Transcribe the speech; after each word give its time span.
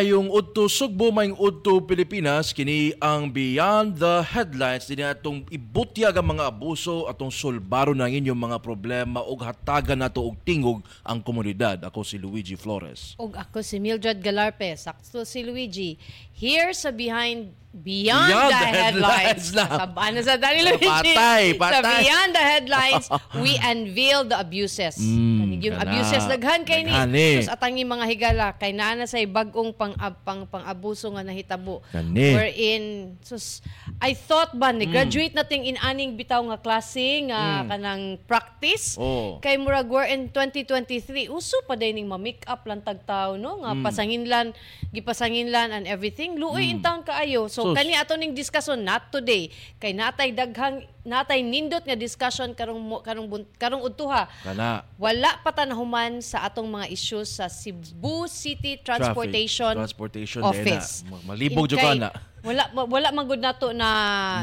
Maayong 0.00 0.32
udto 0.50 0.66
Sugbo 0.66 1.14
maayong 1.14 1.38
udto 1.38 1.78
Pilipinas 1.78 2.50
kini 2.50 2.90
ang 2.98 3.30
Beyond 3.30 4.02
the 4.02 4.18
Headlines 4.34 4.82
dinhi 4.90 5.06
atong 5.06 5.46
ibutyag 5.46 6.18
ang 6.18 6.34
mga 6.34 6.50
abuso 6.50 7.06
atong 7.06 7.30
sulbaro 7.30 7.94
ng 7.94 8.10
inyong 8.18 8.50
mga 8.50 8.58
problema 8.58 9.22
ug 9.22 9.46
hatagan 9.46 10.02
nato 10.02 10.26
og 10.26 10.34
tingog 10.42 10.82
ang 11.06 11.22
komunidad. 11.22 11.78
Ako 11.86 12.02
si 12.02 12.18
Luigi 12.18 12.58
Flores. 12.58 13.14
Og 13.22 13.38
ako 13.38 13.62
si 13.62 13.78
Mildred 13.78 14.18
Galarpe, 14.18 14.74
sakto 14.74 15.22
si 15.22 15.46
Luigi. 15.46 15.94
Here 16.34 16.74
sa 16.74 16.90
Behind 16.90 17.54
Beyond, 17.70 18.34
Beyond 18.34 18.50
the, 18.50 18.58
the 18.58 18.66
Headlines. 18.66 19.22
Headlines 19.22 19.46
na. 19.54 19.66
Sa 19.70 20.10
na 20.10 20.20
sa 20.26 20.34
Dani 20.34 20.60
Luigi. 20.66 20.90
Patay, 20.90 21.44
Sa 21.54 21.60
patay. 21.62 22.02
Beyond 22.02 22.30
the 22.34 22.42
Headlines, 22.42 23.04
we 23.46 23.52
unveil 23.62 24.26
the 24.26 24.34
abuses. 24.42 24.98
Mm, 24.98 25.62
yung 25.62 25.78
kana. 25.78 25.86
abuses 25.86 26.22
daghan 26.26 26.66
kay 26.66 26.82
ni. 26.82 27.38
Sus 27.38 27.46
atangi 27.46 27.86
mga 27.86 28.04
higala 28.10 28.46
kay 28.58 28.74
naa 28.74 28.98
na 28.98 29.06
say 29.06 29.22
bag-ong 29.22 29.70
pang 29.70 29.94
pang 30.26 30.39
pang-abuso 30.46 31.12
nga 31.12 31.24
nahitabo. 31.26 31.82
Kani. 31.92 32.36
Wherein 32.36 32.84
sus 33.20 33.60
I 34.00 34.16
thought 34.16 34.56
ba 34.56 34.72
ni 34.72 34.88
graduate 34.88 35.36
nating 35.36 35.68
in 35.68 35.76
aning 35.80 36.16
bitaw 36.16 36.40
nga 36.48 36.58
klase 36.60 37.26
nga 37.28 37.66
kanang 37.68 38.16
practice. 38.24 38.96
Oh. 38.96 39.42
Kay 39.42 39.60
murag 39.60 39.90
we're 39.90 40.08
in 40.08 40.30
2023 40.32 41.28
uso 41.28 41.58
pa 41.66 41.74
day 41.76 41.90
ning 41.90 42.06
ma-make 42.06 42.46
up 42.46 42.64
lang 42.64 42.80
tagtaw 42.80 43.34
no 43.36 43.60
nga 43.64 43.74
pasanginlan 43.80 44.54
gipasanginlan 44.94 45.70
and 45.70 45.84
everything 45.86 46.34
luoy 46.38 46.70
in 46.70 46.82
town 46.82 47.02
kaayo 47.06 47.46
so 47.46 47.70
Sus. 47.70 47.76
kani 47.78 47.94
ato 47.94 48.18
ning 48.18 48.34
discussion 48.34 48.82
not 48.82 49.10
today 49.14 49.50
kay 49.78 49.94
natay 49.94 50.34
daghang 50.34 50.82
natay 51.00 51.40
nindot 51.40 51.80
nga 51.80 51.96
discussion 51.96 52.52
karong 52.52 52.80
karong 53.00 53.26
karong 53.56 53.82
udtuha 53.84 54.28
Kana. 54.44 54.84
wala 55.00 55.30
pa 55.40 55.50
ta 55.50 55.64
nahuman 55.64 56.20
sa 56.20 56.44
atong 56.44 56.68
mga 56.68 56.86
issues 56.92 57.40
sa 57.40 57.48
Cebu 57.48 58.28
City 58.28 58.76
Transportation 58.80 59.72
Traffic, 59.76 59.80
Transportation 59.80 60.40
Office. 60.44 61.02
Dena. 61.02 61.18
Malibog 61.24 61.66
jud 61.68 61.80
kana. 61.80 62.12
Wala 62.40 62.72
wala 62.72 63.12
man 63.12 63.28
gud 63.28 63.40
nato 63.40 63.68
na 63.76 63.88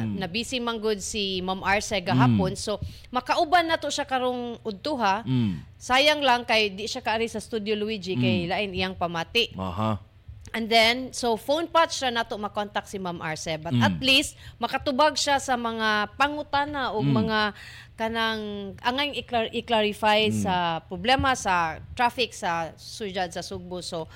na 0.05 0.29
busy 0.29 0.61
man 0.61 0.77
gud 0.77 1.01
si 1.01 1.41
Ma'am 1.41 1.65
Arce 1.65 1.97
gahapon. 1.97 2.53
So 2.53 2.77
makauban 3.09 3.65
nato 3.65 3.89
siya 3.89 4.05
karong 4.05 4.61
udtuha. 4.61 5.25
Mm. 5.25 5.65
Sayang 5.81 6.21
lang 6.21 6.45
kay 6.45 6.69
di 6.73 6.85
siya 6.85 7.01
kaari 7.01 7.25
sa 7.25 7.41
Studio 7.41 7.73
Luigi 7.73 8.13
kay 8.13 8.45
lain 8.45 8.69
iyang 8.73 8.93
pamati. 8.93 9.49
Aha. 9.57 9.97
And 10.55 10.71
then, 10.71 11.11
so 11.11 11.35
phone 11.35 11.67
patch 11.67 12.01
siya 12.01 12.09
nato 12.09 12.39
makontak 12.39 12.87
si 12.87 12.97
Ma'am 12.97 13.19
Arce. 13.19 13.59
But 13.59 13.75
at 13.83 13.99
least, 13.99 14.39
makatubag 14.57 15.19
siya 15.19 15.37
sa 15.37 15.59
mga 15.59 16.15
pangutana 16.15 16.95
o 16.95 17.03
mga 17.03 17.39
kanang 17.97 18.73
angay 18.79 19.17
iklar- 19.21 19.51
i-clarify 19.51 20.29
sa 20.31 20.55
problema 20.85 21.33
sa 21.35 21.81
traffic 21.97 22.31
sa 22.31 22.71
suyad 22.77 23.33
sa 23.33 23.43
Sugbo. 23.43 23.83
So, 23.83 24.07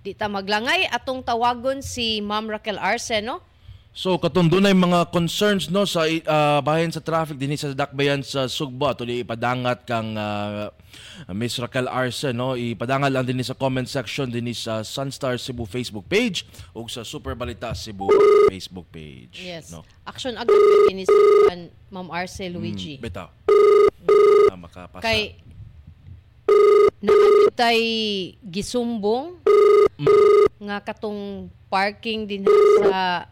di 0.00 0.12
ta 0.12 0.28
maglangay 0.28 0.88
atong 0.88 1.24
tawagon 1.24 1.80
si 1.80 2.20
Ma'am 2.20 2.48
Raquel 2.48 2.76
Arce, 2.80 3.24
no? 3.24 3.40
So 3.94 4.18
katong 4.18 4.50
dunay 4.50 4.74
mga 4.74 5.14
concerns 5.14 5.70
no 5.70 5.86
sa 5.86 6.02
ah, 6.26 6.58
bahin 6.58 6.90
sa 6.90 6.98
traffic 6.98 7.38
dinhi 7.38 7.54
sa 7.54 7.70
dakbayan 7.70 8.26
sa 8.26 8.50
Sugbo 8.50 8.90
di 9.06 9.22
ipadangat 9.22 9.86
kang 9.86 10.18
ah, 10.18 10.74
Miss 11.30 11.54
Raquel 11.62 11.86
Arce 11.86 12.34
no 12.34 12.58
ipadangat 12.58 13.14
lang 13.14 13.22
dinhi 13.22 13.46
sa 13.46 13.54
comment 13.54 13.86
section 13.86 14.26
dinhi 14.26 14.50
sa 14.50 14.82
Sunstar 14.82 15.38
Cebu 15.38 15.62
Facebook 15.62 16.10
page 16.10 16.42
ug 16.74 16.90
sa 16.90 17.06
Super 17.06 17.38
Balita 17.38 17.70
Cebu 17.70 18.10
Facebook 18.50 18.90
page 18.90 19.38
Yes. 19.38 19.70
no. 19.70 19.86
Action 20.02 20.34
agad 20.34 20.58
ini 20.90 21.06
si 21.06 21.14
Ma'am 21.94 22.10
Arce 22.10 22.50
Luigi. 22.50 22.98
Mm, 22.98 23.02
bitaw. 23.06 23.30
Ah, 24.50 24.58
makapasa. 24.58 25.06
Kay 25.06 25.38
naadto 26.98 27.50
tay 27.54 27.78
gisumbong 28.42 29.38
nga 30.58 30.82
katong 30.82 31.46
parking 31.70 32.26
din 32.26 32.42
sa 32.82 33.30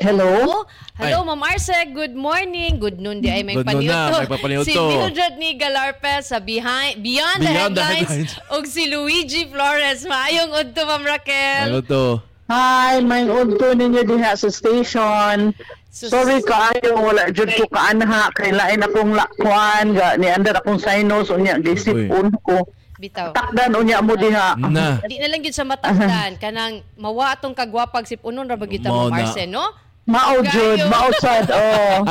Hello? 0.00 0.64
Hello 0.96 1.28
Ma'am 1.28 1.44
Arce, 1.44 1.76
good 1.92 2.16
morning. 2.16 2.80
Good 2.80 3.04
noon 3.04 3.20
di 3.20 3.28
ay 3.28 3.44
may 3.44 3.52
Good 3.52 3.68
noon 3.68 3.84
na, 3.84 4.08
paniuto. 4.08 4.16
may 4.16 4.30
papaniuto. 4.32 4.64
Si 4.64 4.72
Mildred 4.72 5.36
ni 5.36 5.60
Galarpe 5.60 6.24
sa 6.24 6.40
Behind 6.40 7.04
Beyond, 7.04 7.44
Beyond 7.44 7.76
the 7.76 7.76
the 7.76 7.84
Headlines, 7.84 8.08
Headlines. 8.08 8.32
ug 8.56 8.64
si 8.64 8.88
Luigi 8.88 9.44
Flores. 9.44 10.08
Maayong 10.08 10.56
udto 10.56 10.88
Ma'am 10.88 11.04
Raquel. 11.04 11.68
Ano 11.68 11.84
to? 11.84 12.04
Hi, 12.48 13.04
may 13.04 13.28
unto 13.28 13.62
ninyo 13.70 14.00
diha 14.02 14.32
sa 14.34 14.48
station. 14.48 15.52
So- 15.92 16.08
Sorry 16.08 16.40
kaayo 16.40 16.96
wala 16.96 17.28
jud 17.28 17.52
ko 17.52 17.68
kaanha 17.68 18.32
kay 18.32 18.50
lain 18.50 18.80
akong 18.80 19.12
lakwan 19.12 19.92
ga 19.92 20.16
ni 20.16 20.26
andar 20.26 20.56
akong 20.56 20.80
sinus 20.80 21.28
unya 21.28 21.60
gisipon 21.60 22.32
ko. 22.40 22.64
Bitaw. 22.96 23.36
Takdan 23.36 23.76
unya 23.76 24.00
mo 24.00 24.16
diha. 24.16 24.56
Na. 24.56 24.96
Di 25.02 25.20
na 25.20 25.28
lang 25.28 25.40
gyud 25.40 25.52
sa 25.52 25.64
matapdan 25.64 26.36
kanang 26.36 26.80
mawa 26.96 27.32
atong 27.32 27.52
kagwapag 27.52 28.04
sipunon 28.04 28.44
ra 28.44 28.56
bagita 28.56 28.88
na. 28.88 29.12
Arce, 29.12 29.44
no? 29.44 29.76
Mao 30.08 30.40
jud, 30.42 30.80
mao 30.88 31.12
sad 31.20 31.46
oh. 31.54 32.02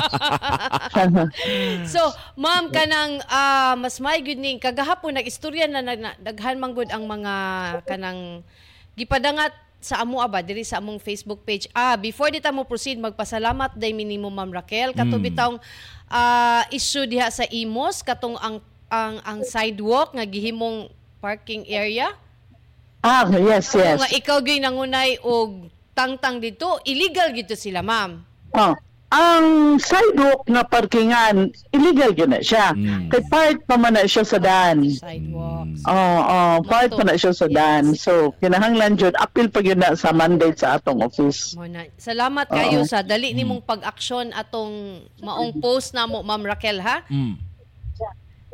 So, 1.89 2.01
ma'am, 2.37 2.69
kanang 2.69 3.19
ah, 3.27 3.73
mas 3.75 3.97
may 3.97 4.21
good 4.21 4.39
ning 4.39 4.61
kagahapon 4.61 5.17
nag-istorya 5.17 5.65
na, 5.65 5.81
na, 5.81 5.97
na 5.97 6.11
daghan 6.21 6.61
man 6.61 6.71
gud 6.77 6.87
ang 6.93 7.09
mga 7.09 7.33
kanang 7.89 8.45
gipadangat 8.93 9.51
sa 9.79 10.03
amo 10.03 10.19
aba 10.19 10.43
diri 10.43 10.67
sa 10.67 10.83
among 10.83 10.99
Facebook 10.99 11.47
page. 11.47 11.71
Ah, 11.71 11.95
before 11.95 12.29
dita 12.29 12.51
mo 12.51 12.67
proceed 12.67 12.99
magpasalamat 12.99 13.79
day 13.79 13.95
minimum 13.95 14.31
Ma'am 14.31 14.51
Raquel 14.51 14.91
katong 14.91 15.23
bitawng 15.23 15.57
ah, 16.11 16.67
issue 16.69 17.07
diha 17.07 17.31
sa 17.31 17.47
Imos 17.47 18.03
katong 18.03 18.35
ang 18.39 18.59
ang 18.91 19.15
ang 19.23 19.39
sidewalk 19.45 20.11
nga 20.13 20.27
gihimong 20.27 20.91
parking 21.23 21.63
area. 21.67 22.11
Ah, 22.99 23.23
yes, 23.31 23.71
yes. 23.71 24.03
Nga 24.03 24.09
ikaw 24.19 24.37
gyud 24.43 24.59
nangunay 24.59 25.15
og 25.23 25.71
tangtang 25.93 26.39
dito, 26.39 26.79
illegal 26.85 27.31
gito 27.33 27.53
sila, 27.53 27.83
ma'am. 27.83 28.21
Oh. 28.55 28.73
Ang 29.09 29.81
sidewalk 29.81 30.45
nga 30.45 30.61
parkingan, 30.61 31.49
illegal 31.73 32.13
yun 32.13 32.29
na 32.29 32.45
siya. 32.45 32.77
Mm. 32.77 33.09
Kay 33.09 33.21
part 33.25 33.57
pa 33.65 33.73
man 33.73 33.97
na 33.97 34.05
siya 34.05 34.21
sa 34.21 34.37
daan. 34.37 34.85
Sidewalks. 34.85 35.81
Oo, 35.81 36.19
oh, 36.29 36.55
part 36.61 36.93
pa 36.93 37.01
na 37.01 37.17
siya 37.17 37.33
sa 37.33 37.49
daan. 37.49 37.97
So, 37.97 38.37
kinahanglan 38.37 39.01
jud 39.01 39.17
appeal 39.17 39.49
pa 39.49 39.65
yun 39.65 39.81
na 39.81 39.97
sa 39.97 40.13
mandate 40.13 40.61
sa 40.61 40.77
atong 40.77 41.01
office. 41.01 41.57
Mo 41.57 41.65
na. 41.65 41.89
Salamat 41.97 42.53
kayo 42.53 42.85
sa 42.85 43.01
dali 43.01 43.33
nimong 43.33 43.65
pag-aksyon 43.65 44.29
atong 44.29 45.01
maong 45.25 45.57
post 45.57 45.97
na 45.97 46.05
mo 46.05 46.21
Ma'am 46.21 46.45
Raquel 46.45 46.77
ha. 46.77 47.01
Mm. 47.09 47.48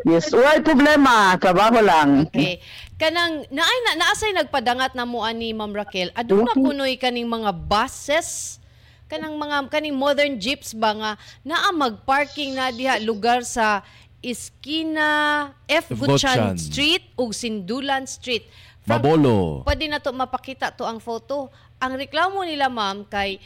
Yes, 0.06 0.30
wala 0.30 0.62
problema, 0.62 1.34
trabaho 1.42 1.82
lang. 1.82 2.30
Okay. 2.30 2.62
Kanang 2.96 3.42
naay 3.50 3.78
na 3.90 4.06
naasay 4.06 4.32
nagpadangat 4.38 4.94
na 4.94 5.04
mo 5.04 5.26
ani 5.26 5.52
Ma'am 5.52 5.74
Raquel. 5.74 6.14
Aduna 6.14 6.54
kunoy 6.54 6.96
kaning 6.96 7.28
mga 7.28 7.52
buses 7.52 8.62
kanang 9.06 9.38
mga 9.38 9.70
kaning 9.70 9.94
modern 9.94 10.42
jeeps 10.42 10.74
ba 10.74 10.94
nga 10.94 11.12
naa 11.46 11.70
mag-parking 11.70 12.58
na 12.58 12.74
diha 12.74 12.98
lugar 13.02 13.46
sa 13.46 13.86
Iskina 14.26 15.54
F. 15.70 15.94
Gutchan. 15.94 16.58
Street 16.58 17.14
ug 17.14 17.30
Sindulan 17.30 18.10
Street. 18.10 18.50
From 18.82 19.02
Babolo. 19.02 19.62
Pwede 19.62 19.86
na 19.86 20.02
to 20.02 20.10
mapakita 20.10 20.74
to 20.74 20.82
ang 20.86 20.98
photo. 20.98 21.54
Ang 21.78 21.98
reklamo 22.02 22.42
nila 22.42 22.66
ma'am 22.66 23.06
kay 23.06 23.38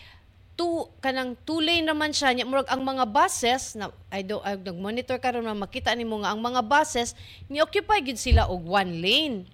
two 0.59 0.91
kanang 0.99 1.39
two 1.47 1.63
lane 1.63 1.87
naman 1.87 2.11
siya 2.11 2.35
nya 2.35 2.43
murag 2.43 2.67
ang 2.67 2.83
mga 2.83 3.07
buses 3.07 3.79
na 3.79 3.95
I 4.11 4.27
do 4.27 4.43
I 4.43 4.59
nag-monitor 4.59 5.15
karon 5.15 5.47
na 5.47 5.55
makita 5.55 5.95
nimo 5.95 6.19
nga 6.19 6.35
ang 6.35 6.43
mga 6.43 6.59
buses 6.67 7.15
ni 7.47 7.63
occupy 7.63 8.03
gid 8.03 8.19
sila 8.19 8.51
og 8.51 8.67
one 8.67 8.99
lane. 8.99 9.47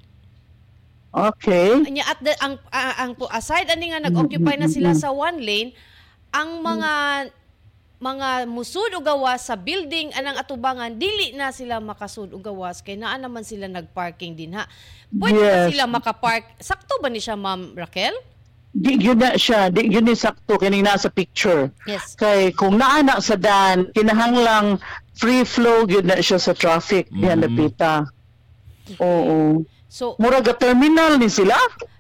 Okay. 1.16 1.80
Nya 1.94 2.04
at 2.10 2.20
the, 2.20 2.34
ang 2.42 2.58
a- 2.74 2.98
ang 3.06 3.14
po 3.14 3.30
aside 3.30 3.70
ani 3.70 3.94
nga 3.94 4.02
nag-occupy 4.02 4.58
na 4.58 4.68
sila 4.68 4.92
sa 4.98 5.14
one 5.14 5.40
lane, 5.40 5.70
ang 6.34 6.60
mga 6.60 6.92
mga 7.96 8.44
musud 8.52 8.92
o 8.92 9.00
gawas 9.00 9.48
sa 9.48 9.56
building 9.56 10.12
anang 10.12 10.36
atubangan 10.36 10.92
dili 10.92 11.32
na 11.32 11.56
sila 11.56 11.80
makasud 11.80 12.36
o 12.36 12.38
gawas 12.44 12.84
kay 12.84 13.00
naa 13.00 13.16
naman 13.16 13.48
sila 13.48 13.72
nagparking 13.72 14.36
din 14.36 14.52
ha. 14.60 14.68
Pwede 15.08 15.40
na 15.40 15.64
Yes. 15.64 15.70
sila 15.72 15.86
makapark. 15.88 16.44
Sakto 16.60 17.00
ba 17.00 17.08
ni 17.08 17.24
siya 17.24 17.40
Ma'am 17.40 17.72
Raquel? 17.80 18.12
Di 18.76 19.00
yun 19.00 19.16
na 19.16 19.34
siya, 19.34 19.70
di 19.70 19.88
yun 19.88 20.04
ni 20.04 20.12
sakto 20.14 20.60
kining 20.60 20.84
nasa 20.84 21.08
picture. 21.08 21.72
Yes. 21.86 22.12
Kay 22.14 22.52
kung 22.52 22.76
naana 22.76 23.18
sa 23.18 23.34
daan, 23.34 23.88
kinahanglang 23.90 24.84
free 25.14 25.44
flow 25.44 25.84
yun 25.86 26.04
na 26.04 26.20
siya 26.20 26.36
sa 26.36 26.52
traffic 26.52 27.08
Mm. 27.08 27.16
dihan 27.18 27.40
napita. 27.40 27.94
Oo. 28.98 29.64
So 29.88 30.14
Murag 30.18 30.44
ga 30.44 30.54
terminal 30.54 31.16
ni 31.16 31.28
sila? 31.28 31.56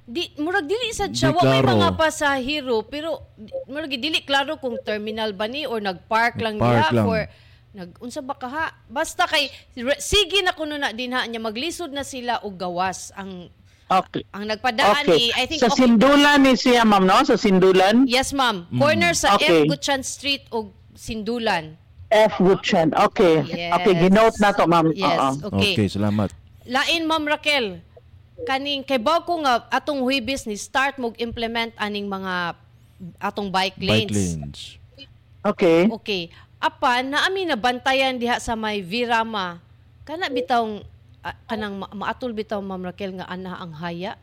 di 0.05 0.29
murag 0.37 0.69
dili 0.69 0.93
sad 0.93 1.17
siya 1.17 1.31
Di 1.31 1.35
wa 1.35 1.41
may 1.43 1.65
mga 1.65 1.97
pasahero 1.97 2.85
pero 2.85 3.25
di- 3.33 3.49
murag 3.65 3.89
dili 3.89 4.21
klaro 4.21 4.53
kung 4.55 4.77
terminal 4.79 5.33
ba 5.33 5.49
ni 5.49 5.65
or 5.65 5.81
nagpark 5.81 6.37
lang 6.37 6.61
Nagpark 6.61 6.61
niya 6.61 6.93
lang. 6.93 7.05
or 7.07 7.21
nag 7.73 7.89
unsa 7.97 8.21
ba 8.21 8.37
ka 8.37 8.45
ha 8.45 8.65
basta 8.85 9.25
kay 9.25 9.49
re- 9.73 9.97
sige 9.97 10.45
na 10.45 10.53
kuno 10.53 10.77
na 10.77 10.93
din 10.93 11.09
ha 11.09 11.25
niya 11.25 11.41
maglisod 11.41 11.89
na 11.89 12.05
sila 12.05 12.37
og 12.39 12.53
gawas 12.53 13.09
ang 13.11 13.49
Okay. 13.85 14.25
ang 14.33 14.49
nagpadaan 14.49 15.05
Okay. 15.05 15.13
ni 15.13 15.23
I 15.31 15.45
think 15.45 15.61
sa 15.61 15.69
okay- 15.69 15.85
Sindulan 15.85 16.41
ni 16.41 16.57
siya, 16.57 16.81
ma'am, 16.81 17.05
no? 17.05 17.21
Sa 17.21 17.37
Sindulan? 17.37 18.09
Yes 18.09 18.33
ma'am 18.33 18.65
corner 18.73 19.13
sa 19.13 19.37
Okay. 19.37 19.63
F 19.63 19.69
Gutchan 19.69 20.01
Street 20.01 20.49
og 20.49 20.73
Sindulan 20.97 21.77
F. 22.05 22.37
Woodchan. 22.39 22.93
Okay. 22.93 23.41
Yes. 23.43 23.75
Okay, 23.75 23.93
ginote 23.97 24.37
na 24.39 24.53
to, 24.53 24.63
ma'am. 24.65 24.93
Yes 24.93 25.09
Oo. 25.09 25.51
okay, 25.51 25.73
Okay, 25.75 25.87
salamat. 25.89 26.29
lain 26.65 27.01
ma'am 27.05 27.25
Raquel 27.25 27.81
kaning 28.45 28.81
kay 28.81 28.97
ko 28.99 29.33
nga 29.41 29.65
atong 29.69 30.01
Huibis 30.01 30.45
ni 30.45 30.55
start 30.55 30.97
mog 30.97 31.13
implement 31.17 31.73
aning 31.77 32.05
mga 32.05 32.55
atong 33.19 33.49
bike 33.49 33.77
lanes. 33.79 34.09
Bike 34.09 34.13
lanes. 34.15 34.59
Okay. 35.45 35.79
Okay. 35.91 36.23
Apan 36.57 37.13
naami 37.13 37.45
na 37.45 37.53
bantayan 37.53 38.17
diha 38.17 38.41
sa 38.41 38.57
may 38.57 38.81
Virama. 38.81 39.61
Kana 40.07 40.25
bitawng 40.25 40.81
kanang 41.45 41.81
ma- 41.81 41.93
maatol 41.93 42.31
bitaw 42.31 42.61
Ma'am 42.61 42.85
Raquel 42.85 43.17
nga 43.17 43.25
ana 43.25 43.57
ang 43.57 43.73
haya. 43.73 44.13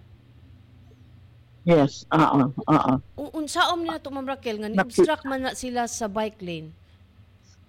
Yes. 1.62 2.06
Oo. 2.10 2.50
Oo. 2.50 2.92
Un- 3.18 3.32
Unsaom 3.38 3.86
nila 3.86 4.02
to 4.02 4.10
Ma'am 4.10 4.26
Raquel 4.26 4.58
nga 4.58 4.70
ni-obstruct 4.70 5.22
man 5.26 5.46
na 5.46 5.52
sila 5.54 5.86
sa 5.86 6.10
bike 6.10 6.42
lane. 6.42 6.70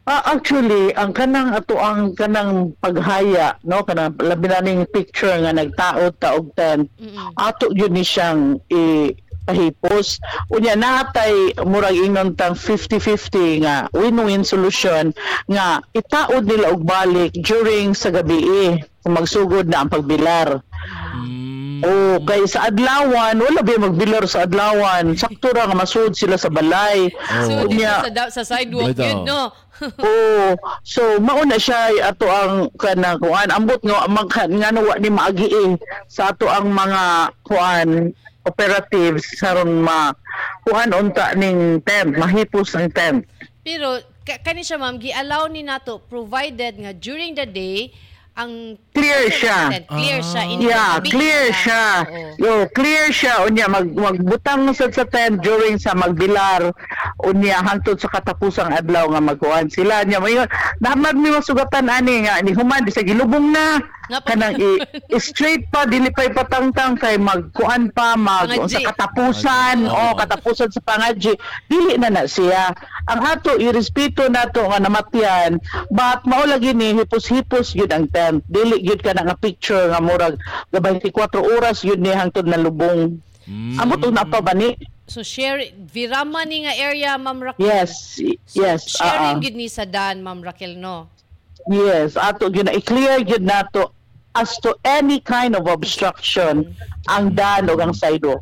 Ah, 0.03 0.35
actually, 0.35 0.91
ang 0.99 1.15
kanang 1.15 1.55
ato 1.55 1.79
ang 1.79 2.11
kanang 2.11 2.75
paghaya, 2.83 3.55
no, 3.63 3.87
kanang 3.87 4.11
labi 4.19 4.51
na 4.51 4.59
ning 4.59 4.83
picture 4.91 5.31
nga 5.31 5.55
nagtaod 5.55 6.19
ta 6.19 6.35
og 6.35 6.51
tent. 6.59 6.91
Mm-mm. 6.99 7.31
Ato 7.39 7.71
yun 7.71 7.95
ni 7.95 8.03
siyang 8.03 8.59
i 8.67 9.15
pahipos. 9.47 10.19
Unya 10.51 10.75
natay 10.75 11.55
murag 11.63 11.95
ingnon 11.95 12.35
tang 12.35 12.51
50-50 12.51 13.63
nga 13.63 13.87
win-win 13.95 14.43
solution 14.43 15.15
nga 15.47 15.79
itaod 15.95 16.51
nila 16.51 16.75
og 16.75 16.83
balik 16.83 17.31
during 17.39 17.95
sa 17.95 18.11
gabi 18.11 18.43
kung 18.43 18.83
magsugod 19.07 19.67
na 19.67 19.83
ang 19.83 19.91
pagbilar. 19.91 20.63
Mm. 21.17 21.43
Oh, 21.83 22.15
kay 22.23 22.47
sa 22.47 22.71
adlawan, 22.71 23.35
wala 23.35 23.59
ba 23.59 23.75
magbilar 23.75 24.23
sa 24.23 24.47
adlawan. 24.47 25.19
Sakto 25.19 25.51
ra 25.51 25.67
nga 25.67 25.75
masud 25.75 26.15
sila 26.15 26.39
sa 26.39 26.47
balay. 26.47 27.11
So 27.43 27.67
dito 27.67 27.83
Unya, 27.83 27.99
sa, 28.07 28.31
sa 28.31 28.43
sidewalk 28.55 28.95
yun, 28.95 29.27
no? 29.27 29.51
Oo. 29.83 30.55
So 30.87 31.19
mauna 31.19 31.59
siya 31.59 31.91
ato 32.07 32.23
ang 32.31 32.71
kanang 32.79 33.19
kuan 33.19 33.51
ambot 33.51 33.83
nga 33.83 34.07
mag 34.07 34.31
nga 34.31 34.69
nawa 34.71 34.95
ni 34.95 35.11
maagi 35.11 35.49
eh, 35.51 35.75
sa 36.07 36.31
ato 36.31 36.47
ang 36.47 36.71
mga 36.71 37.35
kuan 37.43 38.15
operatives 38.47 39.27
saron 39.35 39.83
ma 39.83 40.15
kuan 40.63 40.95
unta 40.95 41.35
ning 41.35 41.83
tent, 41.83 42.15
mahipos 42.15 42.79
ng 42.79 42.95
tent. 42.95 43.27
Pero 43.63 43.99
ka- 44.23 44.39
kani 44.39 44.63
siya 44.63 44.79
ma'am, 44.79 44.99
gi-allow 45.03 45.51
ni 45.51 45.67
nato 45.67 45.99
provided 46.07 46.79
nga 46.79 46.95
during 46.95 47.35
the 47.35 47.47
day 47.47 47.91
ang 48.33 48.75
Clear 48.93 49.25
siya. 49.29 49.59
Clear 49.89 50.21
siya. 50.21 50.41
Ah. 50.45 50.57
Yeah, 50.61 50.93
clear 51.01 51.45
siya. 51.49 51.53
siya. 51.53 51.83
Oo. 52.05 52.29
Yo, 52.37 52.53
clear 52.73 53.09
siya 53.09 53.45
unya 53.45 53.65
mag 53.65 53.89
magbutang 53.89 54.69
sa 54.73 54.89
sa 54.89 55.05
tent 55.05 55.41
during 55.41 55.81
sa 55.81 55.97
magbilar 55.97 56.69
unya 57.25 57.57
hangtod 57.61 57.97
sa 57.97 58.09
katapusang 58.09 58.69
adlaw 58.69 59.09
nga 59.09 59.21
magkuan 59.21 59.69
sila 59.69 60.05
nya 60.05 60.21
may 60.21 60.37
dapat 60.77 61.13
mi 61.17 61.33
masugatan 61.33 61.89
ani 61.89 62.25
nga 62.25 62.41
ni 62.45 62.53
human 62.53 62.85
di 62.85 62.93
sa 62.93 63.01
gilubong 63.01 63.49
na 63.49 63.81
kanang 64.27 64.59
i, 64.59 64.77
i- 64.83 65.21
straight 65.23 65.65
pa 65.71 65.87
dili 65.87 66.11
pa 66.11 66.27
patangtang 66.29 66.99
kay 66.99 67.15
magkuan 67.17 67.89
pa 67.95 68.13
mag 68.19 68.51
Pangadji. 68.51 68.77
sa 68.77 68.93
katapusan 68.93 69.87
o 69.87 70.13
katapusan 70.13 70.69
sa 70.69 70.81
pangadji 70.83 71.33
dili 71.65 71.95
na 71.97 72.11
na 72.11 72.23
siya 72.27 72.75
ang 73.09 73.21
ato 73.23 73.55
irespeto 73.57 74.27
nato 74.27 74.67
nga 74.67 74.77
namatyan 74.77 75.57
but 75.89 76.19
mao 76.27 76.43
lagi 76.45 76.75
ni 76.75 76.93
hipos-hipos 76.93 77.73
yun 77.73 77.89
ang 77.89 78.05
tent 78.23 78.39
dili 78.47 78.79
yun 78.79 78.95
ka 78.97 79.11
na 79.11 79.27
nga 79.27 79.35
picture 79.35 79.91
nga 79.91 79.99
murag 79.99 80.39
ga 80.71 80.79
24 80.79 81.11
oras 81.55 81.83
yun 81.83 81.99
ni 81.99 82.09
hangtod 82.09 82.47
na 82.47 82.55
lubong 82.55 83.19
Mm. 83.43 83.75
amo 83.75 83.99
to 83.99 84.07
na 84.07 84.23
pa 84.23 84.39
ba 84.39 84.55
ni 84.55 84.71
So 85.03 85.19
share 85.19 85.59
Virama 85.75 86.47
ni 86.47 86.63
nga 86.63 86.71
area 86.79 87.19
Ma'am 87.19 87.43
Raquel. 87.43 87.59
yes 87.59 88.15
So, 88.47 88.63
yes 88.63 88.87
sharing 88.87 89.35
ah, 89.35 89.43
gid 89.43 89.51
ni 89.51 89.67
sa 89.67 89.83
Dan 89.83 90.23
Ma'am 90.23 90.39
Raquel 90.39 90.79
no. 90.79 91.11
yes 91.67 92.15
ato 92.15 92.47
yun 92.47 92.71
na 92.71 92.73
i-clear 92.73 93.19
yun 93.19 93.43
nato 93.43 93.91
as 94.31 94.55
to 94.63 94.71
any 94.87 95.19
kind 95.19 95.59
of 95.59 95.67
obstruction 95.67 96.71
ang 97.11 97.35
dan 97.35 97.67
o 97.67 97.75
ang 97.75 97.91
sidewalk 97.91 98.39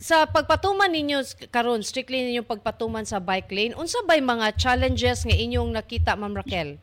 Sa 0.00 0.24
pagpatuman 0.24 0.88
ninyo 0.88 1.20
karon 1.52 1.84
strictly 1.84 2.24
ninyong 2.24 2.48
pagpatuman 2.48 3.04
sa 3.04 3.20
bike 3.20 3.52
lane, 3.52 3.76
unsa 3.76 4.00
bay 4.02 4.18
mga 4.18 4.56
challenges 4.56 5.22
nga 5.22 5.36
inyong 5.36 5.70
nakita 5.70 6.16
Ma'am 6.16 6.34
Raquel? 6.34 6.80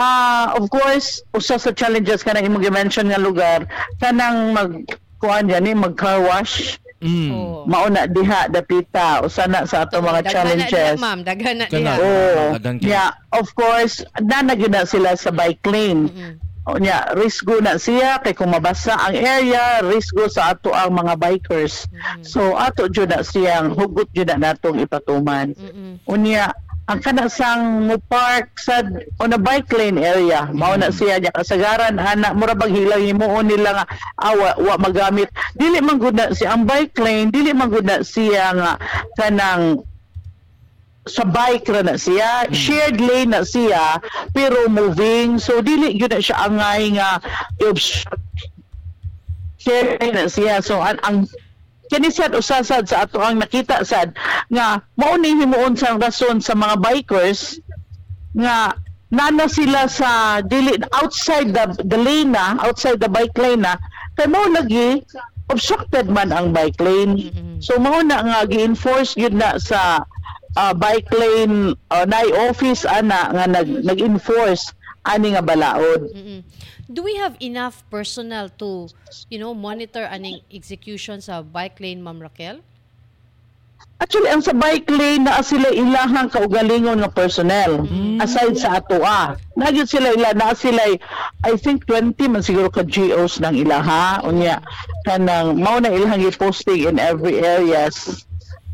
Ah, 0.00 0.56
of 0.56 0.66
course, 0.66 1.20
usa 1.30 1.60
sa 1.60 1.70
challenges 1.70 2.24
kanang 2.24 2.48
imong 2.48 2.64
gi-mention 2.64 3.04
nga 3.06 3.20
lugar 3.20 3.68
kanang 4.00 4.56
mag 4.56 4.72
kuan 5.20 5.44
yan 5.44 5.60
ni 5.60 5.76
mag 5.76 5.92
car 5.92 6.18
wash 6.18 6.80
Mm. 7.00 7.32
Oh. 7.32 7.64
mauna 7.64 8.04
diha 8.04 8.52
dapita 8.52 9.24
usa 9.24 9.48
na 9.48 9.64
sa 9.64 9.88
ato 9.88 10.04
mga 10.04 10.20
challenges. 10.20 10.68
diha, 10.68 11.00
ma'am, 11.00 11.24
daghana 11.24 11.64
Kana. 11.64 11.96
diha. 11.96 11.96
Oh, 11.96 12.48
yeah, 12.84 13.08
of 13.32 13.48
course, 13.56 14.04
nanagyo 14.20 14.68
na 14.68 14.84
sila 14.84 15.16
sa 15.16 15.32
bike 15.32 15.64
lane. 15.64 16.12
Mm-mm. 16.12 16.36
O 16.68 16.76
niya, 16.76 17.16
risgo 17.16 17.56
na 17.56 17.80
siya 17.80 18.20
kay 18.20 18.36
kung 18.36 18.52
mabasa 18.52 19.00
ang 19.00 19.16
area, 19.16 19.80
risgo 19.80 20.28
sa 20.28 20.52
ato 20.52 20.76
ang 20.76 20.92
mga 20.92 21.16
bikers. 21.16 21.88
So 22.20 22.52
ato 22.52 22.84
jud 22.84 23.08
na 23.08 23.24
siyang 23.24 23.72
hugot 23.72 24.12
jud 24.12 24.28
na 24.28 24.52
natong 24.52 24.84
ipatuman. 24.84 25.56
Mm-mm. 25.56 26.04
Unya, 26.04 26.52
ang 26.90 26.98
kana 26.98 27.30
sang 27.30 27.86
mo 27.86 28.02
park 28.10 28.58
sa 28.58 28.82
on 29.22 29.30
a 29.30 29.38
bike 29.38 29.70
lane 29.70 30.02
area 30.02 30.50
mao 30.50 30.74
na 30.74 30.90
siya 30.90 31.22
niya. 31.22 31.30
Kasagaran 31.30 32.02
ana 32.02 32.34
mura 32.34 32.58
bag 32.58 32.74
hilaw 32.74 32.98
himuon 32.98 33.46
nila 33.46 33.78
nga 33.78 33.84
awa 34.18 34.58
wa 34.58 34.74
magamit. 34.74 35.30
Dili 35.54 35.78
man 35.78 36.02
gud 36.02 36.18
na 36.18 36.34
siya 36.34 36.58
ang 36.58 36.66
bike 36.66 36.98
lane 36.98 37.30
dili 37.30 37.54
man 37.54 37.70
gud 37.70 37.86
na 37.86 38.02
siya 38.02 38.50
nga 38.58 38.72
kanang 39.14 39.86
sa 41.06 41.22
bike 41.22 41.70
ra 41.70 41.86
na 41.86 41.94
siya. 41.94 42.50
Shared 42.50 42.98
lane 42.98 43.38
na 43.38 43.46
siya 43.46 44.02
pero 44.34 44.66
moving. 44.66 45.38
So 45.38 45.62
dili 45.62 45.94
gyud 45.94 46.10
na 46.10 46.18
siya 46.18 46.42
angay 46.42 46.98
nga 46.98 47.22
shared 49.62 50.02
lane 50.02 50.16
na 50.18 50.26
siya. 50.26 50.58
So 50.58 50.82
ang, 50.82 50.98
ang 51.06 51.30
kini 51.90 52.08
sad 52.08 52.32
usasad 52.38 52.86
sa 52.86 53.02
ato 53.04 53.18
ang 53.18 53.42
nakita 53.42 53.82
sad 53.82 54.14
nga 54.46 54.78
mao 54.94 55.18
ni 55.18 55.34
himuon 55.34 55.74
sang 55.74 55.98
rason 55.98 56.38
sa 56.38 56.54
mga 56.54 56.78
bikers 56.78 57.58
nga 58.38 58.78
nana 59.10 59.50
sila 59.50 59.90
sa 59.90 60.38
dili 60.40 60.78
outside 61.02 61.50
the 61.50 61.66
the 61.82 61.98
lane 61.98 62.30
na 62.30 62.54
outside 62.62 63.02
the 63.02 63.10
bike 63.10 63.34
lane 63.34 63.66
na 63.66 63.74
kay 64.14 64.30
mao 64.30 64.46
lagi 64.46 65.02
obstructed 65.50 66.06
man 66.06 66.30
ang 66.30 66.54
bike 66.54 66.78
lane 66.78 67.18
Mm-mm. 67.18 67.58
so 67.58 67.74
mao 67.82 67.98
na 68.06 68.22
nga 68.22 68.46
gi-enforce 68.46 69.18
yun 69.18 69.34
na 69.34 69.58
sa 69.58 70.06
ah, 70.54 70.70
bike 70.78 71.10
lane 71.10 71.74
uh, 71.90 72.06
na 72.06 72.22
office 72.46 72.86
ana 72.86 73.34
nga 73.34 73.50
nag 73.50 73.82
nag-enforce 73.82 74.70
ani 75.02 75.34
nga 75.34 75.42
balaod 75.42 76.06
Mm-mm. 76.14 76.46
Do 76.90 77.06
we 77.06 77.14
have 77.22 77.38
enough 77.38 77.86
personnel 77.86 78.50
to, 78.58 78.90
you 79.30 79.38
know, 79.38 79.54
monitor 79.54 80.02
aning 80.10 80.42
execution 80.50 81.22
sa 81.22 81.38
bike 81.42 81.78
lane, 81.78 82.02
Ma'am 82.02 82.18
Raquel? 82.18 82.66
Actually, 84.00 84.32
ang 84.32 84.42
sa 84.42 84.56
bike 84.56 84.90
lane 84.90 85.28
na 85.28 85.38
sila 85.44 85.70
ilahang 85.70 86.32
kaugalingon 86.32 87.04
nga 87.04 87.12
personnel 87.12 87.84
aside 88.18 88.56
sa 88.56 88.80
ato 88.80 88.96
ah. 89.04 89.36
Nagyod 89.54 89.86
sila 89.86 90.16
ila 90.16 90.32
na 90.32 90.56
sila 90.56 90.82
I 91.44 91.52
think 91.60 91.84
20 91.84 92.16
man 92.32 92.40
siguro 92.40 92.72
ka 92.72 92.80
GOs 92.80 93.38
ng 93.44 93.60
ilaha 93.60 94.24
unya 94.24 94.64
kanang 95.04 95.60
mao 95.60 95.78
na 95.78 95.92
ilahang 95.92 96.24
i-posting 96.26 96.88
in 96.88 96.96
every 96.96 97.44
areas. 97.44 98.24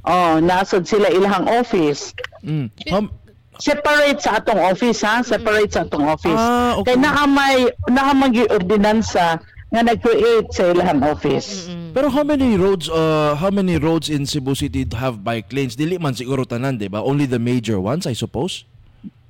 Oh, 0.07 0.39
nasad 0.39 0.87
sila 0.87 1.11
ilahang 1.11 1.51
office. 1.51 2.15
Mm. 2.47 2.71
How- 2.87 3.11
Separate 3.59 4.19
sa 4.21 4.39
atong 4.39 4.61
office 4.61 5.01
ha, 5.03 5.21
separate 5.23 5.73
sa 5.73 5.85
atong 5.85 6.07
office. 6.07 6.39
Ah, 6.39 6.77
okay. 6.79 6.95
Kay 6.95 6.97
naamay 7.01 7.57
naamay 7.89 8.45
ordinansa 8.49 9.41
nga 9.67 9.81
nag-create 9.83 10.47
sa 10.55 10.71
ilahang 10.71 11.03
office. 11.03 11.67
Pero 11.91 12.07
how 12.13 12.23
many 12.23 12.55
roads 12.55 12.87
uh 12.87 13.35
how 13.35 13.51
many 13.51 13.77
roads 13.77 14.07
in 14.07 14.23
Cebu 14.25 14.55
City 14.55 14.87
have 14.95 15.25
bike 15.25 15.51
lanes? 15.51 15.75
Dili 15.75 15.99
man 15.99 16.15
siguro 16.15 16.47
tanan, 16.47 16.79
'di 16.79 16.87
ba? 16.87 17.03
Only 17.03 17.27
the 17.27 17.41
major 17.41 17.81
ones, 17.83 18.07
I 18.07 18.15
suppose. 18.15 18.63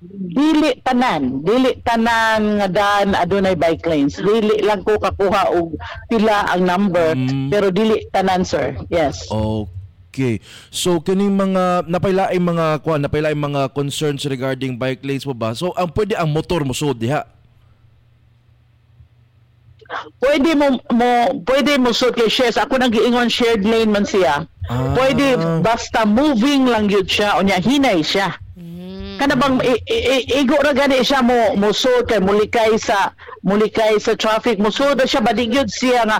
dili 0.06 0.76
tanan 0.84 1.40
dili 1.40 1.80
tanan 1.80 2.60
nga 2.60 2.68
daan 2.68 3.16
adunay 3.16 3.56
bike 3.56 3.80
lanes 3.88 4.20
dili 4.20 4.60
lang 4.60 4.84
ko 4.84 5.00
kakuha 5.00 5.48
og 5.56 5.72
pila 6.06 6.52
ang 6.52 6.68
number 6.68 7.16
Mm. 7.16 7.48
pero 7.48 7.72
dili 7.72 8.04
tanan 8.12 8.44
sir 8.44 8.76
yes 8.92 9.24
Okay. 9.32 9.72
So 10.68 10.98
kining 10.98 11.32
mga 11.32 11.86
napailaing 11.86 12.40
mga 12.40 12.80
kuan, 12.80 13.00
napailaing 13.00 13.38
mga 13.38 13.70
concerns 13.70 14.24
regarding 14.24 14.74
bike 14.74 15.04
lanes 15.04 15.24
mo 15.24 15.32
ba? 15.32 15.52
So 15.52 15.72
ang 15.72 15.92
pwede 15.92 16.16
ang 16.16 16.28
motor 16.28 16.64
mo 16.64 16.72
sud 16.72 16.96
diha. 16.96 17.24
pwede 20.18 20.50
mo 20.58 20.66
mo 20.90 21.10
pwede 21.46 21.78
mo 21.78 21.94
suit 21.94 22.18
kay 22.18 22.26
shares 22.26 22.58
ako 22.58 22.74
nang 22.74 22.90
giingon 22.90 23.30
shared 23.30 23.62
lane 23.62 23.86
man 23.86 24.02
siya 24.02 24.42
Ah. 24.66 24.90
pwede 24.98 25.38
basta 25.62 26.02
moving 26.02 26.66
lang 26.66 26.90
yun 26.90 27.06
siya 27.06 27.38
unya 27.38 27.62
hinay 27.62 28.02
siya 28.02 28.34
Mm. 28.58 29.14
kana 29.14 29.38
bang 29.38 29.62
i- 29.62 29.78
i- 29.86 30.04
i- 30.10 30.26
igo 30.42 30.58
ra 30.58 30.74
gani 30.74 31.06
siya 31.06 31.22
mo 31.22 31.54
mo 31.54 31.70
suit 31.70 32.02
kay 32.02 32.18
mulikay 32.18 32.74
sa 32.74 33.14
mulikay 33.46 33.94
sa 34.02 34.18
traffic 34.18 34.58
mo 34.58 34.74
suit 34.74 34.98
siya 34.98 35.22
badig 35.22 35.54
yun 35.54 35.70
siya 35.70 36.02
nga 36.02 36.18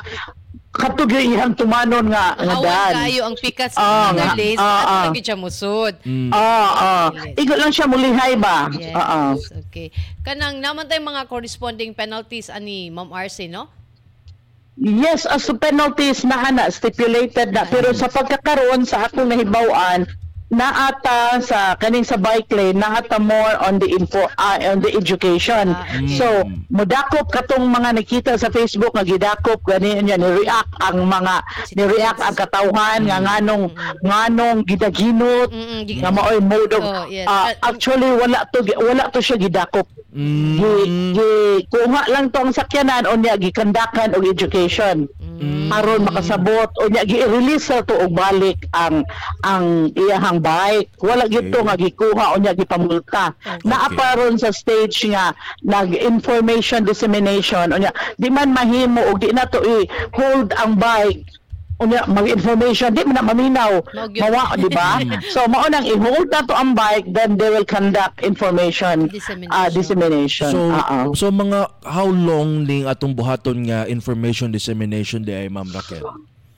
katug 0.77 1.09
yung 1.11 1.33
ihang 1.33 1.53
tumanon 1.53 2.07
nga 2.07 2.37
nga 2.37 2.55
Awan 2.55 2.63
daan 2.63 2.95
kayo 3.03 3.21
ang 3.25 3.35
pikas 3.35 3.73
Ah, 3.75 3.81
sa 3.81 3.83
nga. 3.83 4.13
mga 4.13 4.25
lanes. 4.31 4.59
Ah, 4.59 4.69
Ato 4.77 4.87
ah. 4.87 5.05
lagi 5.09 5.21
siya 5.21 5.37
musod. 5.37 5.95
Mm. 6.05 6.31
Ah, 6.31 6.71
ah. 6.77 7.07
Igo 7.35 7.55
lang 7.57 7.73
siya 7.73 7.87
mulihay 7.87 8.37
ba? 8.37 8.69
Yes. 8.71 8.93
Ah, 8.93 9.01
ah. 9.03 9.31
Okay. 9.67 9.89
Kanang 10.21 10.61
naman 10.61 10.85
tayong 10.85 11.09
mga 11.09 11.25
corresponding 11.27 11.91
penalties 11.91 12.47
ani 12.47 12.89
Ma'am 12.89 13.09
Arce, 13.11 13.49
no? 13.49 13.73
Yes, 14.77 15.25
as 15.25 15.49
to 15.49 15.57
penalties 15.57 16.21
na 16.21 16.37
ana 16.45 16.69
stipulated 16.69 17.49
na 17.49 17.65
pero 17.65 17.97
sa 17.97 18.07
pagkakaroon 18.07 18.85
sa 18.85 19.09
akong 19.09 19.25
nahibawan 19.25 20.05
naata 20.57 21.39
sa 21.39 21.59
kaning 21.77 22.03
sa 22.03 22.17
bike 22.17 22.49
lane 22.51 22.81
naata 22.81 23.21
more 23.21 23.55
on 23.61 23.77
the 23.77 23.87
info 23.87 24.25
ah, 24.37 24.57
on 24.65 24.81
the 24.81 24.91
education. 24.91 25.71
Ah, 25.71 25.85
So 26.09 26.25
modakop 26.73 27.29
katong 27.29 27.69
mga 27.69 27.93
nakita 27.95 28.33
sa 28.35 28.49
Facebook 28.49 28.91
nga 28.91 29.05
gidakop 29.05 29.61
gani 29.63 30.01
niya 30.01 30.17
ni 30.17 30.29
react 30.35 30.73
ang 30.81 31.05
mga 31.05 31.35
ni 31.77 31.85
react 31.85 32.21
ang 32.21 32.35
katawhan 32.35 33.05
nga 33.05 33.19
nganong 33.21 33.71
nganong 34.01 34.65
gidaginot 34.65 35.53
Mm-mm, 35.53 35.85
gi- 35.85 36.01
nga 36.01 36.11
maoy 36.11 36.41
mode 36.41 36.75
Oh, 36.77 37.05
yes. 37.07 37.27
Ah, 37.27 37.53
actually 37.63 38.09
wala 38.11 38.45
to 38.49 38.61
wala 38.77 39.09
to 39.11 39.21
siya 39.21 39.37
gidakop. 39.37 39.85
Mm. 40.17 40.57
Gi, 40.57 40.73
gi 41.13 41.31
kuha 41.69 42.09
lang 42.09 42.33
to 42.33 42.41
ang 42.41 42.53
sakyanan 42.53 43.05
o 43.05 43.17
niya 43.17 43.37
gikandakan 43.37 44.17
og 44.17 44.25
education 44.25 45.05
aron 45.73 46.07
makasabot 46.07 46.71
o 46.81 46.89
niya 46.89 47.05
gi-release 47.05 47.69
na 47.69 47.83
to 47.85 47.95
og 47.99 48.15
balik 48.17 48.65
ang 48.73 49.05
ang 49.45 49.93
iyahang 49.93 50.41
bike. 50.41 50.89
Wala 51.03 51.29
gid 51.29 51.53
to 51.53 51.61
nga 51.61 51.77
gikuha 51.77 52.33
o 52.33 52.41
niya 52.41 52.57
gipamulta. 52.57 53.35
Naa 53.67 53.89
pa 53.93 54.17
ron 54.17 54.41
sa 54.41 54.55
stage 54.55 55.11
nga 55.13 55.37
nag 55.67 55.93
information 55.93 56.87
dissemination. 56.87 57.75
O 57.75 57.77
niya 57.77 57.93
di 58.17 58.33
man 58.33 58.55
mahimo 58.55 59.03
og 59.13 59.21
di 59.21 59.35
na 59.35 59.45
to 59.45 59.61
i-hold 59.61 60.57
ang 60.57 60.81
bike 60.81 61.21
unya 61.77 62.09
mag-information 62.09 62.89
di 62.91 63.05
man 63.05 63.15
na 63.15 63.23
maminaw. 63.23 63.73
Mawa 63.93 64.57
di 64.57 64.69
ba? 64.69 64.97
So 65.35 65.45
mao 65.47 65.69
nang 65.69 65.85
i-hold 65.85 66.29
na 66.29 66.41
to 66.41 66.53
ang 66.53 66.73
bike 66.73 67.13
then 67.13 67.37
they 67.37 67.49
will 67.49 67.65
conduct 67.65 68.23
information 68.23 69.09
Dissemination. 69.09 69.53
ah, 69.53 69.69
dissemination. 69.69 70.51
So, 70.51 70.61
Oo. 70.73 70.99
so 71.13 71.29
mga 71.29 71.69
how 71.85 72.09
long 72.09 72.65
ning 72.65 72.85
atong 72.85 73.13
buhaton 73.13 73.69
nga 73.69 73.85
information 73.85 74.49
dissemination 74.49 75.21
di 75.21 75.33
ay 75.33 75.49
Ma'am 75.49 75.69
Raquel? 75.69 76.01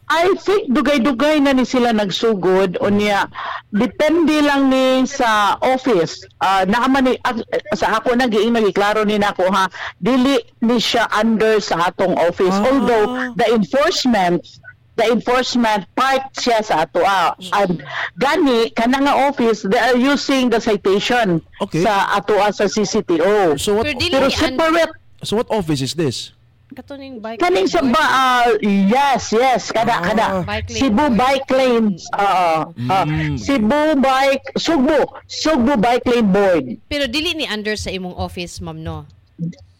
I 0.09 0.33
think 0.41 0.73
dugay-dugay 0.73 1.37
na 1.37 1.53
ni 1.53 1.69
sila 1.69 1.93
nagsugod. 1.93 2.81
Unya 2.81 3.29
depende 3.69 4.41
lang 4.41 4.73
ni 4.73 5.05
sa 5.05 5.61
office. 5.61 6.25
Uh, 6.41 6.65
naaman 6.65 7.05
ni 7.05 7.15
ak- 7.21 7.45
sa 7.77 8.01
ako 8.01 8.17
na 8.17 8.25
giing 8.25 8.57
nagiklaro 8.57 9.05
ni 9.05 9.21
nako 9.21 9.53
ha? 9.53 9.69
Dili 10.01 10.41
ni 10.65 10.81
siya 10.81 11.13
under 11.13 11.61
sa 11.61 11.93
atong 11.93 12.17
office. 12.17 12.57
Ah. 12.57 12.65
although 12.65 13.07
the 13.37 13.53
enforcement 13.53 14.41
the 14.99 15.07
enforcement 15.09 15.87
part 15.95 16.27
siya 16.35 16.59
sa 16.61 16.83
ato 16.83 17.01
ah. 17.01 17.33
and 17.63 17.81
gani 18.19 18.69
kana 18.75 18.99
nga 19.01 19.15
office 19.31 19.63
they 19.63 19.79
are 19.79 19.95
using 19.95 20.51
the 20.51 20.59
citation 20.59 21.39
Okay. 21.63 21.87
sa 21.87 22.13
ato 22.13 22.35
ah, 22.37 22.51
sa 22.51 22.67
CCTO 22.67 23.55
So 23.57 23.79
what 23.79 23.87
Pero 23.87 23.95
dili 23.97 24.13
pero 24.13 24.27
ni 24.27 24.35
an- 24.35 24.43
separate 24.59 24.93
so 25.23 25.39
what 25.39 25.47
office 25.49 25.81
is 25.81 25.95
this? 25.95 26.35
katuning 26.69 27.19
bike. 27.19 27.41
Kaning 27.41 27.65
sa 27.67 27.81
ba 27.81 27.97
ah, 27.99 28.45
yes 28.61 29.33
yes 29.33 29.73
kada 29.73 29.99
Ah. 29.99 30.05
kada 30.05 30.27
Bike 30.45 30.69
lane 30.69 30.79
Cebu 30.79 30.95
board. 31.01 31.15
Bike 31.17 31.49
Lanes 31.51 32.03
ah 32.13 32.69
ah, 32.93 33.05
Mm. 33.09 33.35
Cebu 33.41 33.81
Bike 33.99 34.47
Sugbo 34.55 34.99
Sugbo 35.27 35.75
Bike 35.75 36.05
Lane 36.07 36.29
Board 36.29 36.65
Pero 36.87 37.09
dili 37.09 37.35
ni 37.35 37.49
under 37.49 37.75
sa 37.75 37.89
imong 37.89 38.15
office, 38.15 38.61
ma'am, 38.61 38.79
no? 38.79 39.09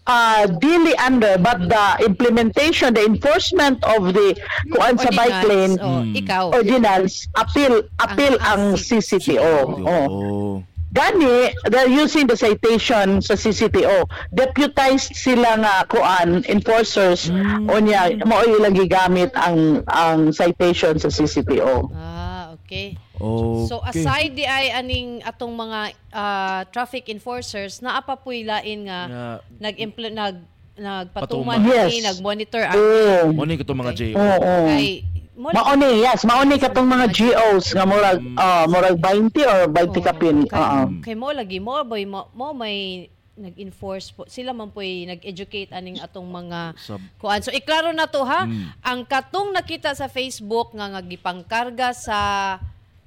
Uh, 0.09 0.49
dili 0.59 0.97
under 0.99 1.37
but 1.39 1.61
the 1.69 1.85
implementation 2.03 2.95
the 2.95 3.05
enforcement 3.05 3.77
of 3.85 4.17
the 4.17 4.35
kuan 4.73 4.97
sa 4.97 5.13
bike 5.13 5.45
lane 5.47 5.77
Oh, 5.79 6.01
Mm. 6.03 6.17
ikaw. 6.17 6.45
ordinance 6.51 7.29
appeal 7.37 7.85
appeal 8.01 8.35
Ang- 8.41 8.73
ang, 8.75 8.77
CCTO 8.77 9.55
oh. 9.79 9.87
Oh. 9.87 10.55
Gani, 10.89 11.53
they're 11.69 11.85
using 11.87 12.25
the 12.25 12.33
citation 12.33 13.21
sa 13.21 13.37
CCTO. 13.37 14.09
Deputized 14.33 15.13
sila 15.13 15.61
nga 15.61 15.85
kuan 15.85 16.41
enforcers 16.49 17.29
Mm. 17.29 17.69
o 17.69 17.77
niya 17.77 18.17
mao 18.25 18.41
ilang 18.41 18.73
gigamit 18.73 19.29
ang 19.37 19.85
ang 19.85 20.33
citation 20.33 20.97
sa 20.97 21.13
CCTO. 21.13 21.93
Ah, 21.93 22.57
okay. 22.57 22.97
Okay. 23.19 23.67
So 23.67 23.83
aside 23.83 24.33
di 24.33 24.43
ay 24.43 24.71
aning 24.73 25.21
atong 25.21 25.53
mga 25.53 25.81
ah, 26.11 26.63
traffic 26.67 27.07
enforcers 27.07 27.79
naa 27.79 27.99
pa 27.99 28.15
puy 28.15 28.43
lain 28.43 28.85
nga 28.85 29.01
Nga, 29.05 29.25
nag-implement 29.61 30.15
nag 30.15 30.37
nagpatuman 30.77 31.59
Patuman. 31.59 31.91
ni 31.91 31.99
Yes. 31.99 32.07
nag-monitor 32.07 32.63
ang 32.63 32.79
Oh. 32.79 33.23
mo 33.33 33.43
ni 33.43 33.55
katong 33.55 33.81
mga 33.81 33.93
Okay. 33.93 34.09
JO. 34.09 34.19
Oo. 34.19 34.55
kay 34.69 34.87
mo 35.35 35.49
Mauni, 35.49 36.03
yes, 36.03 36.23
mauni 36.23 36.55
katong 36.57 36.87
mga 36.87 37.07
GOs 37.09 37.67
nga 37.69 37.83
murag 37.83 38.19
ah, 38.37 38.65
murag 38.65 38.95
20 38.95 39.43
or 39.45 39.61
20 39.67 39.99
kapin. 40.01 40.37
kay, 40.45 40.55
Oo. 40.57 40.81
kay 41.01 41.15
mo 41.15 41.31
lagi 41.31 41.59
mo 41.59 41.83
boy 41.83 42.03
mo, 42.05 42.31
mo 42.33 42.51
may 42.53 43.07
nag-enforce 43.37 44.11
po 44.11 44.27
sila 44.27 44.51
man 44.51 44.67
po'y 44.69 45.07
nag-educate 45.07 45.71
aning 45.71 45.99
atong 45.99 46.27
mga 46.27 46.75
Sab- 46.77 46.99
kuan 47.17 47.39
so 47.39 47.51
iklaro 47.51 47.91
na 47.91 48.07
to 48.07 48.19
ha 48.21 48.43
Mm. 48.45 48.67
ang 48.81 49.01
katong 49.05 49.51
nakita 49.51 49.91
sa 49.93 50.07
Facebook 50.07 50.71
nga 50.73 50.87
nga 50.89 50.99
gipangkarga 51.01 51.89
sa 51.93 52.19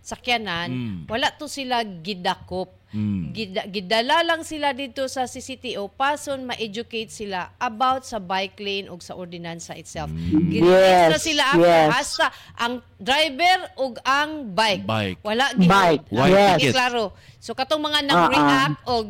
sakyanan 0.02 0.70
Mm. 0.70 1.00
wala 1.08 1.30
to 1.34 1.46
sila 1.48 1.82
gidakop 1.82 2.82
Mm. 2.92 3.32
Gida, 3.32 3.64
gidala 3.72 4.20
lang 4.20 4.44
sila 4.44 4.76
dito 4.76 5.08
sa 5.08 5.24
CCTO 5.24 5.88
pason 5.88 6.44
ma-educate 6.44 7.08
sila 7.08 7.48
about 7.56 8.04
sa 8.04 8.20
bike 8.20 8.60
lane 8.60 8.92
ug 8.92 9.00
sa 9.00 9.16
ordinansa 9.16 9.80
itself. 9.80 10.12
Mm. 10.12 10.52
Yes, 10.52 11.08
na 11.08 11.16
Yes, 11.16 11.24
sila 11.24 11.44
after 11.56 11.72
yes. 11.72 11.88
hasta 11.88 12.28
ang 12.60 12.74
driver 13.00 13.60
ug 13.80 13.96
ang 14.04 14.52
bike. 14.52 14.84
Bike. 14.84 15.20
Wala 15.24 15.56
Bike, 15.56 16.04
Wala 16.12 16.60
yes. 16.60 16.76
klaro. 16.76 17.16
So 17.40 17.56
katong 17.56 17.80
mga 17.80 18.00
Ah, 18.04 18.08
nang-react 18.12 18.78
og 18.84 19.06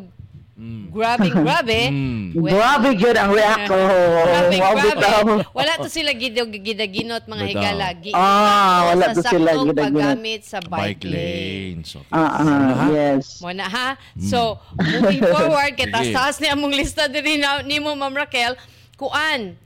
Mm. 0.62 0.94
grabbing 0.94 1.34
grabe. 1.42 1.80
Mm. 1.90 2.38
well, 2.38 2.54
Grabe 2.54 2.88
gyud 2.94 3.18
ang 3.18 3.34
react 3.34 3.66
ko. 3.66 3.74
Grabe, 3.74 4.54
Wow, 4.62 4.74
grabe. 4.94 5.32
Wala 5.50 5.72
to 5.82 5.90
sila 5.90 6.14
gidog 6.14 6.54
gidaginot 6.54 7.26
mga 7.26 7.44
higala. 7.50 7.86
Gi- 7.98 8.14
Ah, 8.14 8.94
wala 8.94 9.10
sa 9.10 9.14
to 9.18 9.22
sila 9.26 9.50
gidaginot. 9.58 9.74
paggamit 9.90 10.40
sa 10.46 10.62
bike, 10.62 11.02
Bike 11.02 11.04
lane. 11.10 11.18
lane. 11.18 11.80
So, 11.82 11.98
Ah, 12.14 12.30
ah, 12.38 12.86
yes. 12.94 13.42
Mo 13.42 13.50
na 13.50 13.66
ha. 13.66 13.98
So, 14.22 14.62
moving 14.78 15.26
forward, 15.34 15.74
kay 15.74 15.90
Sige. 15.90 16.14
taas 16.14 16.38
ni 16.38 16.46
among 16.46 16.70
lista 16.70 17.10
diri 17.10 17.42
na 17.42 17.66
nimo 17.66 17.90
Ma'am 17.98 18.14
Raquel, 18.14 18.54
kuan 18.94 19.58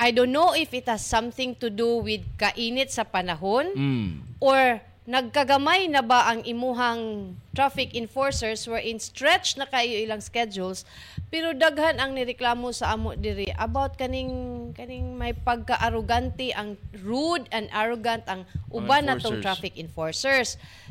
I 0.00 0.10
don't 0.10 0.32
know 0.32 0.56
if 0.56 0.74
it 0.74 0.88
has 0.88 1.04
something 1.04 1.54
to 1.60 1.70
do 1.70 2.02
with 2.02 2.26
kainit 2.34 2.90
sa 2.90 3.06
panahon 3.06 3.70
mm. 3.76 4.10
or 4.42 4.80
nagkagamay 5.08 5.88
na 5.88 6.04
ba 6.04 6.28
ang 6.28 6.44
imuhang 6.44 7.34
traffic 7.56 7.96
enforcers 7.96 8.68
wherein 8.68 9.00
stretch 9.00 9.56
na 9.56 9.64
kayo 9.64 9.96
ilang 9.96 10.20
schedules 10.20 10.84
pero 11.30 11.54
daghan 11.54 12.02
ang 12.02 12.12
nireklamo 12.18 12.74
sa 12.74 12.98
amo 12.98 13.14
diri? 13.14 13.48
About 13.54 13.94
kaning 13.94 14.74
kaning 14.74 15.14
may 15.14 15.30
pagka-arrogante 15.30 16.50
ang 16.50 16.74
rude 17.06 17.46
and 17.54 17.70
arrogant 17.70 18.26
ang 18.26 18.42
uban 18.74 19.06
natong 19.06 19.38
enforcers. 19.38 19.44
traffic 19.46 19.74
enforcers. 19.78 20.48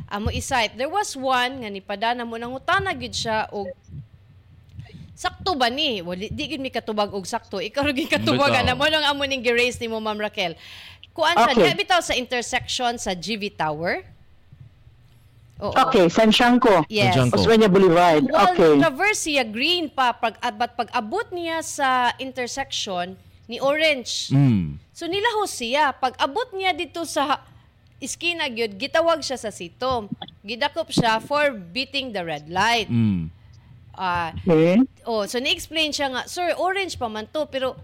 Amo 0.08 0.32
isite 0.32 0.80
there 0.80 0.88
was 0.88 1.12
one 1.20 1.60
nga 1.60 1.70
nipadana 1.70 2.24
mo 2.24 2.40
nangutana 2.40 2.96
gid 2.96 3.12
siya 3.12 3.52
og 3.52 3.68
sakto 5.20 5.60
ba 5.60 5.68
ni? 5.68 6.00
Wali 6.00 6.32
di 6.32 6.48
gid 6.48 6.64
mi 6.64 6.72
katubag 6.72 7.12
og 7.12 7.28
sakto. 7.28 7.60
Ikaw 7.60 7.92
gid 7.92 8.08
katubag 8.08 8.56
ana 8.56 8.80
mo 8.80 8.88
nang 8.88 9.04
amo 9.04 9.28
ning 9.28 9.44
gi-raise 9.44 9.76
nimo 9.84 10.00
Ma'am 10.00 10.24
Raquel 10.24 10.56
kuan 11.20 11.36
sa 11.36 11.52
Okay. 11.52 11.76
bitaw 11.76 12.00
sa 12.00 12.16
intersection 12.16 12.96
sa 12.96 13.12
GV 13.12 13.52
Tower 13.52 14.08
Oo. 15.60 15.76
Okay, 15.76 16.08
San 16.08 16.32
Siangco. 16.32 16.88
Yes. 16.88 17.20
Osmeña 17.36 17.68
Boulevard. 17.68 18.24
Well, 18.24 18.56
Okay. 18.56 18.80
traverse 18.80 19.28
siya 19.28 19.44
green 19.44 19.92
pa 19.92 20.16
pag 20.16 20.40
at 20.40 20.56
but 20.56 20.80
pag 20.80 20.88
abot 20.96 21.28
niya 21.36 21.60
sa 21.60 22.16
intersection 22.16 23.20
ni 23.52 23.60
orange. 23.60 24.32
Mm. 24.32 24.80
So 24.96 25.04
nilahos 25.04 25.52
siya 25.52 25.92
pag 25.92 26.16
abot 26.16 26.48
niya 26.56 26.72
dito 26.72 27.04
sa 27.04 27.44
iskina 28.00 28.48
gyud 28.48 28.80
gitawag 28.80 29.20
siya 29.20 29.36
sa 29.36 29.52
sitom. 29.52 30.08
Gidakop 30.48 30.96
siya 30.96 31.20
for 31.20 31.52
beating 31.52 32.16
the 32.16 32.24
red 32.24 32.48
light. 32.48 32.88
Mm. 32.88 33.28
Ah, 34.00 34.32
Okay. 34.48 34.80
Oh, 35.04 35.28
so 35.28 35.44
ni-explain 35.44 35.92
siya 35.92 36.08
nga, 36.08 36.24
sir, 36.24 36.56
orange 36.56 36.96
pa 36.96 37.12
man 37.12 37.28
to, 37.28 37.44
pero 37.52 37.76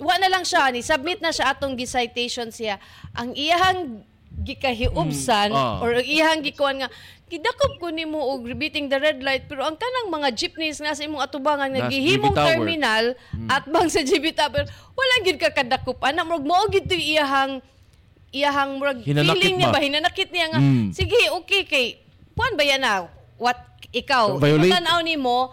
wa 0.00 0.16
na 0.16 0.28
lang 0.28 0.42
siya, 0.42 0.68
ni 0.68 0.80
submit 0.80 1.20
na 1.20 1.28
siya 1.28 1.52
atong 1.52 1.74
gi-citation 1.74 2.48
siya. 2.48 2.80
Ang 3.12 3.32
iyahang 3.34 4.00
gikahiubsan 4.40 5.50
Mm, 5.50 5.58
ah. 5.58 5.78
or 5.78 5.94
ang 5.94 6.06
iyahang 6.06 6.40
gikuan 6.40 6.76
nga 6.76 6.88
gidakop 7.26 7.76
ko 7.76 7.86
nimo 7.88 8.18
og 8.18 8.48
beating 8.50 8.88
the 8.88 8.96
red 8.96 9.20
light 9.20 9.44
pero 9.44 9.62
ang 9.62 9.74
kanang 9.74 10.08
mga 10.08 10.28
jeepneys 10.32 10.78
nga 10.78 10.90
sa 10.90 11.04
imong 11.04 11.20
atubangan 11.20 11.68
nga 11.68 11.86
gihimong 11.86 12.32
terminal 12.32 13.14
at 13.46 13.62
bang 13.64 13.86
sa 13.86 14.00
GB 14.00 14.32
Tower 14.32 14.64
wala 14.90 15.14
gid 15.20 15.36
ka 15.36 15.52
kadakop 15.52 16.00
ana 16.00 16.24
murag 16.24 16.42
mao 16.42 16.66
gid 16.66 16.84
to 16.84 16.96
iyahang 16.96 17.62
iyahang 18.30 18.74
murag 18.76 18.98
Hinanakit 19.00 19.34
feeling 19.36 19.56
niya 19.56 19.68
ba? 19.68 19.78
hinanakit 19.78 20.28
niya 20.28 20.46
nga 20.48 20.58
Mm. 20.58 20.86
sige 20.90 21.20
okay 21.32 21.62
kay 21.64 21.86
puan 22.32 22.54
ba 22.54 22.64
yan 22.64 22.80
na 22.80 23.06
what 23.36 23.58
ikaw 23.90 24.34
Violate- 24.36 24.72
tanaw 24.72 24.98
nimo 25.00 25.52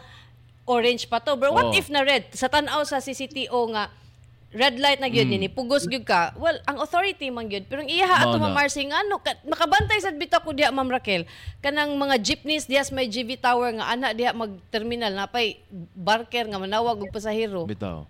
orange 0.65 1.05
pa 1.05 1.19
to 1.19 1.33
bro 1.33 1.51
what 1.51 1.69
Oh. 1.69 1.75
if 1.75 1.89
na 1.89 2.01
red 2.01 2.25
sa 2.31 2.47
tan-aw 2.47 2.81
sa 2.81 2.97
CCTO 2.97 3.53
nga 3.69 3.91
red 4.47 4.79
light 4.79 5.03
na 5.03 5.11
gyud 5.11 5.27
Mm. 5.27 5.43
ni 5.43 5.49
pugos 5.51 5.83
gyud 5.83 6.07
ka 6.07 6.31
well 6.35 6.55
ang 6.63 6.79
authority 6.79 7.27
man 7.27 7.47
gyud 7.47 7.67
pero 7.67 7.83
ang 7.83 7.91
iyaha 7.91 8.23
ato 8.23 8.39
Mao 8.39 8.47
na. 8.47 8.55
mamarsing 8.55 8.89
ano 8.89 9.19
ka, 9.19 9.35
makabantay 9.43 9.99
sad 9.99 10.15
bitaw 10.15 10.39
ko 10.39 10.55
diha 10.55 10.71
Ma'am 10.71 10.87
Raquel 10.87 11.27
kanang 11.59 11.93
mga 11.93 12.15
jeepneys 12.23 12.63
diha 12.63 12.79
sa 12.79 12.95
may 12.95 13.11
GV 13.11 13.37
Tower 13.37 13.75
nga 13.75 13.91
ana 13.91 14.15
diha 14.15 14.31
mag 14.31 14.55
terminal 14.71 15.11
napay 15.11 15.59
barker 15.93 16.47
nga 16.47 16.57
manawag 16.57 16.95
og 16.97 17.11
pasahero 17.11 17.67
Bitaw. 17.67 18.07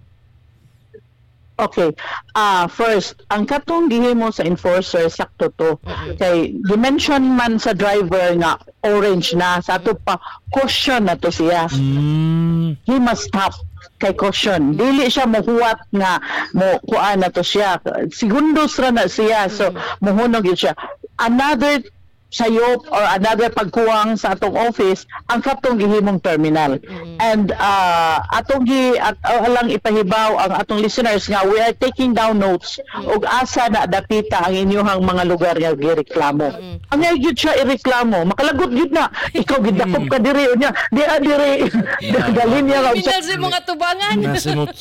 Okay. 1.58 1.90
Ah, 2.38 2.70
first, 2.70 3.18
ang 3.34 3.50
katong 3.50 3.90
gihimo 3.90 4.30
sa 4.30 4.46
enforcer 4.46 5.10
sakto 5.10 5.50
to. 5.58 5.82
Kay 6.22 6.54
dimension 6.70 7.34
man 7.34 7.58
sa 7.58 7.74
driver 7.74 8.38
nga 8.38 8.62
orange 8.86 9.34
na 9.34 9.58
sa 9.58 9.82
ato 9.82 9.98
pa 9.98 10.22
caution 10.54 11.10
na 11.10 11.18
to 11.18 11.34
siya. 11.34 11.66
Mm. 11.74 12.78
He 12.86 13.02
must 13.02 13.34
stop 13.34 13.58
kay 13.98 14.14
caution. 14.14 14.78
Dili 14.78 15.10
siya 15.10 15.26
mohuwat 15.26 15.82
nga 15.94 16.22
mo 16.54 16.78
kuan 16.86 17.22
na 17.22 17.30
to 17.34 17.42
siya. 17.42 17.82
Segundos 18.14 18.78
ra 18.78 18.94
na 18.94 19.10
siya. 19.10 19.50
So 19.50 19.74
mohunog 20.02 20.46
yun 20.46 20.58
siya. 20.58 20.74
Another 21.18 21.82
sayop 22.28 22.84
or 22.92 23.04
another 23.16 23.48
pagkuwang 23.48 24.20
sa 24.20 24.36
atong 24.36 24.56
office 24.56 25.08
ang 25.32 25.40
katong 25.40 25.80
gihimong 25.80 26.20
terminal. 26.20 26.76
And 27.24 27.56
uh, 27.56 28.20
atong 28.36 28.68
gi 28.68 29.00
at 29.00 29.16
uh, 29.24 29.48
lang 29.48 29.72
ipahibaw 29.72 30.36
ang 30.36 30.54
atong 30.60 30.84
listeners 30.84 31.26
nga 31.32 31.48
we 31.48 31.56
are 31.64 31.72
taking 31.72 32.12
down 32.12 32.40
notes 32.44 32.84
ug 33.00 33.24
asa 33.24 33.72
na 33.72 33.88
dapita 33.88 34.44
ang 34.44 34.54
inyong 34.54 35.04
mga 35.04 35.24
lugar 35.24 35.56
nga 35.56 35.72
gireklamo. 35.72 36.48
Ang 36.92 37.00
nga 37.00 37.12
gyud 37.16 37.38
siya 37.38 37.54
ireklamo, 37.64 38.28
makalagot 38.28 38.72
gyud 38.72 38.92
na. 38.92 39.08
Ikaw 39.32 39.58
gidakop 39.64 40.06
ka 40.12 40.18
diri 40.20 40.44
unya. 40.52 40.72
Di 40.92 41.02
ah, 41.04 41.20
diri. 41.20 41.68
Dalhin 42.38 42.64
niya 42.68 42.92
ka 42.92 43.20
sa 43.24 43.36
mga 43.36 43.60
tubangan. 43.64 44.16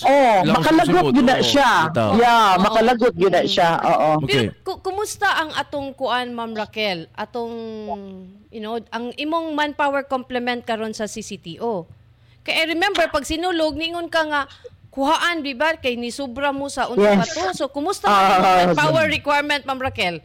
Oh, 0.07 0.39
makalagot 0.47 1.15
gyud 1.15 1.27
na 1.27 1.39
siya. 1.43 1.91
Yeah, 1.95 2.59
makalagot 2.59 3.15
gyud 3.15 3.35
na 3.35 3.43
siya. 3.47 3.79
Oo. 3.83 4.11
Okay. 4.27 4.51
Kumusta 4.63 5.27
ang 5.43 5.51
atong 5.55 5.95
kuan 5.95 6.35
Ma'am 6.35 6.55
Raquel? 6.55 7.11
Atong 7.37 7.53
you 8.49 8.65
know, 8.65 8.81
ang 8.89 9.13
imong 9.21 9.53
manpower 9.53 10.09
complement 10.09 10.65
karon 10.65 10.97
sa 10.97 11.05
CCTO. 11.05 11.85
Kay 12.41 12.65
I 12.65 12.73
remember 12.73 13.05
pag 13.13 13.29
sinulog 13.29 13.77
ningon 13.77 14.09
ka 14.09 14.25
nga 14.25 14.43
kuhaan 14.89 15.45
di 15.45 15.53
ba 15.53 15.77
kay 15.77 16.01
ni 16.01 16.09
sobra 16.09 16.57
mo 16.57 16.73
sa 16.73 16.89
unsa 16.89 17.21
Yes. 17.21 17.37
to. 17.37 17.45
So 17.53 17.65
kumusta 17.69 18.09
ang 18.09 18.41
imong 18.41 18.57
manpower 18.73 19.05
requirement 19.13 19.69
Ma'am 19.69 19.77
Raquel? 19.77 20.25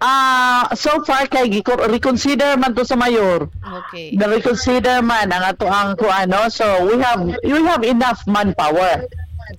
Ah, 0.00 0.68
so 0.76 1.00
far 1.04 1.24
kay 1.28 1.48
reconsider 1.88 2.56
man 2.60 2.76
to 2.76 2.84
sa 2.84 2.96
mayor. 2.96 3.48
Okay. 3.88 4.12
Na 4.12 4.28
reconsider 4.28 5.00
man 5.00 5.32
ang 5.32 5.44
ato 5.44 5.64
ang 5.64 5.96
kuano. 5.96 6.52
So 6.52 6.64
we 6.84 7.00
have 7.00 7.20
we 7.24 7.60
have 7.64 7.80
enough 7.80 8.20
manpower. 8.28 9.08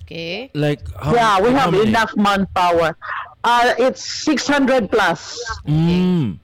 Okay. 0.02 0.50
Like, 0.54 0.82
how, 0.98 1.14
yeah, 1.14 1.34
we 1.42 1.50
how 1.54 1.66
have 1.68 1.72
many? 1.74 1.90
enough 1.90 2.14
manpower. 2.16 2.94
Uh, 3.44 3.74
it's 3.78 4.02
600 4.24 4.86
plus. 4.90 5.36
Mm. 5.66 6.41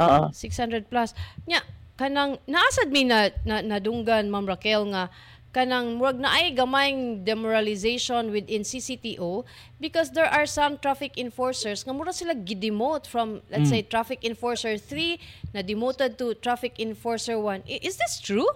Oo. 0.00 0.32
600 0.32 0.88
plus. 0.88 1.12
Nya, 1.44 1.60
kanang 1.94 2.40
naasad 2.48 2.88
mi 2.88 3.04
na, 3.04 3.28
na 3.44 3.60
nadunggan 3.60 4.32
Ma'am 4.32 4.48
Raquel 4.48 4.88
nga 4.88 5.12
kanang 5.50 5.98
murag 5.98 6.22
na 6.22 6.30
ay 6.30 6.54
gamayng 6.54 7.26
demoralization 7.26 8.30
within 8.30 8.62
CCTO 8.62 9.42
because 9.82 10.14
there 10.14 10.30
are 10.30 10.46
some 10.46 10.78
traffic 10.78 11.18
enforcers 11.18 11.82
nga 11.82 11.90
mura 11.90 12.14
sila 12.14 12.38
gidemote 12.38 13.10
from 13.10 13.42
let's 13.50 13.66
say 13.66 13.82
traffic 13.82 14.22
enforcer 14.22 14.78
3 14.78 15.18
na 15.50 15.60
demoted 15.60 16.14
to 16.14 16.38
traffic 16.38 16.78
enforcer 16.78 17.34
1. 17.34 17.66
I- 17.66 17.82
Is 17.82 17.98
this 17.98 18.22
true? 18.22 18.46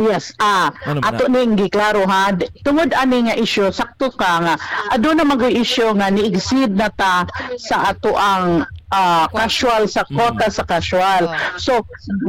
Yes, 0.00 0.32
ah, 0.40 0.72
Ano 0.86 1.02
ato 1.04 1.28
ning 1.28 1.52
giklaro 1.52 2.06
ha. 2.08 2.32
Tungod 2.64 2.94
ani 2.96 3.28
nga 3.28 3.36
issue, 3.36 3.68
sakto 3.68 4.08
ka 4.14 4.40
nga. 4.40 4.54
Ado 4.88 5.12
na 5.12 5.28
mag 5.28 5.42
issue 5.44 5.92
nga 5.92 6.08
ni-exceed 6.08 6.72
na 6.72 6.88
ta 6.88 7.26
sa 7.60 7.92
ato 7.92 8.16
ang 8.16 8.64
ah, 8.90 9.28
casual 9.28 9.86
sa 9.86 10.04
quota 10.08 10.48
sa 10.48 10.64
casual. 10.64 11.28
So 11.60 11.84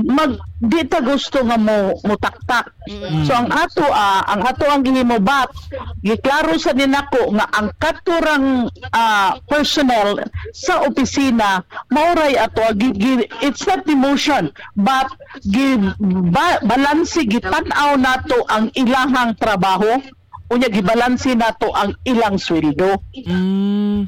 mag 0.07 0.35
di 0.59 0.83
ta 0.83 0.99
gusto 0.99 1.39
nga 1.47 1.55
mo 1.55 1.95
mutaktak. 2.03 2.67
So 3.23 3.31
ang 3.31 3.47
ato 3.51 3.85
ah, 3.87 4.27
ang 4.27 4.43
ato 4.43 4.67
ang 4.67 4.83
gihimo 4.83 5.19
bat 5.23 5.47
giklaro 6.03 6.59
sa 6.59 6.75
ninako 6.75 7.31
nga 7.35 7.47
ang 7.55 7.71
katurang 7.79 8.67
ah, 8.91 9.39
personnel 9.47 10.19
sa 10.51 10.83
opisina 10.83 11.63
mauray 11.89 12.35
ato 12.35 12.63
gi, 12.75 12.91
gi- 12.95 13.29
it's 13.39 13.63
not 13.63 13.85
demotion 13.87 14.51
but 14.75 15.07
gi, 15.47 15.79
ba, 16.33 16.59
balanse 16.63 17.23
gitan-aw 17.23 17.95
nato 17.95 18.43
ang 18.51 18.67
ilahang 18.75 19.35
trabaho 19.39 20.01
unya 20.49 20.67
gibalanse 20.67 21.37
nato 21.37 21.69
ang 21.73 21.93
ilang 22.05 22.37
sweldo 22.37 22.97
Mm. 23.13 24.01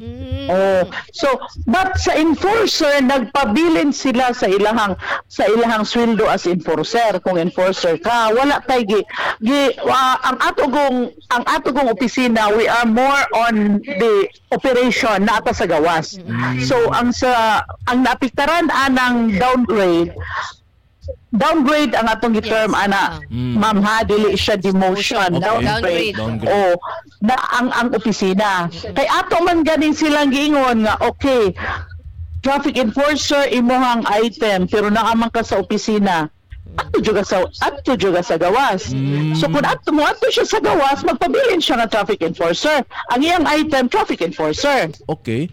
Oh, 0.50 0.82
so 1.14 1.28
but 1.70 1.94
sa 1.96 2.18
enforcer 2.18 2.98
nagpabilin 2.98 3.94
sila 3.94 4.34
sa 4.34 4.50
ilahang 4.50 4.98
sa 5.30 5.46
ilahang 5.46 5.86
sweldo 5.86 6.26
as 6.26 6.50
enforcer 6.50 7.22
kung 7.22 7.38
enforcer 7.38 7.94
ka 8.02 8.34
wala 8.34 8.58
tay 8.66 8.82
gi, 8.82 9.00
gi 9.38 9.78
wa- 9.86 10.18
ang 10.24 10.38
ato 10.42 10.66
gong 10.66 10.96
ang 11.30 11.44
ato 11.46 11.70
gong 11.70 11.86
opisina 11.86 12.50
we 12.56 12.66
are 12.66 12.88
more 12.88 13.22
on 13.38 13.78
the 13.84 14.26
operation 14.50 15.22
na 15.22 15.38
ata 15.38 15.54
sa 15.54 15.64
gawas. 15.64 16.18
So 16.66 16.90
ang 16.90 17.14
sa 17.14 17.62
ang 17.86 18.02
naapektaran 18.02 18.66
anang 18.68 19.38
downgrade 19.38 20.10
downgrade 21.32 21.96
ang 21.96 22.06
atong 22.06 22.36
giterm 22.36 22.70
Yes. 22.70 22.82
ana 22.84 23.04
Mm. 23.26 23.54
ma'am 23.56 23.78
ha 23.80 23.96
dili 24.02 24.36
siya 24.36 24.56
demotion 24.56 25.30
Okay. 25.32 25.40
downgrade, 25.40 26.14
Downgrade. 26.14 26.52
o 26.52 26.76
na 27.20 27.34
ang 27.56 27.68
ang 27.70 27.88
opisina 27.90 28.68
kay 28.68 29.08
ato 29.08 29.40
man 29.40 29.64
ganing 29.64 29.92
silang 29.92 30.28
giingon 30.28 30.84
nga 30.84 31.00
okay 31.00 31.56
traffic 32.42 32.76
enforcer 32.76 33.48
imuhang 33.48 34.04
item 34.06 34.66
pero 34.66 34.86
naaman 34.86 35.30
ka 35.30 35.40
sa 35.40 35.56
opisina 35.56 36.28
ato 36.72 37.00
juga 37.00 37.20
sa 37.20 37.44
ato 37.60 37.92
juga 37.94 38.20
sa 38.20 38.36
gawas 38.36 38.92
so 39.32 39.44
kung 39.46 39.62
ato 39.62 39.88
mo 39.88 40.02
ato 40.02 40.28
siya 40.28 40.44
sa 40.44 40.58
gawas 40.58 41.00
magpabilin 41.00 41.60
siya 41.60 41.78
nga 41.78 41.88
traffic 41.88 42.20
enforcer 42.20 42.80
ang 43.08 43.20
iyang 43.20 43.44
item 43.46 43.88
traffic 43.88 44.20
enforcer 44.20 44.92
Okay. 45.06 45.48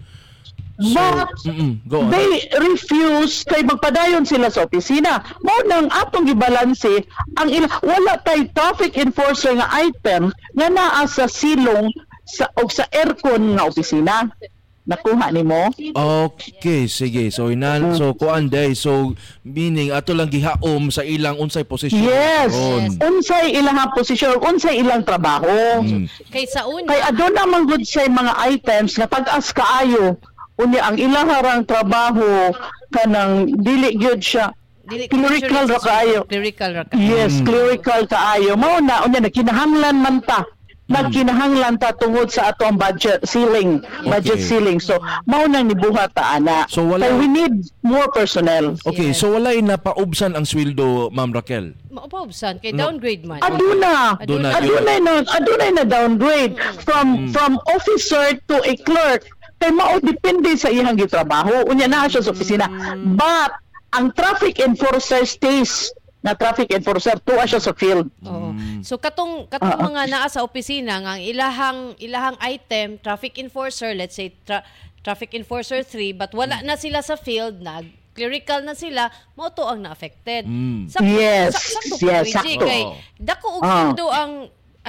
So, 0.80 0.96
But 0.96 1.36
mm-mm, 1.44 1.84
go 1.92 2.08
on. 2.08 2.16
they 2.16 2.48
refuse 2.56 3.44
kay 3.44 3.68
magpadayon 3.68 4.24
sila 4.24 4.48
sa 4.48 4.64
opisina. 4.64 5.20
Mao 5.44 5.60
nang 5.68 5.92
atong 5.92 6.24
gibalanse 6.24 7.04
ang 7.36 7.52
ila, 7.52 7.68
wala 7.84 8.16
tay 8.24 8.48
traffic 8.56 8.96
enforcer 8.96 9.60
nga 9.60 9.68
item 9.76 10.32
nga 10.56 10.68
naa 10.72 11.04
sa 11.04 11.28
silong 11.28 11.92
sa 12.24 12.48
og 12.56 12.72
sa 12.72 12.88
aircon 12.96 13.60
nga 13.60 13.68
opisina. 13.68 14.32
Nakuha 14.88 15.30
nimo? 15.36 15.70
Okay, 15.94 16.88
sige. 16.88 17.28
So 17.30 17.52
inan 17.52 18.00
so 18.00 18.16
kuan 18.16 18.48
day. 18.48 18.72
So 18.72 19.14
meaning 19.44 19.92
ato 19.92 20.16
lang 20.16 20.32
gihaom 20.32 20.90
sa 20.90 21.04
ilang 21.04 21.38
unsay 21.38 21.68
position. 21.68 22.08
Yes. 22.08 22.56
Karon. 22.56 22.98
Unsay 23.04 23.54
ilang 23.54 23.78
posisyon, 23.92 24.40
unsay 24.42 24.80
ilang 24.80 25.04
trabaho. 25.04 25.84
Mm. 25.84 26.08
Kay 26.32 26.48
sa 26.48 26.66
una, 26.66 26.88
Kay 26.88 27.04
aduna 27.04 27.46
naman 27.46 27.68
good 27.68 27.84
say 27.84 28.08
mga 28.08 28.34
items 28.48 28.96
nga 28.96 29.06
pag-as 29.06 29.52
kaayo 29.52 30.16
unya 30.60 30.84
ang 30.84 31.00
ilang 31.00 31.28
harang 31.28 31.62
trabaho 31.64 32.52
kanang 32.92 33.48
dili 33.60 33.96
gyud 33.96 34.20
siya 34.20 34.52
clerical 34.90 35.70
ra 35.70 35.78
kaayo. 35.78 36.26
Clerical 36.26 36.72
ra 36.74 36.84
ka. 36.84 36.98
Yes, 36.98 37.46
clerical 37.46 38.10
kaayo. 38.10 38.58
Mao 38.58 38.82
na 38.82 39.06
unya 39.06 39.22
nagkinahanglan 39.22 40.02
man 40.02 40.18
ta. 40.26 40.42
Nagkinahanglan 40.90 41.78
ta 41.78 41.94
tungod 41.94 42.34
sa 42.34 42.50
ato 42.50 42.66
ang 42.66 42.74
budget 42.74 43.22
ceiling, 43.22 43.86
budget 44.02 44.42
Okay. 44.42 44.50
ceiling. 44.50 44.82
So 44.82 44.98
mao 45.30 45.46
nang 45.46 45.70
nibuhat 45.70 46.18
ta 46.18 46.34
ana. 46.34 46.66
So, 46.66 46.82
wala- 46.82 47.06
Kay 47.06 47.22
we 47.22 47.30
need 47.30 47.54
more 47.86 48.10
personnel. 48.10 48.74
Okay, 48.82 49.14
Yes. 49.14 49.22
so 49.22 49.38
walay 49.38 49.62
napaubsan 49.62 50.34
ang 50.34 50.50
sweldo, 50.50 51.14
Ma'am 51.14 51.30
Raquel. 51.30 51.78
Maupabsan 51.94 52.58
kay 52.58 52.74
downgrade 52.74 53.22
man. 53.30 53.38
Aduna. 53.46 54.18
Aduna. 54.18 54.58
Adunay 54.58 54.98
na 55.06 55.12
adunay 55.22 55.70
na 55.78 55.84
downgrade 55.86 56.58
from 56.82 57.30
from 57.30 57.62
officer 57.70 58.34
to 58.50 58.58
a 58.66 58.74
clerk. 58.82 59.22
Kay 59.60 59.72
mao 59.76 60.00
depende 60.00 60.56
sa 60.56 60.72
iyang 60.72 60.96
gitrabaho. 60.96 61.68
Unya 61.68 61.92
na 61.92 62.08
siya 62.08 62.24
sa 62.24 62.32
opisina. 62.32 62.66
But 62.96 63.52
ang 63.92 64.16
traffic 64.16 64.64
enforcer 64.64 65.28
stays 65.28 65.92
na 66.20 66.36
traffic 66.36 66.68
enforcer 66.76 67.16
tuwa 67.24 67.48
siya 67.48 67.64
sa 67.64 67.72
field. 67.72 68.12
Oo. 68.28 68.52
So 68.84 69.00
katong 69.00 69.48
katong 69.48 69.80
ah. 69.80 69.84
mga 69.88 70.02
naa 70.12 70.28
sa 70.28 70.44
opisina 70.44 71.00
nga 71.00 71.16
ang 71.16 71.24
ilahang 71.24 71.82
ilahang 72.00 72.38
item 72.44 73.00
traffic 73.00 73.40
enforcer 73.40 73.96
let's 73.96 74.20
say 74.20 74.36
tra- 74.44 74.64
traffic 75.00 75.32
enforcer 75.32 75.80
3 75.80 76.20
but 76.20 76.32
wala 76.36 76.60
na 76.60 76.76
sila 76.76 77.00
sa 77.00 77.16
field 77.16 77.64
nag 77.64 77.88
clerical 78.20 78.60
na 78.68 78.76
sila 78.76 79.08
mo 79.40 79.48
to 79.56 79.64
ang 79.64 79.80
na-affected. 79.80 80.44
Mm. 80.44 80.92
Sakto- 80.92 81.08
Yes, 81.08 81.56
sakto 81.56 81.96
yes, 82.04 82.28
Luigi, 82.28 82.36
sakto. 82.36 82.68
Kay 82.68 82.82
dako 83.16 83.48
og 83.56 83.64
sundo 83.64 84.06
ang 84.12 84.32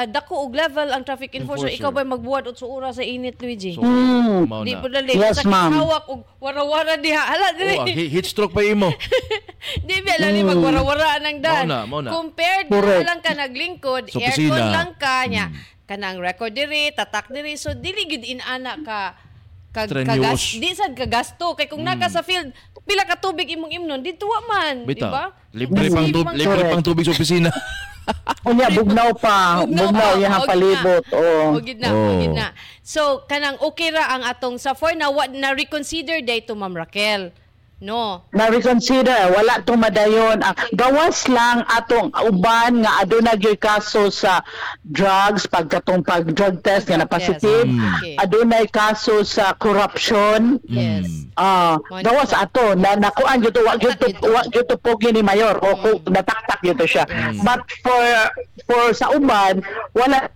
ah, 0.01 0.09
dako 0.09 0.41
og 0.41 0.57
level 0.57 0.89
ang 0.89 1.05
traffic 1.05 1.29
enforcer. 1.35 1.69
Enforcer. 1.69 1.77
Ikaw 1.77 1.91
ba 1.93 2.01
magbuhat 2.03 2.49
og 2.49 2.57
oras 2.63 2.97
sa 2.97 3.05
init 3.05 3.37
Luigi? 3.37 3.77
So, 3.77 3.85
Mm. 3.85 4.65
Di 4.65 4.73
po 4.75 4.89
dali. 4.89 5.13
Yes, 5.13 5.45
ma'am. 5.45 5.77
hawak 5.77 6.09
og 6.09 6.25
wara-wara 6.41 6.97
diha. 6.97 7.21
Hala, 7.21 7.53
dili. 7.53 7.77
Oh, 7.77 7.85
heat 7.85 8.25
stroke 8.25 8.51
pa 8.51 8.65
imo. 8.65 8.89
Di 9.87 10.01
ba 10.01 10.17
lali 10.17 10.41
magwara-wara 10.41 11.21
ng 11.21 11.39
dan. 11.39 11.65
Mao 11.67 11.69
na, 11.69 11.79
mao 11.85 12.01
na. 12.01 12.11
Compared 12.11 12.67
Correct. 12.67 12.97
na 12.97 13.07
lang 13.07 13.21
ka 13.21 13.33
naglingkod, 13.37 14.09
Sa 14.09 14.17
aircon 14.19 14.57
lang 14.57 14.97
ka 14.97 15.29
nya. 15.29 15.53
Kanang 15.85 16.17
record 16.17 16.51
diri, 16.51 16.89
tatak 16.91 17.29
diri. 17.29 17.55
So 17.55 17.75
dili 17.75 18.09
gid 18.09 18.25
inana 18.25 18.81
ka 18.81 19.19
kag 19.71 19.87
kagas 19.87 20.59
di 20.59 20.71
sad 20.73 20.95
ka 20.95 21.07
gasto 21.07 21.55
kay 21.55 21.71
kung 21.71 21.87
naka 21.87 22.11
sa 22.11 22.27
field 22.27 22.51
pila 22.83 23.07
ka 23.07 23.15
tubig 23.15 23.47
imong 23.47 23.71
imnon 23.71 24.03
dito 24.03 24.27
wa 24.27 24.43
man 24.43 24.83
di 24.83 24.99
ba 24.99 25.31
Libre 25.55 25.87
pang 25.87 26.11
tub- 26.11 26.27
ibang- 26.27 26.35
libre 26.35 26.63
pang 26.67 26.83
tubig 26.83 27.07
sa 27.07 27.15
opisina. 27.15 27.51
Unya 28.47 28.69
bugnaw 28.73 29.11
pa, 29.15 29.61
bugnaw 29.69 30.17
iyang 30.17 30.41
og 30.41 30.45
na. 30.45 30.49
palibot. 30.49 31.05
Oh. 31.13 31.55
O 31.55 31.61
gid 31.61 31.79
na, 31.79 31.89
Oh. 31.93 32.09
o 32.09 32.13
gid 32.21 32.33
na. 32.35 32.51
So 32.83 33.23
kanang 33.29 33.61
okay 33.61 33.93
ra 33.93 34.17
ang 34.17 34.25
atong 34.25 34.57
sa 34.59 34.73
for 34.75 34.91
na 34.97 35.13
what 35.13 35.31
na 35.31 35.53
reconsider 35.53 36.19
day 36.25 36.41
to 36.43 36.57
Ma'am 36.57 36.75
Raquel. 36.75 37.31
No. 37.81 38.29
na 38.31 38.53
reconsider 38.53 39.33
wala 39.33 39.65
tong 39.65 39.81
madayon 39.81 40.37
ang 40.39 40.53
gawas 40.77 41.25
lang 41.27 41.65
atong 41.65 42.13
uban 42.23 42.85
nga 42.85 43.01
aduna 43.01 43.33
gyud 43.35 43.57
kaso 43.57 44.13
sa 44.13 44.45
drugs 44.85 45.49
pagkatong 45.49 46.05
pag 46.05 46.29
drug 46.29 46.61
test 46.61 46.87
nga 46.87 47.01
na 47.01 47.09
positive 47.09 47.65
Mm. 47.65 47.81
Okay. 47.81 48.15
adunay 48.17 48.69
kaso 48.69 49.25
sa 49.25 49.57
corruption 49.57 50.61
Yes. 50.65 51.09
Ah, 51.35 51.81
Mo 51.81 52.05
gawas 52.05 52.31
ato 52.31 52.77
na 52.77 52.95
nakuan 52.95 53.41
gyud 53.41 53.55
to 53.55 53.65
wa 53.65 53.75
gyud 53.75 53.97
wa 54.21 54.45
gyud 54.45 54.69
to 54.69 54.77
pogi 54.77 55.09
ni 55.09 55.25
mayor 55.25 55.57
o 55.57 55.73
ku- 55.75 56.05
nataktak 56.05 56.61
gyud 56.61 56.77
to 56.77 56.85
siya 56.85 57.09
but 57.41 57.65
for 57.81 58.05
for 58.69 58.93
sa 58.93 59.09
uban 59.11 59.65
wala 59.93 60.29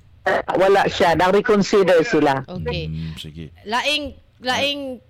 wala 0.57 0.89
siya 0.89 1.13
na 1.13 1.29
reconsider 1.29 2.01
sila 2.03 2.41
Okay. 2.49 2.89
Mm, 2.89 3.13
sige. 3.21 3.53
Laing 3.69 4.17
laing 4.41 5.05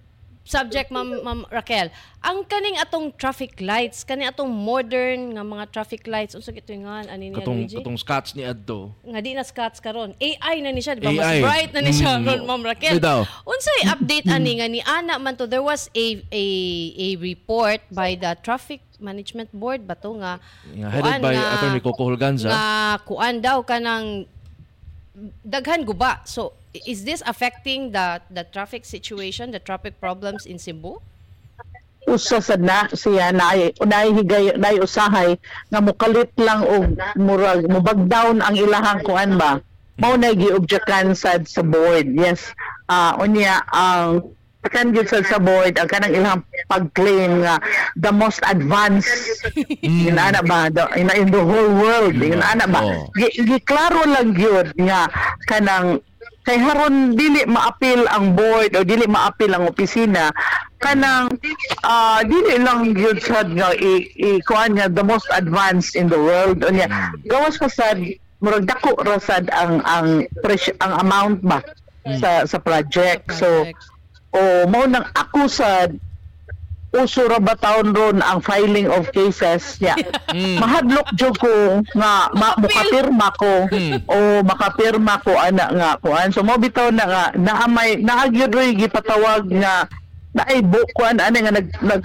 subject 0.44 0.88
Ma'am 0.90 1.24
Ma'am 1.24 1.40
Raquel. 1.48 1.88
Ang 2.20 2.44
kaning 2.44 2.76
atong 2.76 3.12
traffic 3.12 3.57
lights, 3.59 4.00
kaning 4.00 4.24
atong 4.24 4.48
modern 4.48 5.33
nga 5.33 5.42
mga 5.42 5.64
traffic 5.70 6.04
lights 6.04 6.33
unsa 6.33 6.52
gito 6.52 6.72
nga 6.78 7.04
ani 7.07 7.28
niya 7.28 7.40
Katong 7.40 7.59
Luigi? 7.59 7.76
katong 7.76 7.96
scotch 7.96 8.28
ni 8.33 8.44
Adto. 8.44 8.92
nga 9.02 9.18
di 9.18 9.33
na 9.33 9.40
scats 9.40 9.76
karon. 9.78 10.12
AI 10.14 10.61
na 10.61 10.68
ni 10.68 10.80
siya, 10.80 10.94
di 10.94 11.02
ba? 11.02 11.11
Mas 11.11 11.24
AI. 11.26 11.40
bright 11.40 11.70
na 11.72 11.80
ni 11.80 11.92
siya 11.92 12.12
Mm. 12.14 12.24
ron, 12.24 12.40
Ma'am 12.44 12.62
Raquel. 12.62 12.92
Di 12.92 13.02
daw. 13.02 13.24
Unsay 13.42 13.88
update 13.88 14.26
ani 14.26 14.52
nga 14.54 14.68
ni 14.68 14.80
ana 14.80 15.16
man 15.18 15.35
to 15.35 15.44
there 15.44 15.64
was 15.64 15.88
a 15.90 16.07
a 16.30 16.44
a 16.94 17.09
report 17.18 17.80
by 17.90 18.12
the 18.14 18.37
traffic 18.38 18.80
management 18.96 19.48
board 19.50 19.83
ba 19.83 19.92
to 19.94 20.12
nga 20.14 20.40
Nga 20.70 20.88
headed 20.88 21.09
kuan 21.11 21.20
by 21.20 21.35
nga- 21.35 21.50
Attorney 21.54 21.80
Coco 21.80 22.02
Hulganza. 22.04 22.48
nga 22.48 22.64
kuan 23.02 23.37
daw 23.38 23.61
kanang 23.61 24.28
daghan 25.46 25.87
guba. 25.87 26.27
So 26.27 26.53
is 26.74 27.05
this 27.05 27.22
affecting 27.27 27.92
the 27.92 28.20
the 28.31 28.44
traffic 28.44 28.85
situation, 28.85 29.50
the 29.50 29.62
traffic 29.62 30.00
problems 30.00 30.46
in 30.46 30.59
Cebu? 30.59 30.98
usa 32.05 32.37
sad 32.40 32.61
na 32.61 32.85
siya 32.92 33.33
na 33.33 33.57
unay 33.81 34.12
higay 34.12 34.53
nay 34.61 34.77
usahay 34.77 35.40
nga 35.72 35.81
mukalit 35.81 36.29
lang 36.37 36.61
og 36.61 37.00
murag 37.16 37.64
mubag 37.64 37.96
down 38.12 38.44
ang 38.44 38.53
ilahang 38.61 39.00
kuan 39.09 39.40
ba 39.40 39.64
mao 39.96 40.12
na 40.12 40.37
giobjekan 40.37 41.16
sad 41.16 41.48
sa 41.48 41.64
board 41.64 42.12
yes 42.12 42.53
ah 42.92 43.16
unya 43.24 43.64
ang 43.72 44.20
kan 44.72 44.92
gyud 44.92 45.09
sa 45.09 45.38
board 45.40 45.77
ang 45.77 45.88
kanang 45.88 46.14
ilang 46.14 46.40
pag-claim 46.68 47.44
nga 47.44 47.61
the 48.00 48.12
most 48.12 48.40
advanced. 48.48 49.44
Yun 49.85 50.16
ana 50.16 50.40
ba? 50.40 50.72
the, 50.72 50.85
in, 50.96 51.12
in 51.12 51.29
the 51.29 51.42
whole 51.42 51.72
world 51.77 52.16
yun 52.16 52.40
ana 52.40 52.64
ba? 52.68 52.81
Oh. 52.81 53.09
gi, 53.16 53.29
gi 53.44 53.59
klaro 53.64 54.05
lang 54.09 54.33
gyud 54.33 54.72
nga 54.81 55.09
kanang 55.48 56.00
kay 56.44 56.61
haron 56.61 57.16
dili 57.16 57.40
maapil 57.48 58.05
ang 58.12 58.37
board 58.37 58.77
o 58.77 58.85
dili 58.85 59.09
maapil 59.09 59.57
ang 59.57 59.64
opisina. 59.64 60.29
Kanang 60.77 61.33
ah, 61.88 62.20
dili 62.20 62.61
lang 62.61 62.92
gyud 62.92 63.16
sad 63.24 63.48
nga 63.57 63.72
i, 63.72 64.05
i 64.20 64.44
kuan 64.44 64.77
nga 64.77 64.92
the 64.92 65.00
most 65.00 65.24
advanced 65.33 65.96
in 65.96 66.12
the 66.12 66.20
world. 66.20 66.61
Unya 66.61 66.85
gawas 67.24 67.57
pa 67.57 67.68
sad 67.72 67.96
murag 68.44 68.68
dako 68.68 68.92
ra 69.00 69.16
sad 69.16 69.48
ang 69.57 69.81
ang 69.88 70.29
pres- 70.44 70.77
ang 70.85 71.00
amount 71.00 71.40
ba 71.40 71.64
sa 72.20 72.44
sa 72.44 72.61
project. 72.61 73.33
So. 73.33 73.64
O 74.34 74.66
mao 74.66 74.84
nang 74.90 75.06
ako 75.14 75.46
sad 75.46 75.94
uso 76.94 77.26
ra 77.26 77.42
ba 77.42 77.58
taon 77.58 77.90
ron 77.90 78.22
ang 78.22 78.38
filing 78.38 78.86
of 78.86 79.10
cases 79.10 79.82
niya. 79.82 79.98
Mahadlok 80.62 81.10
jud 81.18 81.34
ko 81.42 81.82
nga 81.98 82.30
ma, 82.38 82.54
makapirma 82.54 83.34
ko. 83.34 83.66
O 84.06 84.16
makapirma 84.46 85.18
ko 85.26 85.34
ana 85.34 85.74
nga 85.74 85.90
kuan. 85.98 86.30
So 86.30 86.46
mo 86.46 86.54
bitaw 86.54 86.94
na 86.94 87.04
nga 87.10 87.24
naamay 87.34 87.98
naagyud 87.98 88.54
roy 88.54 88.78
gipatawag 88.78 89.50
nga 89.58 89.90
naay 90.38 90.62
bukuan 90.62 91.18
ani 91.18 91.42
nga 91.42 91.54
nag 91.58 91.66
nag 91.82 92.02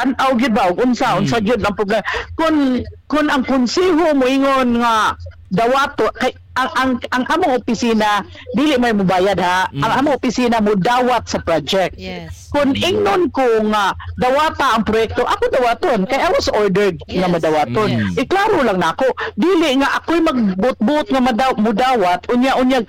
an-aw 0.00 0.32
gyud 0.40 0.56
ba 0.56 0.72
unsa 0.72 1.20
unsa 1.20 1.44
gyud 1.44 1.60
ang 1.60 1.76
pag 1.76 2.00
kun 2.32 2.80
kun 3.08 3.26
ang 3.26 3.42
konseho 3.42 4.12
moingon 4.12 4.78
nga 4.78 5.16
dawato 5.48 6.12
kay 6.14 6.36
ang 6.52 6.70
ang, 6.74 6.90
ang 7.08 7.24
among 7.30 7.56
opisina 7.56 8.20
dili 8.52 8.74
may 8.76 8.90
mubayad 8.90 9.38
ha 9.38 9.70
ang 9.70 9.92
among 9.96 10.18
opisina 10.18 10.58
mo 10.58 10.74
dawat 10.74 11.24
sa 11.24 11.38
project 11.38 11.94
Yes. 11.96 12.50
kung 12.50 12.74
ingnon 12.74 13.30
ko 13.30 13.44
nga 13.68 13.92
dawata 14.16 14.72
ang 14.72 14.82
proyekto, 14.82 15.20
ako 15.20 15.52
dawaton. 15.52 16.08
Kaya 16.08 16.28
I 16.28 16.32
was 16.32 16.48
ordered 16.48 16.96
nga 17.04 17.28
Yes. 17.28 17.34
madawaton. 17.36 17.88
Mm. 17.92 18.14
Iklaro 18.16 18.64
lang 18.64 18.80
nako. 18.80 19.04
Dili 19.36 19.76
nga 19.76 20.00
ako'y 20.00 20.24
magbut-but 20.24 21.12
nga 21.12 21.20
madaw, 21.20 21.52
mudawat, 21.60 22.24
unya-unyag 22.32 22.88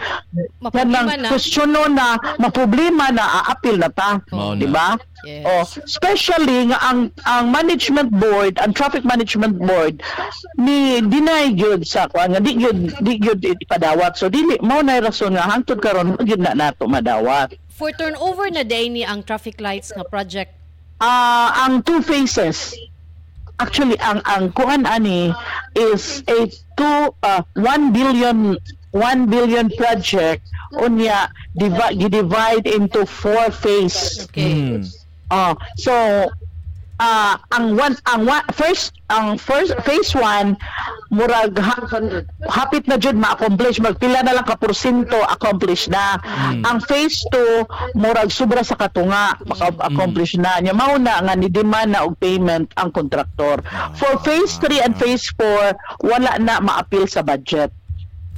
kanang 0.72 1.12
na. 1.12 1.28
kwestiyono 1.28 1.92
na, 1.92 2.16
maproblema 2.40 3.12
na, 3.12 3.44
aapil 3.44 3.84
na 3.84 3.92
ta. 3.92 4.24
Di 4.56 4.64
ba? 4.64 4.96
Yes. 5.28 5.44
Oh, 5.44 5.64
especially 5.84 6.72
nga 6.72 6.80
ang 6.80 7.12
ang 7.28 7.52
management 7.52 8.16
board, 8.16 8.56
ang 8.64 8.72
traffic 8.72 9.04
management 9.04 9.60
board 9.60 10.00
ni 10.60 11.02
deny 11.04 11.54
gyud 11.56 11.84
sa 11.88 12.08
kuan 12.08 12.34
nga 12.34 12.42
di 12.42 12.58
gyud 12.58 12.80
di 13.02 13.14
gyud 13.20 13.42
ipadawat. 13.44 14.16
So 14.20 14.28
dili 14.28 14.60
mao 14.62 14.82
na 14.84 15.00
rason 15.00 15.36
nga 15.36 15.48
hangtod 15.48 15.80
karon 15.80 16.18
gyud 16.22 16.42
na 16.42 16.54
nato 16.56 16.86
madawat. 16.86 17.56
For 17.72 17.96
turnover 17.96 18.52
na 18.52 18.68
day 18.68 18.92
ni 18.92 19.08
ang 19.08 19.24
traffic 19.24 19.64
lights 19.64 19.96
nga 19.96 20.04
project. 20.04 20.52
Ah, 21.00 21.64
ang 21.64 21.80
two 21.80 22.04
phases. 22.04 22.76
Actually, 23.60 24.00
ang 24.00 24.20
ang 24.24 24.52
kuan 24.56 24.84
ani 24.88 25.32
is 25.76 26.24
a 26.28 26.48
two 26.76 27.00
uh, 27.24 27.44
1 27.56 27.92
billion 27.92 28.56
1 28.92 29.28
billion 29.28 29.68
project 29.76 30.44
unya 30.80 31.28
divide 31.58 32.00
divide 32.08 32.66
into 32.68 33.06
four 33.06 33.52
phase. 33.52 34.26
Okay. 34.30 34.80
Mm. 34.80 34.84
Oh, 35.30 35.54
so 35.78 35.94
ah 37.00 37.40
ang 37.56 37.80
one 37.80 37.96
ang 38.12 38.28
one, 38.28 38.44
first 38.52 38.92
ang 39.10 39.40
first 39.40 39.74
phase 39.88 40.14
1 40.14 40.54
murag 41.10 41.58
ha, 41.58 41.74
hapit 42.54 42.86
na 42.86 43.02
jud 43.02 43.18
ma-accomplish. 43.18 43.82
Magpila 43.82 44.22
na 44.22 44.38
lang 44.38 44.46
ka 44.46 44.54
porsyento 44.54 45.18
accomplish 45.26 45.90
na. 45.90 46.22
Ang 46.62 46.78
phase 46.86 47.26
2 47.34 47.98
murag 47.98 48.30
sobra 48.30 48.62
sa 48.62 48.78
katunga 48.78 49.40
maka-accomplish 49.50 50.38
na 50.38 50.62
nya 50.62 50.76
mao 50.76 51.00
na 51.02 51.24
nga 51.24 51.34
ni 51.34 51.50
demand 51.50 51.98
na 51.98 52.06
og 52.06 52.20
payment 52.22 52.70
ang 52.78 52.94
kontraktor. 52.94 53.64
For 53.98 54.22
phase 54.22 54.62
3 54.62 54.86
and 54.86 54.94
phase 55.00 55.34
4 55.34 56.06
wala 56.06 56.38
na 56.38 56.62
maapil 56.62 57.10
sa 57.10 57.26
budget 57.26 57.74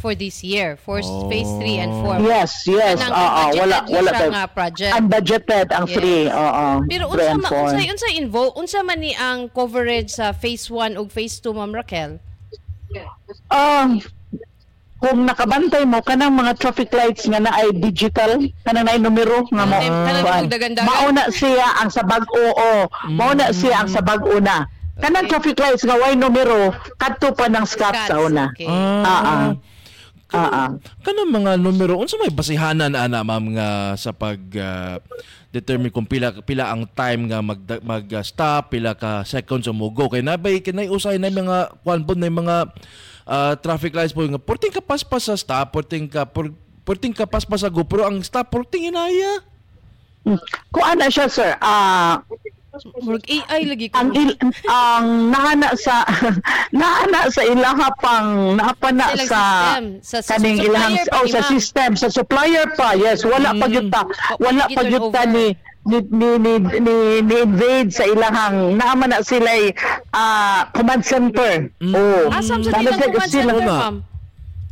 For 0.02 0.18
this 0.18 0.42
year. 0.42 0.76
For 0.76 0.98
Oh. 1.00 1.30
phase 1.30 1.46
3 1.62 1.78
and 1.78 1.94
4. 2.02 2.26
yes 2.26 2.66
yes 2.66 2.98
oo 2.98 3.14
budgeted 3.14 3.62
wala 3.62 3.78
na 3.78 3.94
wala 3.94 4.12
nga 4.34 4.44
project. 4.50 4.94
unbudgeted 4.98 5.68
ang 5.70 5.86
Yes. 5.86 5.98
3 6.02 6.26
oo 6.34 6.66
Pero 6.90 7.04
three 7.08 7.22
unsa 7.22 7.32
and 7.32 7.42
ma, 7.42 7.50
unsa 7.54 7.82
unsa 7.86 8.08
involve 8.12 8.54
unsa 8.58 8.80
man 8.82 8.98
ni 8.98 9.14
ang 9.14 9.46
coverage 9.48 10.10
sa 10.10 10.34
phase 10.34 10.66
1 10.68 10.98
ug 10.98 11.08
phase 11.08 11.38
2 11.40 11.54
Ma'am 11.54 11.70
Raquel? 11.72 12.18
Um, 13.48 14.02
kung 14.98 15.24
nakabantay 15.24 15.82
mo 15.84 16.02
kanang 16.02 16.34
mga 16.34 16.58
traffic 16.58 16.92
lights 16.92 17.26
nga 17.26 17.40
na 17.40 17.54
ay 17.56 17.72
digital 17.72 18.38
kanang 18.62 18.86
naay 18.86 18.98
numero 18.98 19.46
nga 19.48 19.64
mo 19.64 19.78
dagan-dagan? 20.46 20.84
mauna 20.84 21.24
siya 21.30 21.78
ang 21.78 21.90
sa 21.90 22.02
bag-o 22.02 22.44
o 22.52 22.68
mauna 23.08 23.50
siya 23.50 23.82
ang 23.82 23.90
sa 23.90 24.02
bag-o 24.02 24.38
na 24.38 24.66
kanang 24.98 25.26
Okay. 25.26 25.32
traffic 25.32 25.58
lights 25.58 25.82
nga 25.82 25.96
way 25.96 26.14
numero 26.14 26.70
kadto 26.96 27.32
pa 27.32 27.48
ng 27.48 27.66
scat 27.66 28.06
sa 28.06 28.20
una 28.20 28.52
Okay. 28.54 28.68
ah 28.68 29.22
ah 29.24 29.48
ah 30.32 30.50
ah. 30.50 30.70
Kanang 31.04 31.32
mga 31.32 31.60
numero 31.60 32.00
unsa 32.00 32.16
may 32.16 32.32
basihanan 32.32 32.96
ana 32.96 33.20
ma'am 33.22 33.52
nga 33.56 33.96
sa 34.00 34.16
pag 34.16 34.40
ah, 34.56 34.98
determine 35.52 35.92
kung 35.92 36.08
pila 36.08 36.32
pila 36.48 36.72
ang 36.72 36.88
time 36.88 37.28
nga 37.28 37.44
mag 37.44 37.60
mag 37.84 38.08
ah, 38.16 38.24
stop 38.24 38.72
pila 38.72 38.96
ka 38.96 39.28
seconds 39.28 39.68
o 39.68 39.76
mugo 39.76 40.08
kay 40.08 40.24
nabay 40.24 40.64
kinay 40.64 40.88
usay 40.88 41.20
na 41.20 41.28
mga 41.28 41.76
kuan 41.84 42.08
po 42.08 42.16
na 42.16 42.32
mga 42.32 42.58
ah, 43.28 43.54
traffic 43.60 43.92
lights 43.92 44.16
po 44.16 44.24
nga 44.24 44.40
porting 44.40 44.72
ka 44.72 44.80
paspas 44.80 45.28
sa 45.28 45.36
stop 45.36 45.76
porting 45.76 46.08
ka 46.08 46.24
por, 46.24 46.56
porting 46.88 47.12
ka 47.12 47.28
paspas 47.28 47.62
sa 47.62 47.70
go 47.70 47.84
pero 47.84 48.08
ang 48.08 48.24
stop 48.24 48.48
porting 48.48 48.88
inaya 48.90 49.44
Mm. 50.22 50.38
kung 50.70 50.86
ana 50.86 51.10
siya 51.10 51.26
sir 51.26 51.58
ah 51.58 52.22
Murag 52.72 53.28
AI 53.28 53.68
lagi 53.68 53.92
ko. 53.92 54.00
ang 54.00 54.16
il, 54.16 54.32
ang 54.66 55.28
nahana 55.28 55.76
sa 55.76 56.08
nahana 56.72 57.28
sa 57.28 57.44
ilaha 57.44 57.92
pang 58.00 58.30
napana 58.56 59.12
Sa 59.12 59.20
sa 59.20 59.42
system. 59.44 59.84
Sa- 60.00 60.24
sa 60.24 60.32
kaning 60.34 60.60
ilang 60.62 60.96
pa 61.04 61.20
oh 61.20 61.28
sa 61.28 61.42
system 61.44 61.90
sa 61.94 62.08
supplier 62.08 62.64
pa 62.74 62.96
yes 62.96 63.28
wala 63.28 63.52
pa 63.54 63.68
gyud 63.68 63.92
ta 63.92 64.08
wala 64.40 64.72
pa 64.72 64.82
gyud 64.82 65.12
ta 65.12 65.28
ni 65.28 65.52
ni 65.84 66.00
ni 66.08 66.30
ni, 66.40 66.54
ni, 66.80 66.96
ni 67.20 67.36
invade 67.44 67.92
sa 67.92 68.08
ilahang 68.08 68.80
naama 68.80 69.04
na 69.06 69.20
sila 69.20 69.52
ah 70.14 70.64
command 70.72 71.04
center 71.04 71.68
oh 71.84 72.32
Asam 72.32 72.64
sa 72.64 72.72
Nalagay 72.72 72.88
ilang 72.88 73.12
command 73.12 73.28
sila- 73.28 73.52
center, 73.52 73.68
na. 73.68 73.76
ma'am? 73.76 73.96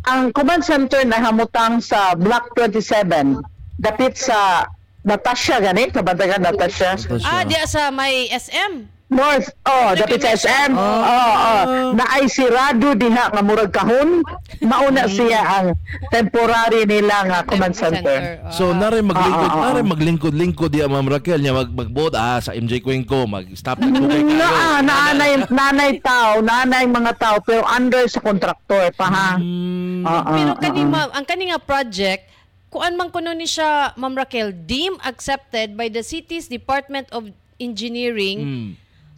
ang 0.02 0.22
command 0.32 0.64
center 0.64 1.02
na 1.04 1.20
hamutang 1.20 1.84
sa 1.84 2.16
block 2.16 2.56
27 2.56 3.44
dapit 3.76 4.16
sa 4.16 4.64
Natasha 5.02 5.60
gani 5.60 5.88
kabantagan 5.90 6.44
Natasha 6.44 7.00
Ah, 7.24 7.42
diya 7.42 7.64
sa 7.64 7.88
may 7.90 8.28
SM. 8.30 9.00
North, 9.10 9.50
oh, 9.66 9.98
dapit 9.98 10.22
sa 10.22 10.38
SM. 10.38 10.70
Oh, 10.70 11.02
oh. 11.02 11.98
Na 11.98 12.06
ay 12.14 12.30
sirado 12.30 12.94
diha 12.94 13.34
nga 13.34 13.42
murag 13.42 13.74
kahon. 13.74 14.22
Mauna 14.62 15.10
siya 15.10 15.42
ang 15.42 15.68
temporary 16.14 16.86
nila 16.86 17.26
nga 17.26 17.40
command 17.42 17.74
center. 17.74 18.38
Ah. 18.38 18.54
So 18.54 18.70
naray 18.70 19.02
maglingkod, 19.02 19.34
Ah, 19.42 19.50
ah, 19.50 19.58
ah. 19.58 19.66
naray 19.66 19.82
maglingkod-lingkod 19.82 20.70
diya 20.70 20.86
Ma'am 20.86 21.10
Raquel 21.10 21.42
niya 21.42 21.58
mag 21.58 21.74
magboard 21.74 22.14
ah 22.14 22.38
sa 22.38 22.54
MJ 22.54 22.86
Cuenco, 22.86 23.26
mag-stop 23.26 23.82
na 23.82 23.90
kay 23.90 24.06
kayo. 24.22 24.30
Na, 24.30 24.50
nanay, 24.80 25.32
nanay 25.50 25.92
tao, 25.98 26.38
nanay 26.40 26.86
mga 26.86 27.14
tao, 27.18 27.42
pero 27.42 27.66
under 27.66 28.06
sa 28.06 28.22
kontraktor 28.22 28.94
pa 28.94 29.08
ha. 29.10 29.30
Mm, 29.42 29.78
Ah, 30.00 30.22
ah, 30.22 30.24
Pero 30.30 30.52
ah, 30.54 30.58
kani 30.62 30.82
ah. 30.82 30.88
ma'am, 30.88 31.10
ang 31.12 31.26
kani 31.26 31.44
nga 31.50 31.58
project 31.58 32.29
kuan 32.70 32.94
man 32.96 33.10
kuno 33.10 33.34
ni 33.34 33.50
siya 33.50 33.98
Ma'am 33.98 34.14
Raquel 34.14 34.54
deemed 34.54 35.02
accepted 35.02 35.74
by 35.74 35.90
the 35.90 36.06
city's 36.06 36.46
Department 36.48 37.10
of 37.10 37.34
Engineering 37.60 38.38
mm. 38.40 38.70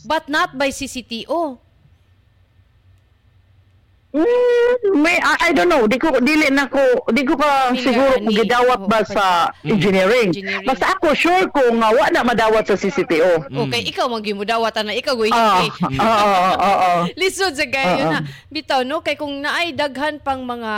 but 0.07 0.25
not 0.31 0.57
by 0.57 0.71
CCTO. 0.73 1.59
Mm, 4.11 4.99
may, 4.99 5.15
I, 5.23 5.35
I 5.39 5.49
don't 5.55 5.71
know, 5.71 5.87
di 5.87 5.95
ko, 5.95 6.11
dili 6.19 6.51
na 6.51 6.67
ko, 6.67 6.83
di 7.15 7.23
ko 7.23 7.39
ka 7.39 7.71
Familiar 7.71 7.79
siguro 7.79 8.11
kung 8.19 8.35
gidawat 8.43 8.79
ba 8.91 8.99
sa 9.07 9.55
engineering. 9.63 10.35
Engineering. 10.35 10.67
Basta 10.67 10.91
ako 10.91 11.15
sure 11.15 11.47
ko 11.47 11.71
nga 11.79 11.95
wa 11.95 12.05
na 12.11 12.27
madawat 12.27 12.67
sa 12.67 12.75
CCTO. 12.75 13.47
Okay, 13.47 13.87
ikaw 13.87 14.11
man 14.11 14.19
gimudawat 14.19 14.75
na 14.83 14.91
ikaw 14.91 15.15
go 15.15 15.23
Ah, 15.31 15.63
hindi. 15.63 15.95
oo, 15.95 16.27
oo, 16.27 16.59
oo. 16.59 16.91
Lisod 17.15 17.55
sa 17.55 17.63
gayo 17.63 18.03
Oo. 18.03 18.11
na. 18.11 18.19
Bitaw 18.51 18.83
no 18.83 18.99
kay 18.99 19.15
kung 19.15 19.31
naay 19.39 19.71
daghan 19.71 20.19
pang 20.19 20.43
mga 20.43 20.73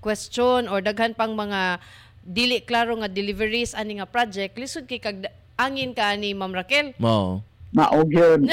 question 0.00 0.64
or 0.64 0.80
daghan 0.80 1.12
pang 1.12 1.36
mga 1.36 1.84
dili 2.20 2.60
klaro 2.62 2.96
nga 3.00 3.08
deliveries 3.08 3.72
ani 3.72 3.98
nga 4.00 4.08
project, 4.08 4.56
lisod 4.60 4.84
kay 4.84 5.00
kag 5.00 5.28
angin 5.60 5.92
ka 5.92 6.16
ni 6.16 6.32
Ma'am 6.32 6.52
Raquel. 6.52 6.96
Mao. 6.96 7.44
Maog 7.70 8.10
yun. 8.10 8.50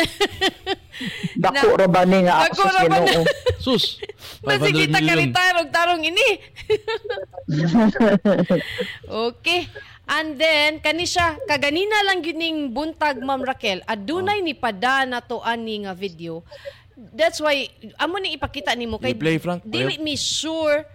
Dako 1.42 1.74
ra 1.74 1.90
ba 1.90 2.06
ni 2.06 2.22
nga 2.26 2.46
ako 2.46 2.62
sa? 2.70 2.86
Ginoo. 2.86 3.26
Sus. 3.66 3.98
Basi 4.46 4.70
500 4.70 4.82
kita 4.86 5.00
ka 5.02 5.14
retire 5.18 5.58
og 5.58 5.70
tarong 5.74 6.04
ini. 6.06 6.30
okay. 9.30 9.66
And 10.08 10.38
then 10.38 10.80
kani 10.80 11.10
siya 11.10 11.36
kaganina 11.50 12.06
lang 12.06 12.22
gyud 12.22 12.38
ning 12.38 12.70
buntag 12.72 13.18
Ma'am 13.20 13.42
Raquel 13.42 13.82
adunay 13.90 14.46
ni 14.46 14.54
pada 14.54 15.04
na 15.10 15.20
to 15.20 15.42
ani 15.42 15.90
nga 15.90 15.98
video. 15.98 16.46
That's 16.94 17.42
why 17.42 17.74
amo 17.98 18.22
ni 18.22 18.38
ipakita 18.38 18.78
nimo 18.78 19.02
kay 19.02 19.18
I-play, 19.18 19.42
Frank. 19.42 19.66
dili 19.66 19.98
mi 19.98 20.14
sure 20.14 20.86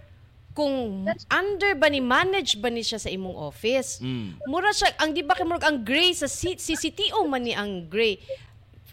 kung 0.53 1.05
under 1.33 1.73
ba 1.73 1.89
ni 1.89 1.97
manage 1.97 2.61
ba 2.61 2.69
ni 2.69 2.85
siya 2.85 3.01
sa 3.01 3.09
imong 3.09 3.33
office. 3.33 3.97
Mm. 3.99 4.37
Mura 4.45 4.69
siya 4.69 4.93
ang 5.01 5.09
di 5.09 5.25
ba 5.25 5.33
kay 5.33 5.45
ang 5.49 5.81
gray 5.81 6.13
sa 6.13 6.29
C- 6.29 6.61
CCTO 6.61 7.25
man 7.25 7.41
ni 7.41 7.57
ang 7.57 7.89
gray. 7.89 8.21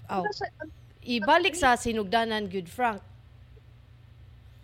Oh. 0.08 0.24
Ibalik 1.04 1.52
sa 1.52 1.76
sinugdanan 1.76 2.48
good 2.48 2.66
Frank. 2.66 3.04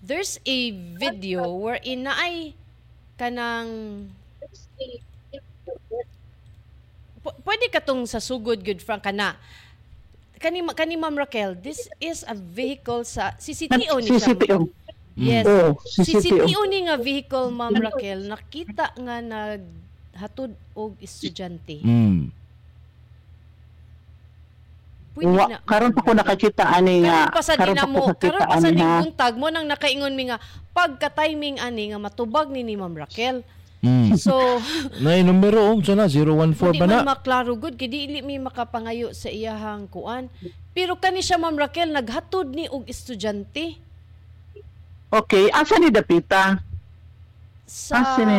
There's 0.01 0.41
a 0.49 0.73
video 0.97 1.45
wherein 1.53 2.09
na 2.09 2.17
ay 2.17 2.57
kanang 3.21 4.09
P- 7.27 7.39
pwede 7.45 7.67
ka 7.69 7.85
tong 7.85 8.09
sa 8.09 8.25
sugod 8.25 8.65
good 8.65 8.81
Frank 8.81 9.05
kana. 9.05 9.37
Kani 10.37 10.65
kani 10.73 10.97
Ma'am 11.01 11.17
Raquel, 11.17 11.57
this 11.57 11.89
is 12.01 12.25
a 12.29 12.37
vehicle 12.37 13.05
sa 13.05 13.37
CCTO 13.37 14.01
ni 14.01 14.17
siya. 14.17 14.33
CCTO. 14.33 14.86
Yes. 15.17 15.49
Oo, 15.49 15.81
CCTO. 15.81 16.45
CCTO. 16.45 16.63
ni 16.69 16.85
nga 16.85 17.01
vehicle, 17.01 17.49
Ma'am 17.49 17.73
Raquel, 17.81 18.29
nakita 18.29 18.93
nga 18.93 19.17
naghatod 19.25 20.53
og 20.77 20.93
estudyante. 21.01 21.81
Mm. 21.81 22.29
Pwede 25.17 25.33
Wa, 25.33 25.49
na. 25.49 25.59
karon 25.65 25.97
pa 25.97 26.05
ko 26.05 26.13
nakakita 26.13 26.69
ani 26.69 27.09
nga. 27.09 27.33
Karon 27.33 27.33
pa 27.33 27.41
sa 27.41 27.53
karon 27.57 27.77
karon 28.21 28.45
pa 28.45 28.61
sa 28.61 28.69
buntag 28.69 29.35
mo 29.41 29.49
nang 29.49 29.65
nakaingon 29.65 30.13
mi 30.13 30.29
nga 30.29 30.37
pagka-timing 30.77 31.57
ani 31.57 31.97
nga 31.97 31.97
matubag 31.97 32.53
ni 32.53 32.61
ni 32.61 32.77
Ma'am 32.77 32.93
Raquel. 32.93 33.41
Mm. 33.81 34.21
So, 34.21 34.37
Nay 35.05 35.25
numero 35.25 35.65
oh, 35.65 35.81
so 35.81 35.97
na 35.97 36.13
014 36.13 36.53
Hindi 36.53 36.81
ba 36.81 36.85
na? 36.85 37.01
man 37.01 37.17
maklaro 37.17 37.57
good 37.57 37.81
kay 37.81 37.89
dili 37.89 38.21
mi 38.21 38.37
makapangayo 38.37 39.17
sa 39.17 39.33
iyahang 39.33 39.89
kuan. 39.89 40.29
Pero 40.77 41.01
kani 41.01 41.25
siya 41.25 41.41
Ma'am 41.41 41.57
Raquel 41.57 41.97
naghatod 41.97 42.53
ni 42.53 42.69
og 42.69 42.85
estudyante 42.85 43.86
Okay, 45.09 45.49
asa 45.51 45.79
ni 45.79 45.89
Dapita? 45.89 46.59
sa 47.67 47.99
Ah, 47.99 48.15
sini. 48.15 48.39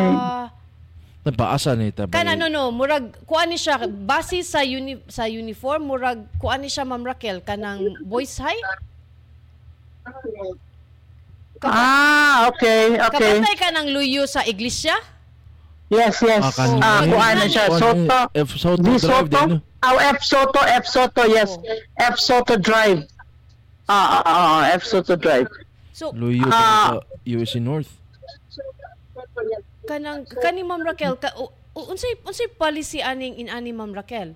Napaasa 1.24 1.76
ni 1.76 1.92
ta. 1.92 2.08
Kana 2.08 2.32
no 2.34 2.48
no, 2.48 2.72
murag 2.72 3.12
kuan 3.28 3.52
ni 3.52 3.56
siya 3.56 3.76
base 3.84 4.40
sa 4.42 4.64
uni, 4.64 4.96
sa 5.08 5.28
uniform 5.28 5.84
murag 5.86 6.24
kuan 6.38 6.64
ni 6.64 6.72
siya 6.72 6.88
Ma'am 6.88 7.04
Raquel 7.04 7.44
kanang 7.44 7.84
boys 8.02 8.40
high. 8.40 8.56
Kapa- 11.60 11.74
Ah, 11.74 12.48
okay, 12.48 12.96
okay. 12.96 13.42
Kapatay 13.42 13.56
ka 13.58 13.68
ng 13.74 13.88
luyo 13.92 14.24
sa 14.24 14.46
iglesia? 14.46 14.94
Yes, 15.90 16.22
yes. 16.22 16.44
Ah, 16.44 16.54
kanina. 16.54 16.80
Ah, 16.80 17.02
kuan 17.04 17.34
na 17.36 17.46
siya. 17.48 17.66
Soto. 17.70 17.96
ni 17.98 18.40
F 18.40 18.50
Soto 18.56 18.80
Di 18.80 18.88
Drive 18.88 19.02
Soto? 19.04 19.28
din. 19.28 19.48
no? 19.50 19.58
Oh, 19.82 19.98
F 20.00 20.20
Soto, 20.22 20.62
F 20.64 20.86
Soto, 20.86 21.22
yes. 21.26 21.52
F 21.98 22.16
Soto 22.16 22.56
Drive. 22.56 23.04
Ah, 23.88 24.20
ah, 24.20 24.24
ah, 24.24 24.60
F 24.72 24.84
Soto 24.84 25.16
Drive. 25.16 25.48
So 25.98 26.14
Luyo 26.14 26.46
Ah. 26.54 27.02
USC 27.26 27.58
North. 27.58 27.90
kanang 29.88 30.28
kani 30.30 30.62
Ma'am 30.62 30.84
Raquel 30.84 31.16
ka 31.18 31.32
unsay 31.74 32.20
unsay 32.22 32.52
policy 32.52 33.00
aning 33.02 33.40
inani 33.40 33.72
Ma'am 33.74 33.96
Raquel? 33.96 34.36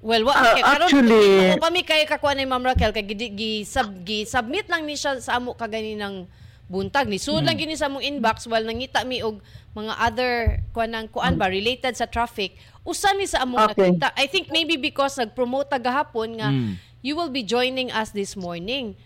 Well, 0.00 0.22
wa 0.24 0.32
Ah, 0.32 0.54
okay, 0.54 0.62
karon 0.62 0.86
actually- 0.86 1.50
ako 1.52 1.62
pa 1.62 1.70
mi 1.70 1.82
kay 1.82 2.02
kakuan 2.06 2.38
ni 2.38 2.46
Ma'am 2.46 2.64
Raquel 2.64 2.90
kay 2.90 3.04
gi, 3.04 3.28
gi, 3.30 3.52
sub, 3.62 3.86
gi 4.02 4.24
submit 4.24 4.66
lang 4.66 4.82
ni 4.82 4.94
siya 4.94 5.18
sa 5.20 5.36
amo 5.36 5.52
kaganinang 5.52 6.26
buntag 6.66 7.06
ni 7.06 7.20
sud 7.20 7.42
Hmm. 7.42 7.46
lang 7.46 7.56
gini 7.56 7.74
sa 7.74 7.86
among 7.86 8.02
inbox 8.02 8.48
while 8.48 8.64
nangita 8.64 9.06
mi 9.06 9.22
og 9.22 9.38
mga 9.74 9.92
other 10.00 10.32
kuan 10.72 10.90
ng 10.90 11.06
kuan 11.06 11.36
ba 11.36 11.46
related 11.46 11.94
sa 11.94 12.08
traffic 12.08 12.56
usa 12.82 13.14
ni 13.14 13.28
sa 13.28 13.44
among 13.44 13.62
Hmm. 13.62 13.70
Okay. 13.70 13.82
nakita 13.94 14.08
I 14.16 14.26
think 14.26 14.50
maybe 14.50 14.74
because 14.74 15.14
nag-promote 15.14 15.68
ta 15.68 15.78
gahapon 15.78 16.34
nga 16.34 16.50
Mm. 16.50 16.74
you 17.02 17.14
will 17.14 17.30
be 17.30 17.44
joining 17.44 17.92
us 17.92 18.10
this 18.10 18.34
morning 18.34 18.98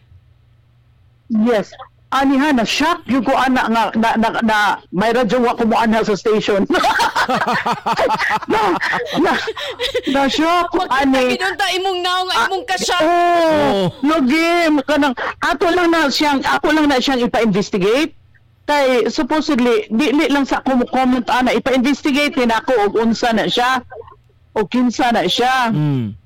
Yes. 1.31 1.71
Ani 2.11 2.35
ha, 2.43 2.51
na-shock 2.51 3.07
yung 3.07 3.23
ko 3.23 3.39
ana 3.39 3.71
nga 3.71 3.83
na, 3.95 4.11
na, 4.19 4.29
na 4.43 4.57
may 4.91 5.15
radyo 5.15 5.47
wa 5.47 5.55
ko 5.55 5.63
mo 5.63 5.79
ana 5.79 6.03
sa 6.03 6.19
station. 6.19 6.67
na, 8.51 8.75
na, 9.23 9.33
na-shock 10.11 10.75
ko 10.75 10.83
ani. 10.91 11.39
Kinunta 11.39 11.71
imong 11.71 12.03
naong 12.03 12.27
nga 12.27 12.37
imong 12.51 12.67
kasya 12.67 12.99
Oh, 12.99 13.95
logim 14.03 14.83
kanang 14.91 15.15
ato 15.39 15.71
lang 15.71 15.95
na 15.95 16.11
siyang 16.11 16.43
ako 16.43 16.75
lang 16.75 16.91
na 16.91 16.99
siyang 16.99 17.23
ipa-investigate. 17.31 18.19
Kay 18.67 19.07
supposedly 19.07 19.87
di, 19.95 20.11
di 20.11 20.27
lang 20.35 20.43
sa 20.43 20.67
mo 20.67 20.83
comment 20.91 21.31
ana 21.31 21.55
ipa-investigate 21.55 22.35
din 22.35 22.51
ako 22.51 22.91
og 22.91 22.93
unsa 22.99 23.31
na 23.31 23.47
siya 23.47 23.87
o 24.59 24.67
kinsa 24.67 25.15
na 25.15 25.31
siya. 25.31 25.71
Mm. 25.71 26.20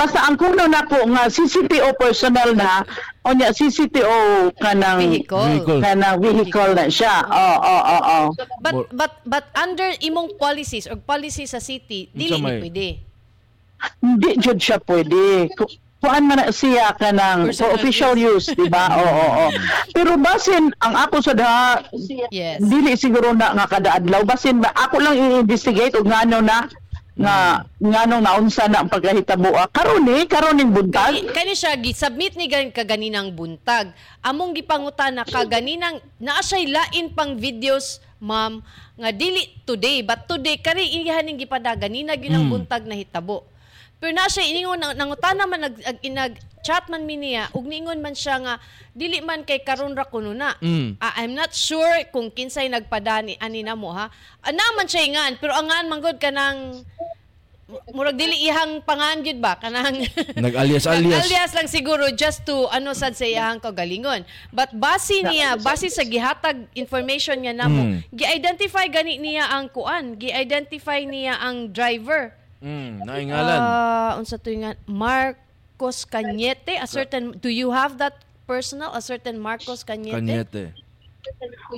Basta 0.00 0.24
ang 0.24 0.40
kuno 0.40 0.64
nako 0.64 1.12
nga 1.12 1.28
CCTO 1.28 1.92
personnel 1.94 2.56
na 2.56 2.80
o 3.20 3.36
nya 3.36 3.52
CCTO 3.52 4.48
kanang 4.56 4.96
vehicle. 4.98 5.44
Vehicle. 5.60 5.80
kanang 5.84 6.16
vehicle 6.18 6.72
na 6.72 6.88
siya. 6.88 7.20
Oo, 7.22 7.56
oo, 7.60 7.80
oo, 7.84 8.00
oo. 8.00 8.26
But 8.64 8.88
but 8.90 9.12
but 9.28 9.44
under 9.54 9.92
imong 10.00 10.40
policies 10.40 10.88
or 10.88 10.96
policy 10.96 11.44
sa 11.44 11.60
city, 11.60 12.08
dili 12.10 12.32
ni 12.32 12.40
may- 12.40 12.60
pwede. 12.62 12.88
Hindi 14.00 14.40
jud 14.40 14.56
siya 14.56 14.80
pwede. 14.80 15.52
Ku- 15.52 15.68
Kuan 16.00 16.24
man 16.24 16.40
na 16.40 16.48
siya 16.48 16.96
kanang 16.96 17.52
Personal 17.52 17.60
for 17.60 17.76
official 17.76 18.14
use, 18.16 18.48
di 18.50 18.72
ba? 18.72 18.88
Oo, 18.88 19.04
oo, 19.04 19.28
oo. 19.36 19.48
Pero 19.92 20.16
basin 20.16 20.72
ang 20.80 20.96
ako 20.96 21.20
sa 21.20 21.36
daha 21.36 21.84
Yes. 22.32 22.56
dili 22.58 22.96
siguro 22.96 23.36
na 23.36 23.52
nga 23.52 23.68
kada 23.68 24.00
adlaw 24.00 24.24
basin 24.24 24.64
ba 24.64 24.72
ako 24.72 24.96
lang 24.96 25.12
i-investigate 25.12 25.92
og 25.92 26.08
ngano 26.08 26.40
na 26.40 26.64
nga 27.20 27.36
ngano 27.76 28.16
naunsa 28.18 28.64
na 28.64 28.80
ang 28.80 28.88
pagkahitabo 28.88 29.52
Ah, 29.52 29.68
karon 29.68 30.00
ni 30.00 30.24
karon 30.24 30.56
ning 30.56 30.72
buntag 30.72 31.12
Kani, 31.12 31.28
kani 31.28 31.52
siya 31.52 31.76
gi-submit 31.76 32.32
ni 32.32 32.48
gan 32.48 32.72
kaganinang 32.72 33.28
buntag. 33.30 33.92
Among 34.20 34.56
gipangutan 34.56 35.12
na 35.12 35.28
kaganinang 35.28 36.00
naa 36.16 36.40
siya'y 36.40 36.66
lain 36.66 37.12
pang 37.12 37.36
videos, 37.36 38.00
ma'am, 38.16 38.64
nga 38.96 39.10
dili 39.10 39.36
today, 39.62 40.00
but 40.00 40.24
today 40.24 40.56
kari 40.56 40.80
ihaning 40.82 41.36
gipada 41.36 41.72
ganina 41.74 42.16
gyud 42.16 42.32
ang 42.32 42.48
Mm. 42.48 42.52
buntag 42.54 42.84
na 42.84 42.96
hitabo. 42.96 43.44
Pero 44.00 44.12
na 44.12 44.24
siya 44.24 44.48
iningon 44.48 44.80
nang 44.80 44.96
nangutana 44.96 45.44
man 45.44 45.60
nag 45.60 45.76
ag- 45.76 46.00
inag 46.00 46.32
chat 46.60 46.88
man 46.88 47.04
mi 47.04 47.16
niya 47.16 47.48
ug 47.50 47.64
niingon 47.64 47.98
man 47.98 48.12
siya 48.12 48.36
nga 48.38 48.54
dili 48.90 49.20
man 49.20 49.42
kay 49.42 49.60
karon 49.60 49.92
ra 49.92 50.04
kuno 50.04 50.32
na. 50.32 50.54
Mm. 50.58 50.98
Ah, 50.98 51.14
I'm 51.18 51.32
not 51.32 51.50
sure 51.50 52.04
kung 52.08 52.28
kinsay 52.28 52.66
nagpadani 52.66 53.36
ani 53.36 53.60
na 53.60 53.72
mo 53.72 53.90
ha. 53.90 54.08
Ana 54.40 54.64
man 54.74 54.84
siya 54.84 55.02
ingan 55.02 55.32
pero 55.36 55.52
angan 55.52 55.86
manggod 55.86 56.16
kanang 56.16 56.84
murag 57.94 58.18
dili 58.18 58.34
ihang 58.42 58.82
pangan 58.82 59.22
gyud 59.22 59.38
ba 59.38 59.54
kanang 59.54 60.02
Nag-alias-alias. 60.42 61.22
alias 61.22 61.52
lang 61.54 61.70
siguro 61.70 62.10
just 62.10 62.42
to 62.42 62.66
ano 62.66 62.90
sad 62.92 63.14
sa 63.14 63.22
iyang 63.22 63.62
kagalingon. 63.62 64.26
But 64.50 64.74
base 64.74 65.22
niya, 65.22 65.54
base 65.56 65.86
sa 65.86 66.02
gihatag 66.02 66.66
information 66.74 67.38
niya 67.38 67.54
namo, 67.54 67.78
Mm. 67.80 67.96
gi-identify 68.10 68.90
gani 68.90 69.22
niya 69.22 69.54
ang 69.54 69.70
kuan, 69.70 70.18
gi-identify 70.18 71.06
niya 71.06 71.38
ang 71.38 71.70
driver. 71.70 72.34
Mm, 72.58 73.06
naingalan. 73.06 73.56
Ah, 73.56 74.12
unsa 74.18 74.34
to 74.34 74.50
nga 74.50 74.74
Marcos 75.80 76.04
Cañete, 76.04 76.76
a 76.76 76.86
certain 76.86 77.32
do 77.40 77.48
you 77.48 77.72
have 77.72 77.96
that 77.96 78.12
personal 78.46 78.92
a 78.92 79.00
certain 79.00 79.40
Marcos 79.40 79.82
Cañete? 79.82 80.12
Kanyete. 80.12 80.74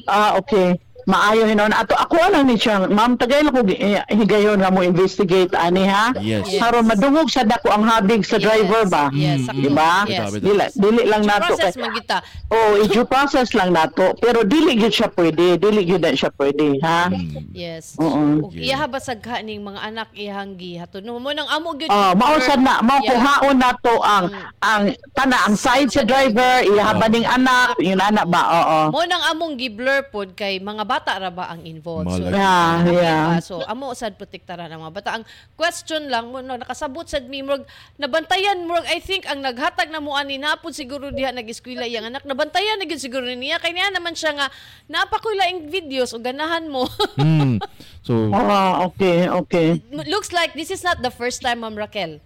Ah, 0.08 0.38
okay. 0.38 0.80
Maayo 1.04 1.44
hinon 1.44 1.70
ato 1.70 1.92
ako 1.92 2.14
lang 2.30 2.46
ni 2.46 2.54
siya 2.54 2.86
ma'am 2.86 3.16
tagay 3.16 3.42
ko 3.44 3.62
higayon 4.08 4.56
nga 4.56 4.70
mo 4.70 4.80
investigate 4.80 5.50
ani 5.52 5.82
ha 5.82 6.14
Yes. 6.16 6.46
Yes. 6.52 6.62
Madungog 6.62 7.26
sa 7.26 7.42
dako 7.42 7.70
ang 7.70 7.84
habig 7.84 8.22
sa 8.22 8.36
driver 8.36 8.86
ba 8.86 9.10
Yes, 9.10 9.44
Mm, 9.44 9.58
di 9.58 9.68
ba 9.68 10.04
Yes. 10.04 10.30
Dili 10.34 10.64
dili 10.72 11.02
lang 11.04 11.22
nato 11.22 11.52
Process 11.52 11.74
kay 11.74 11.82
man 11.82 11.92
kita. 11.94 12.18
oh 12.48 12.78
i-due 12.78 13.02
process 13.04 13.50
lang 13.50 13.70
nato 13.70 14.14
pero 14.16 14.42
dili 14.42 14.76
gyud 14.76 14.90
siya 14.90 15.08
pwede 15.08 15.56
dili 15.56 15.82
gyud 15.82 16.00
na 16.00 16.12
siya 16.12 16.30
pwede 16.30 16.78
ha 16.80 17.08
Mm. 17.08 17.50
Yes. 17.50 17.98
Oo. 17.98 18.46
Ug 18.46 18.54
iya 18.54 18.84
ba 18.84 18.98
sagha 18.98 19.40
ning 19.40 19.60
mga 19.60 19.80
anak 19.82 20.08
iyang 20.12 20.54
gihaton 20.54 21.02
mo 21.04 21.30
nang 21.30 21.46
amo 21.46 21.74
gyud. 21.74 21.88
Ah, 21.88 22.12
mausad 22.12 22.58
na 22.58 22.78
mao 22.80 22.98
Yeah. 22.98 23.10
kuhaon 23.12 23.56
nato 23.56 23.94
ang 24.00 24.24
ang 24.60 24.82
tana 25.12 25.36
ang 25.44 25.56
side 25.56 25.90
sa 25.90 26.02
driver 26.02 26.62
iyahaban 26.62 27.10
ning 27.10 27.26
anak 27.26 27.74
yun 27.76 27.98
anak 27.98 28.22
ba 28.24 28.42
oo 28.52 28.80
Mo 28.92 29.02
nang 29.02 29.24
among 29.28 29.56
gi-blur 29.56 30.06
pod 30.06 30.32
kay 30.32 30.58
mga 30.58 30.84
bata 30.92 31.16
ra 31.16 31.30
ba 31.32 31.48
ang 31.48 31.64
involved. 31.64 32.12
So. 32.12 32.28
Yeah, 32.28 32.84
yeah. 32.84 33.24
Ah, 33.32 33.40
so 33.40 33.64
amo 33.64 33.96
sad 33.96 34.20
protektaran 34.20 34.68
ang 34.68 34.84
mga 34.84 34.94
bata. 35.00 35.10
Ang 35.16 35.24
question 35.56 36.12
lang 36.12 36.28
mo 36.28 36.44
no 36.44 36.60
nakasabot 36.60 37.08
sad 37.08 37.24
mi 37.32 37.40
murag 37.40 37.64
nabantayan 37.96 38.68
murag 38.68 38.84
I 38.92 39.00
think 39.00 39.24
ang 39.24 39.40
naghatag 39.40 39.88
na 39.88 40.04
mo 40.04 40.12
ani 40.12 40.36
napod 40.36 40.76
siguro 40.76 41.08
diha 41.08 41.32
nag-eskwela 41.32 41.88
iyang 41.88 42.12
anak 42.12 42.28
nabantayan 42.28 42.76
na 42.76 42.84
gyud 42.84 43.00
siguro 43.00 43.24
niya 43.24 43.56
kay 43.56 43.72
niya 43.72 43.88
naman 43.88 44.12
siya 44.12 44.36
nga 44.36 44.46
napakoy 44.84 45.32
laing 45.40 45.72
videos 45.72 46.12
o 46.12 46.20
ganahan 46.20 46.68
mo. 46.68 46.84
Mm. 47.22 47.60
So, 48.02 48.32
Ah, 48.34 48.82
okay 48.88 49.30
okay 49.30 49.78
Looks 49.92 50.34
like 50.34 50.56
this 50.58 50.74
is 50.74 50.82
not 50.82 50.98
the 51.04 51.12
first 51.12 51.38
time 51.44 51.62
Ma'am 51.62 51.78
Raquel. 51.78 52.18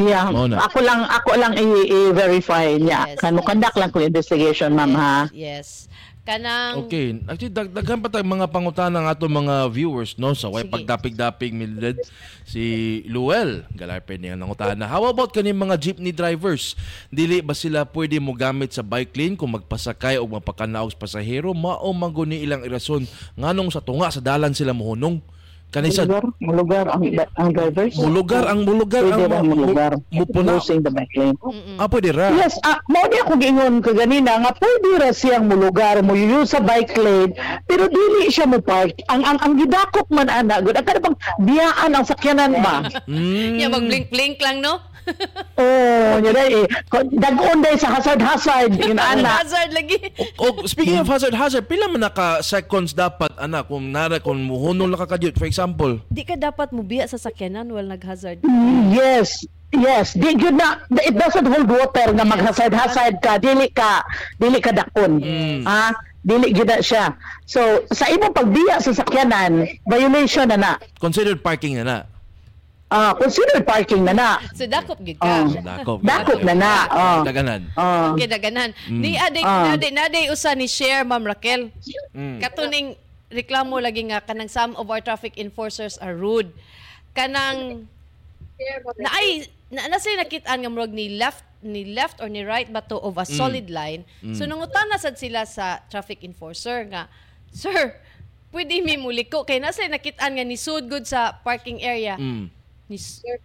Yeah, 0.00 0.32
Mao 0.32 0.48
na. 0.48 0.64
ako 0.64 0.80
lang 0.80 1.04
ako 1.04 1.30
lang 1.36 1.52
i-verify 1.60 2.80
niya. 2.80 3.14
Yes, 3.14 3.20
Kano 3.20 3.44
yes. 3.44 3.48
conduct 3.52 3.76
lang 3.76 3.90
ko 3.92 4.00
investigation, 4.00 4.72
ma'am 4.72 4.92
ha. 4.96 5.16
Yes. 5.34 5.90
Kanang 6.20 6.84
Okay, 6.84 7.16
actually 7.24 7.48
dag 7.48 7.72
daghan 7.72 7.96
pa 7.96 8.12
tayong 8.12 8.36
mga 8.36 8.52
pangutana 8.52 9.00
ng 9.00 9.08
ato 9.08 9.24
mga 9.24 9.72
viewers 9.72 10.20
no 10.20 10.36
sa 10.36 10.52
way 10.52 10.68
Sige. 10.68 10.72
pagdapig-dapig 10.76 11.56
Mildred 11.56 11.96
si 12.44 13.00
Luel 13.08 13.64
galarpe 13.72 14.20
niya 14.20 14.36
ng 14.36 14.52
utana. 14.52 14.84
How 14.84 15.08
about 15.08 15.32
kaning 15.32 15.56
mga 15.56 15.80
jeepney 15.80 16.12
drivers? 16.12 16.76
Dili 17.08 17.40
ba 17.40 17.56
sila 17.56 17.88
pwede 17.88 18.20
mo 18.20 18.36
gamit 18.36 18.76
sa 18.76 18.84
bike 18.84 19.16
lane 19.16 19.36
kung 19.40 19.56
magpasakay 19.56 20.20
o 20.20 20.28
magpakanaog 20.28 20.92
sa 20.92 21.00
pasahero 21.00 21.56
mao 21.56 21.88
maguni 21.96 22.44
ilang 22.44 22.68
irason 22.68 23.08
nganong 23.40 23.72
sa 23.72 23.80
tunga 23.80 24.12
sa 24.12 24.20
dalan 24.20 24.52
sila 24.52 24.76
mohunong? 24.76 25.39
Kani 25.70 25.94
sa 25.94 26.02
Mulugar, 26.02 26.26
mulugar 26.42 26.86
ang, 26.90 27.02
ang 27.38 27.48
drivers. 27.54 27.94
mulugar 27.94 28.42
ang 28.50 28.66
mulugar 28.66 29.06
Pwede 29.06 29.30
ang 29.30 29.46
mulugar. 29.46 29.92
mupuna. 30.10 30.58
Closing 30.58 30.82
the 30.82 30.90
bike 30.90 31.14
lane. 31.14 31.38
Ah, 31.78 31.86
pwede 31.86 32.10
ra. 32.10 32.34
Yes, 32.34 32.58
ah, 32.66 32.82
mo 32.90 33.06
di 33.06 33.22
ako 33.22 33.38
gingon 33.38 33.78
kaganina 33.78 34.42
nga 34.42 34.50
pwede 34.58 34.90
ra 34.98 35.10
siyang 35.14 35.46
mulugar 35.46 36.02
mo 36.02 36.18
use 36.18 36.50
sa 36.50 36.58
bike 36.58 36.98
lane 36.98 37.32
pero 37.70 37.86
dili 37.86 38.26
siya 38.34 38.50
mo 38.50 38.58
park. 38.58 38.98
Ang 39.06 39.22
ang 39.22 39.38
ang 39.38 39.54
gidakop 39.54 40.10
man 40.10 40.26
ana 40.26 40.58
gud 40.58 40.74
ang 40.74 40.82
kada 40.82 40.98
bang 40.98 41.14
biyaan 41.38 41.90
ang 41.94 42.02
sakyanan 42.02 42.50
ba. 42.58 42.90
Mm. 43.06 43.54
yeah, 43.62 43.70
mag-blink-blink 43.70 44.42
lang 44.42 44.58
no. 44.58 44.82
Oh, 45.60 46.12
yun 46.20 46.36
ay 46.36 46.64
eh. 46.64 46.66
Dagon 47.14 47.58
day 47.62 47.74
sa 47.76 47.98
hazard-hazard 47.98 48.72
yun 48.80 48.98
ana. 48.98 49.42
Hazard 49.44 49.70
lagi. 49.74 49.98
O 50.40 50.64
speaking 50.66 50.98
of 50.98 51.08
hazard 51.08 51.34
hazard, 51.36 51.66
pila 51.66 51.90
man 51.90 52.06
naka 52.06 52.42
seconds 52.42 52.94
dapat 52.96 53.30
ana 53.38 53.62
kung 53.64 53.90
nara 53.92 54.18
kung 54.22 54.40
muhunong 54.40 54.90
lang 54.90 55.00
ka 55.00 55.18
for 55.36 55.48
example. 55.48 56.00
Di 56.10 56.22
ka 56.22 56.34
dapat 56.38 56.70
mubiya 56.70 57.06
sa 57.06 57.18
sakyanan 57.20 57.70
while 57.70 57.86
nag-hazard. 57.86 58.42
Yes. 58.90 59.44
Yes, 59.70 60.18
di 60.18 60.34
gyud 60.34 60.58
na 60.58 60.82
it 61.06 61.14
doesn't 61.14 61.46
hold 61.46 61.70
water 61.70 62.10
nga 62.10 62.26
maghasad-hasad 62.26 63.22
ka, 63.22 63.38
dili 63.38 63.70
ka 63.70 64.02
dili 64.34 64.58
ka 64.58 64.74
dakon. 64.74 65.22
Ha? 65.62 65.94
Dili 66.26 66.50
gyud 66.50 66.66
na 66.66 66.82
siya. 66.82 67.14
So, 67.46 67.86
sa 67.94 68.10
imong 68.10 68.34
pagbiya 68.34 68.82
sa 68.82 68.90
sakyanan, 68.90 69.70
violation 69.86 70.50
na 70.50 70.58
na. 70.58 70.72
Considered 70.98 71.38
parking 71.38 71.78
na 71.78 71.84
na. 71.86 71.98
Ah, 72.90 73.14
consider 73.14 73.62
parking 73.62 74.02
na 74.02 74.10
na. 74.10 74.28
So 74.50 74.66
dakop 74.66 74.98
gid 75.06 75.14
Oh. 75.22 75.46
ka. 75.46 75.62
Dakop. 75.62 76.02
Dakop 76.02 76.42
na 76.42 76.54
na. 76.58 76.72
Oh. 76.90 77.18
Daganan. 77.22 77.70
Ah. 77.78 78.10
Okay, 78.18 78.26
daganan. 78.26 78.74
Ni 78.90 79.14
aday 79.14 79.46
Ah. 79.46 79.70
naday 79.70 79.94
naday 79.94 80.24
usa 80.26 80.58
ni 80.58 80.66
share 80.66 81.06
Ma'am 81.06 81.22
Raquel. 81.22 81.70
Mm. 82.10 82.42
Katuning 82.42 82.98
reklamo 83.30 83.78
lagi 83.78 84.10
nga 84.10 84.18
kanang 84.18 84.50
some 84.50 84.74
of 84.74 84.90
our 84.90 84.98
traffic 84.98 85.38
enforcers 85.38 86.02
are 86.02 86.18
rude. 86.18 86.50
Kanang 87.14 87.86
na 88.98 89.08
ay 89.14 89.46
na, 89.70 89.86
na 89.86 90.02
say 90.02 90.18
nakitaan 90.18 90.58
nga 90.58 90.70
murag 90.70 90.90
ni 90.90 91.14
left 91.14 91.46
ni 91.62 91.94
left 91.94 92.18
or 92.18 92.26
ni 92.26 92.42
right 92.42 92.66
ba 92.74 92.82
to 92.82 92.98
of 92.98 93.14
a 93.16 93.24
solid 93.24 93.70
line. 93.70 94.02
So 94.34 94.50
nangutana 94.50 94.98
sad 94.98 95.14
sila 95.14 95.46
sa 95.46 95.78
traffic 95.86 96.26
enforcer 96.26 96.90
nga, 96.90 97.06
Sir, 97.54 97.94
pwede 98.50 98.82
mi 98.82 98.98
muliko 98.98 99.46
kay 99.46 99.62
nasa 99.62 99.86
nakitaan 99.86 100.34
nga 100.34 100.42
ni 100.42 100.58
sud 100.58 100.90
good 100.90 101.06
sa 101.06 101.38
parking 101.38 101.78
area. 101.86 102.18
Mm. 102.18 102.50
Ni 102.90 102.98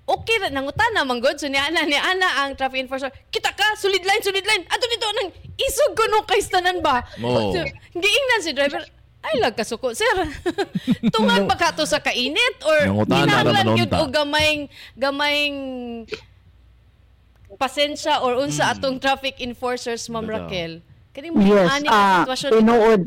okay 0.10 0.42
ra 0.42 0.50
nangutana 0.50 1.06
man 1.06 1.22
good 1.22 1.38
so 1.38 1.46
ni 1.46 1.62
ana 1.62 1.86
ni 1.86 1.94
ana 1.94 2.42
ang 2.42 2.58
traffic 2.58 2.82
enforcer. 2.82 3.14
Kita 3.30 3.54
ka 3.54 3.78
solid 3.78 4.02
line 4.02 4.26
solid 4.26 4.42
line. 4.42 4.66
Ato 4.66 4.90
dito 4.90 5.06
nang 5.06 5.30
isog 5.54 5.94
ko 5.94 6.04
no 6.10 6.26
kay 6.26 6.42
tanan 6.50 6.82
ba. 6.82 7.06
Oo. 7.22 7.54
So, 7.54 7.62
giingnan 7.94 8.42
si 8.42 8.58
driver 8.58 8.82
ay 9.22 9.38
lag 9.38 9.54
kasuko 9.54 9.94
sir. 9.94 10.18
Tungan 11.14 11.46
ba 11.46 11.54
ka 11.62 11.78
to 11.78 11.86
sa 11.86 12.02
kainit 12.02 12.58
or 12.66 13.06
kinahanglan 13.06 13.78
gyud 13.78 13.94
og 13.94 14.10
gamayng 14.10 14.66
gamayng 14.98 15.56
pasensya 17.62 18.26
or 18.26 18.42
unsa 18.42 18.74
atong 18.74 18.98
traffic 18.98 19.38
enforcers 19.46 20.10
Ma'am. 20.10 20.26
Raquel. 20.26 20.82
Kani 21.14 21.32
mo 21.32 21.40
Yes, 21.40 21.70
ani 21.70 21.88
ah, 21.88 22.26
sitwasyon 22.26 22.52
tinuod. 22.52 23.02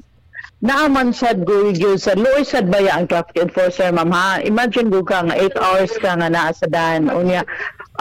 Naaman 0.58 1.14
sad 1.14 1.46
go 1.46 1.70
sa 1.94 2.18
loy 2.18 2.42
sad 2.42 2.66
baya 2.66 2.98
ang 2.98 3.06
traffic 3.06 3.38
enforcer 3.38 3.94
ma'am 3.94 4.10
ha. 4.10 4.42
Imagine 4.42 4.90
go 4.90 5.06
ka 5.06 5.22
nga 5.22 5.38
8 5.38 5.54
hours 5.54 5.92
ka 6.02 6.18
nga 6.18 6.26
naa 6.26 6.50
sa 6.50 6.66
daan. 6.66 7.06
Unya 7.06 7.46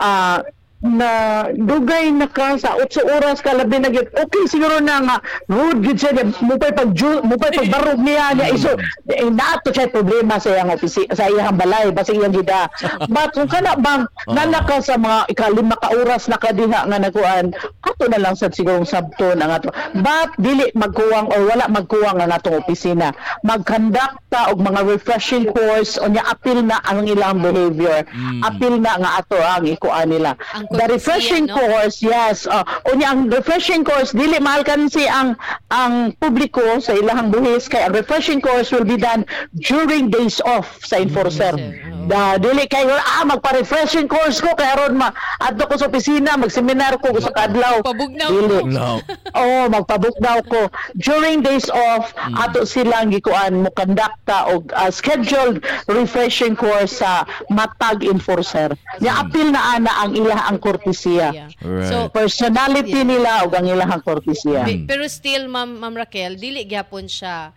ah 0.02 0.42
na 0.78 1.10
dugay 1.58 2.14
na 2.14 2.30
ka 2.30 2.54
sa 2.54 2.78
8 2.78 3.02
oras 3.18 3.42
ka 3.42 3.58
labi 3.58 3.82
na 3.82 3.90
gyud. 3.90 4.14
Okay 4.14 4.46
siguro 4.46 4.78
na 4.78 5.02
nga 5.02 5.18
road 5.50 5.82
gyud 5.82 5.98
siya 5.98 6.22
mo 6.46 6.54
pay 6.62 6.70
pag 6.70 6.94
mo 7.26 7.34
pay 7.34 7.50
pagbarog 7.50 7.98
niya 7.98 8.38
niya 8.38 8.54
iso 8.58 8.78
eh, 9.10 9.26
naato 9.26 9.74
siya 9.74 9.90
problema 9.90 10.38
sa 10.38 10.54
iyang 10.54 10.70
opisi 10.70 11.10
sa 11.10 11.26
iyang 11.26 11.58
balay 11.58 11.90
basta 11.90 12.14
iyang 12.14 12.30
gida. 12.30 12.70
But 13.10 13.34
kung 13.34 13.50
kana 13.50 13.74
bang 13.82 14.06
nana 14.38 14.62
ka 14.70 14.78
sa 14.78 15.02
mga 15.02 15.34
ikalima 15.34 15.82
ka 15.82 15.98
oras 15.98 16.30
na 16.30 16.38
ka 16.38 16.54
diha 16.54 16.86
nga 16.86 16.98
nakuan 17.02 17.58
ato 17.82 18.06
na 18.06 18.22
lang 18.22 18.38
sad 18.38 18.54
siguro 18.54 18.86
sabto 18.86 19.34
na 19.34 19.50
nga 19.50 19.66
to. 19.66 19.70
But 19.98 20.38
dili 20.38 20.70
magkuwang 20.78 21.34
or 21.34 21.42
wala 21.50 21.66
magkuwang 21.74 22.22
ang 22.22 22.30
atong 22.30 22.62
opisina. 22.62 23.18
Mag-conduct 23.42 24.30
ta 24.30 24.54
og 24.54 24.62
mga 24.62 24.86
refreshing 24.86 25.50
course 25.50 25.98
unya 25.98 26.22
apil 26.30 26.62
na 26.62 26.78
ang 26.86 27.02
ilang 27.10 27.42
behavior. 27.42 28.06
Apil 28.46 28.78
na 28.78 29.02
nga 29.02 29.12
ato 29.26 29.42
ang 29.42 29.66
ikuan 29.66 30.14
nila. 30.14 30.38
Ang 30.54 30.67
The 30.72 30.86
refreshing 30.90 31.48
courtesy, 31.48 31.54
no? 31.54 31.56
course, 31.56 31.96
yes. 32.02 32.38
Uh, 32.46 32.64
unya 32.90 33.14
ang 33.14 33.30
refreshing 33.30 33.84
course 33.84 34.12
dili 34.12 34.38
mahal 34.38 34.64
kansi 34.64 35.06
ang 35.06 35.36
ang 35.70 36.12
publiko 36.18 36.80
sa 36.80 36.92
ilahang 36.92 37.30
buhis 37.30 37.68
kay 37.68 37.84
ang 37.84 37.94
refreshing 37.94 38.40
course 38.40 38.72
will 38.72 38.88
be 38.88 38.98
done 38.98 39.24
during 39.64 40.10
days 40.10 40.44
off 40.44 40.80
sa 40.84 40.98
enforcer. 40.98 41.56
Mm, 41.56 42.08
Da 42.08 42.40
dili 42.40 42.64
kay 42.66 42.88
ah 42.88 43.28
magpa-refreshing 43.28 44.08
course 44.08 44.40
ko 44.40 44.56
kay 44.56 44.64
aron 44.64 44.96
ma 44.96 45.12
adto 45.44 45.68
ko 45.68 45.76
sa 45.76 45.92
opisina 45.92 46.40
mag-seminar 46.40 46.96
ko 47.04 47.12
sa 47.20 47.36
kadlaw. 47.36 47.84
Pabugnaw 47.84 48.30
Dili. 48.32 48.60
ko. 48.64 48.68
No. 48.72 48.90
Oo, 49.40 49.68
magpabook 49.68 50.16
daw 50.24 50.40
ko. 50.48 50.72
During 50.96 51.44
days 51.44 51.68
off, 51.68 52.16
ato 52.16 52.64
silang 52.64 53.12
gikuan 53.12 53.64
mo 53.64 53.70
kondakta 53.76 54.48
og 54.56 54.72
uh, 54.72 54.88
scheduled 54.88 55.60
refreshing 55.92 56.56
course 56.56 57.04
sa 57.04 57.28
matag 57.52 58.08
enforcer. 58.08 58.72
Nya 59.04 59.28
apil 59.28 59.52
na 59.52 59.76
ana 59.76 59.92
ang 60.08 60.16
ilah 60.16 60.48
ang 60.48 60.57
kortesiya. 60.58 61.30
Yeah. 61.34 61.50
Right. 61.62 61.90
So 61.90 62.12
Personality 62.12 63.02
nila 63.02 63.46
og 63.48 63.54
ang 63.56 63.66
ilang 63.70 64.02
kortesiya. 64.04 64.66
Pe- 64.66 64.86
pero 64.86 65.06
still 65.08 65.48
Ma'am 65.48 65.78
Ma'am 65.78 65.96
Raquel 65.96 66.36
dili 66.38 66.68
gyapon 66.68 67.08
siya 67.08 67.54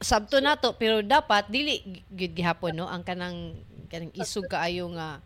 sabto 0.00 0.40
nato 0.40 0.72
pero 0.80 1.04
dapat 1.04 1.52
dili 1.52 1.84
gyud 2.08 2.32
gihapon 2.32 2.72
no 2.72 2.88
ang 2.88 3.04
kanang 3.04 3.52
kanang 3.92 4.08
isog 4.16 4.48
kaayo 4.48 4.88
nga 4.96 5.20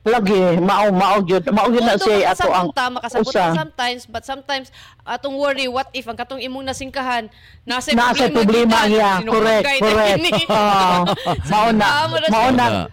Lagi 0.00 0.56
mao 0.64 0.88
mao 0.96 1.20
gyud 1.20 1.44
mao 1.52 1.68
gyud 1.68 1.84
na 1.84 2.00
siya 2.00 2.32
ato 2.32 2.48
ang 2.48 2.72
makasabot 2.72 2.72
ta, 2.72 2.86
makasabot 2.88 3.32
usa. 3.36 3.52
ta 3.52 3.52
sometimes, 3.52 4.02
but 4.08 4.24
sometimes, 4.24 4.72
atong 5.04 5.36
worry, 5.36 5.68
what 5.68 5.92
if 5.92 6.08
ang 6.08 6.16
katong 6.16 6.40
imong 6.40 6.64
nasingkahan, 6.64 7.28
nasa 7.68 7.92
Nasa 7.92 8.32
problema 8.32 8.88
niya. 8.88 9.20
Correct, 9.20 9.68
correct. 9.76 10.24
Oo. 10.48 11.04
mao 11.52 11.68
na. 11.76 11.84
Ah, 11.84 12.06
Mao 12.08 12.48
na. 12.48 12.64
Yeah. 12.64 12.86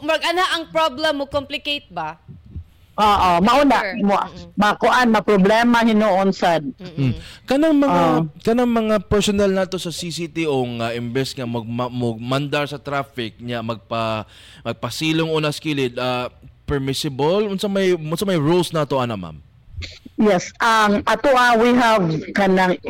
Murag 0.00 0.24
ana 0.24 0.56
ang 0.56 0.72
problem 0.72 1.20
mo 1.20 1.24
complicate 1.28 1.92
ba? 1.92 2.16
Oo, 2.96 3.30
mauna 3.40 3.76
Sure. 3.76 4.00
mo 4.02 4.16
makuan 4.56 5.08
ma 5.08 5.20
problema 5.20 5.80
hinuon 5.80 6.32
sad. 6.32 6.64
Mm. 6.76 7.12
Kanang 7.44 7.76
mga 7.76 7.92
Ah. 7.92 8.20
kanang 8.40 8.72
mga 8.72 9.04
personnel 9.04 9.52
nato 9.52 9.76
sa 9.76 9.92
CCTO 9.92 10.56
nga 10.76 10.90
imbes 10.90 11.30
nga 11.30 11.44
mag 11.44 11.64
mandar 12.16 12.64
sa 12.64 12.80
traffic 12.80 13.36
niya 13.36 13.60
magpa 13.60 14.24
magpasilong 14.62 15.28
una 15.28 15.48
sa 15.48 15.60
kilid 15.60 15.92
ah, 15.94 16.32
permissible 16.64 17.46
unsa 17.46 17.68
may 17.68 17.92
unsa 17.92 18.24
may 18.24 18.40
rules 18.40 18.72
nato 18.72 18.96
ana 18.96 19.14
ma'am? 19.14 19.44
Yes, 20.16 20.48
ang 20.56 21.04
ato 21.04 21.28
ah, 21.30 21.52
we 21.54 21.70
have 21.70 22.00
kanang 22.32 22.80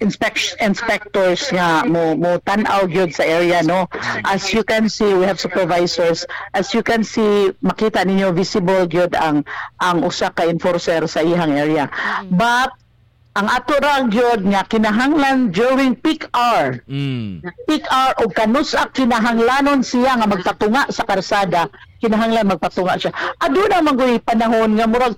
i- 0.00 0.04
inspection 0.04 0.56
inspectors 0.64 1.52
nga 1.52 1.84
mo 1.84 2.16
mo 2.16 2.40
tan-aw 2.40 2.88
gyud 2.88 3.12
sa 3.12 3.22
area 3.22 3.60
no? 3.60 3.84
As 4.24 4.48
you 4.52 4.64
can 4.64 4.88
see 4.88 5.12
we 5.12 5.24
have 5.28 5.36
supervisors. 5.36 6.24
As 6.56 6.72
you 6.72 6.80
can 6.82 7.04
see 7.04 7.52
makita 7.60 8.02
ninyo 8.02 8.32
visible 8.32 8.88
gyud 8.88 9.12
ang 9.12 9.44
ang 9.78 10.00
usa 10.00 10.32
ka 10.32 10.48
enforcer 10.48 11.04
sa 11.04 11.20
ihang 11.20 11.52
area. 11.52 11.92
But 12.32 12.72
ang 13.38 13.46
ato 13.46 13.78
ra 13.78 14.02
gyud 14.08 14.42
nga 14.42 14.66
kinahanglan 14.66 15.54
during 15.54 15.94
peak 15.94 16.26
hour. 16.34 16.82
Mm. 16.90 17.44
peak 17.64 17.86
hour 17.86 18.12
o 18.18 18.28
kanusa 18.28 18.90
kinahanglanon 18.90 19.86
siya 19.86 20.18
nga 20.18 20.26
magpatunga 20.26 20.90
sa 20.90 21.06
karsada 21.06 21.70
kinahanglan 22.02 22.50
magpatunga 22.50 22.98
siya. 22.98 23.12
Aduna 23.38 23.84
man 23.84 23.94
gyud 23.94 24.24
panahon 24.26 24.74
nga 24.74 24.88
murag 24.90 25.14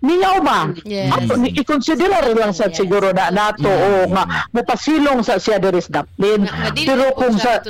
niyaw 0.00 0.36
ba? 0.40 0.72
Yes. 0.84 1.12
ato 1.12 1.36
ni 1.36 1.52
i-consider 1.52 2.08
rin 2.08 2.36
lang 2.36 2.52
sa 2.56 2.72
Yes. 2.72 2.76
siguro 2.80 3.12
na 3.12 3.28
nato 3.28 3.68
o 3.68 4.08
nga 4.08 4.48
mupasilong 4.52 5.20
sa 5.20 5.36
siya 5.36 5.60
diri 5.60 5.80
sa 5.80 6.02
daplin 6.02 6.48
pero 6.74 7.12
kung 7.12 7.36
sa 7.36 7.60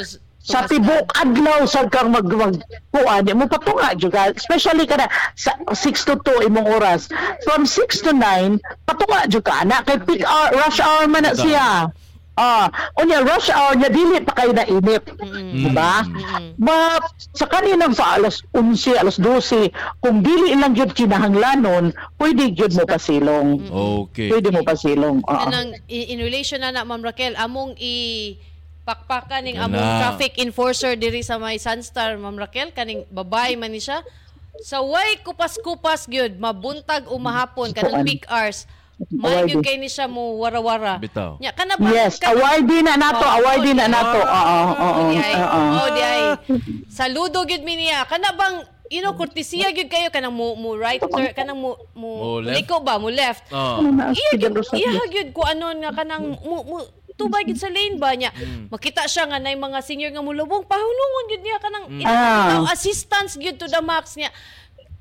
sa 0.40 0.64
tibok 0.64 1.04
adlaw 1.20 1.68
sa 1.68 1.84
kang 1.92 2.10
mag 2.10 2.24
mag 2.24 2.56
kuan. 2.90 3.22
Mo 3.36 3.44
patunga 3.44 3.92
juga 3.92 4.32
especially 4.32 4.88
kada 4.88 5.04
sa 5.36 5.52
6 5.68 6.08
to 6.08 6.14
2 6.16 6.48
imong 6.48 6.64
oras. 6.64 7.12
From 7.44 7.68
6 7.68 8.06
to 8.08 8.12
9 8.16 8.56
patunga 8.88 9.28
juga 9.28 9.62
na 9.68 9.84
kay 9.84 10.00
peak 10.00 10.24
hour 10.24 10.48
rush 10.56 10.80
hour 10.80 11.04
man 11.06 11.28
na 11.28 11.36
siya 11.36 11.92
Ah, 12.40 12.72
unya 12.96 13.20
rush 13.20 13.52
hour 13.52 13.76
niya 13.76 13.92
dili 13.92 14.16
pa 14.24 14.32
kayo 14.32 14.56
na 14.56 14.64
inip. 14.64 15.04
Diba? 15.52 16.08
But 16.56 17.04
sa 17.36 17.44
kaninang 17.44 17.92
sa 17.92 18.16
alas 18.16 18.40
11, 18.56 18.96
alas 18.96 19.20
12, 19.20 19.68
kung 20.00 20.24
dili 20.24 20.56
lang 20.56 20.72
gyud 20.72 20.96
kinahanglanon, 20.96 21.92
pwede 22.16 22.48
gyud 22.56 22.72
mo 22.72 22.88
pasilong. 22.88 23.60
Okay. 24.08 24.32
Pwede 24.32 24.48
mo 24.48 24.64
pasilong. 24.64 25.20
Oo. 25.20 25.36
Kanang 25.36 25.76
in, 25.92 26.16
in 26.16 26.18
relation 26.24 26.64
na 26.64 26.72
na 26.72 26.88
Ma'am 26.88 27.04
Raquel, 27.04 27.36
among 27.36 27.76
i 27.76 28.40
pakpakan 28.88 29.44
ning 29.44 29.60
among 29.60 29.76
na. 29.76 30.00
traffic 30.00 30.40
enforcer 30.40 30.96
diri 30.96 31.20
sa 31.20 31.36
may 31.36 31.60
Sunstar 31.60 32.16
Ma'am 32.16 32.40
Raquel 32.40 32.72
kaning 32.72 33.04
babae 33.12 33.52
man 33.60 33.76
ni 33.76 33.84
siya. 33.84 34.00
Sa 34.64 34.80
way 34.80 35.20
kupas-kupas 35.20 36.08
gyud 36.08 36.40
mabuntag 36.40 37.04
umahapon 37.12 37.76
kanang 37.76 38.00
Kuan. 38.00 38.08
peak 38.08 38.24
hours. 38.32 38.64
Gyud 39.00 39.24
Awardee. 39.24 39.64
kay 39.64 39.76
ni 39.76 39.88
siya 39.88 40.04
mo 40.04 40.36
wara-wara. 40.36 41.00
Bitaw. 41.00 41.40
Nya 41.40 41.50
kana 41.50 41.74
ba? 41.74 41.88
Yes, 41.88 42.20
kana- 42.20 42.36
awardee 42.36 42.82
na 42.82 42.94
nato, 42.94 43.24
Oh, 43.24 43.36
awardee 43.40 43.72
na 43.72 43.84
oh, 43.84 43.90
nato. 43.90 44.20
Oo, 44.20 44.58
oo, 44.76 45.00
di 45.08 45.16
ay. 45.16 45.34
oo. 45.34 45.60
Oh, 45.72 45.88
di 45.88 46.02
ay. 46.02 46.22
Saludo 46.86 47.42
gyud 47.42 47.62
mi 47.62 47.80
niya. 47.80 48.04
Kana 48.04 48.32
bang 48.32 48.60
you 48.90 49.00
know, 49.00 49.14
kurtesiya 49.14 49.70
gyud 49.70 49.86
kayo 49.86 50.10
kanang 50.10 50.34
mo, 50.34 50.52
mo 50.52 50.74
right 50.74 50.98
turn, 50.98 51.30
kanang 51.32 51.56
mo 51.56 51.78
mo, 51.94 52.08
Mo 52.10 52.28
left? 52.40 52.56
liko 52.58 52.76
ba, 52.82 52.98
mo 52.98 53.08
left. 53.08 53.46
Ah. 53.48 53.78
Iya 54.10 54.30
gyud, 54.36 54.54
iya 54.74 54.90
gyud 55.06 55.30
ko 55.30 55.46
anon 55.46 55.78
nga 55.78 55.94
kanang 55.94 56.36
mo, 56.42 56.60
mo 56.60 56.76
tubay 57.14 57.46
gyud 57.46 57.54
sa 57.54 57.70
lane 57.70 57.96
ba 57.96 58.10
niya. 58.12 58.34
Makita 58.66 59.06
siya 59.06 59.30
nga 59.30 59.38
nay 59.38 59.54
mga 59.54 59.78
senior 59.80 60.10
nga 60.10 60.20
mulubong 60.20 60.66
pahulungon 60.66 61.24
gyud 61.30 61.42
niya 61.42 61.58
kanang 61.58 61.84
Ah. 62.02 62.50
itaw 62.50 62.64
assistance 62.68 63.38
gyud 63.38 63.56
to 63.56 63.64
the 63.64 63.78
max 63.78 64.18
niya. 64.18 64.28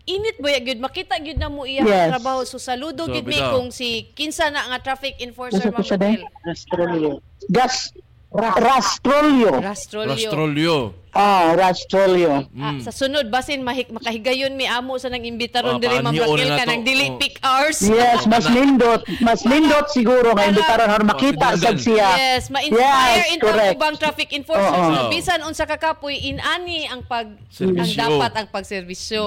Init 0.10 0.42
ba 0.42 0.58
gyud 0.58 0.80
makita 0.82 1.22
gyud 1.22 1.38
na 1.38 1.48
mo 1.48 1.64
iya 1.64 1.86
Yes. 1.86 2.10
trabaho 2.10 2.42
so 2.42 2.58
saludo 2.58 3.06
So, 3.06 3.14
gyud 3.14 3.30
mi 3.30 3.38
kung 3.38 3.70
si 3.70 4.10
kinsa 4.12 4.50
na 4.50 4.66
nga 4.68 4.82
traffic 4.82 5.22
enforcer. 5.22 5.70
Raquel. 5.70 6.26
Rastrolio. 6.42 7.22
Gas, 7.46 7.94
ra- 8.34 8.58
rastrolio. 8.58 9.54
Rastrolio. 9.62 10.14
Rastrolyo. 10.30 10.76
Ah, 11.12 11.58
rastrolio. 11.58 12.46
Ah, 12.54 12.78
sa 12.80 12.94
sunod 12.94 13.28
basin 13.28 13.60
mahik 13.60 13.90
makahigayon 13.90 14.54
mi 14.54 14.64
amo 14.64 14.94
sa 14.96 15.10
nang 15.10 15.22
imbitaron 15.22 15.76
Ah, 15.76 15.82
diri 15.82 15.98
na 16.00 16.14
to. 16.14 16.38
kanang 16.56 16.84
dili 16.84 17.06
Oh. 17.10 17.18
peak 17.18 17.42
hours. 17.42 17.82
Yes, 17.82 18.24
mas 18.24 18.46
lindot. 18.46 19.02
Mas 19.20 19.42
lindot 19.42 19.90
siguro 19.90 20.32
nga 20.32 20.46
imbitaran 20.46 20.86
har 20.86 21.02
makita 21.02 21.48
Oh, 21.50 21.58
sad 21.58 21.78
siya. 21.78 22.10
Yes, 22.14 22.48
ma-inspire 22.48 23.18
Yes, 23.18 23.34
in 23.34 23.40
correct. 23.40 23.74
ubang 23.74 23.98
traffic 23.98 24.30
enforcers. 24.32 24.70
Oo. 24.70 24.86
So, 24.88 25.10
bisan 25.10 25.40
unsa 25.42 25.66
ka 25.66 25.78
kapoy 25.78 26.14
inani 26.16 26.86
ang 26.86 27.02
pag 27.02 27.26
ang 27.26 27.50
Serbisyo. 27.50 27.98
dapat 27.98 28.32
ang 28.36 28.48
pagserbisyo. 28.48 29.22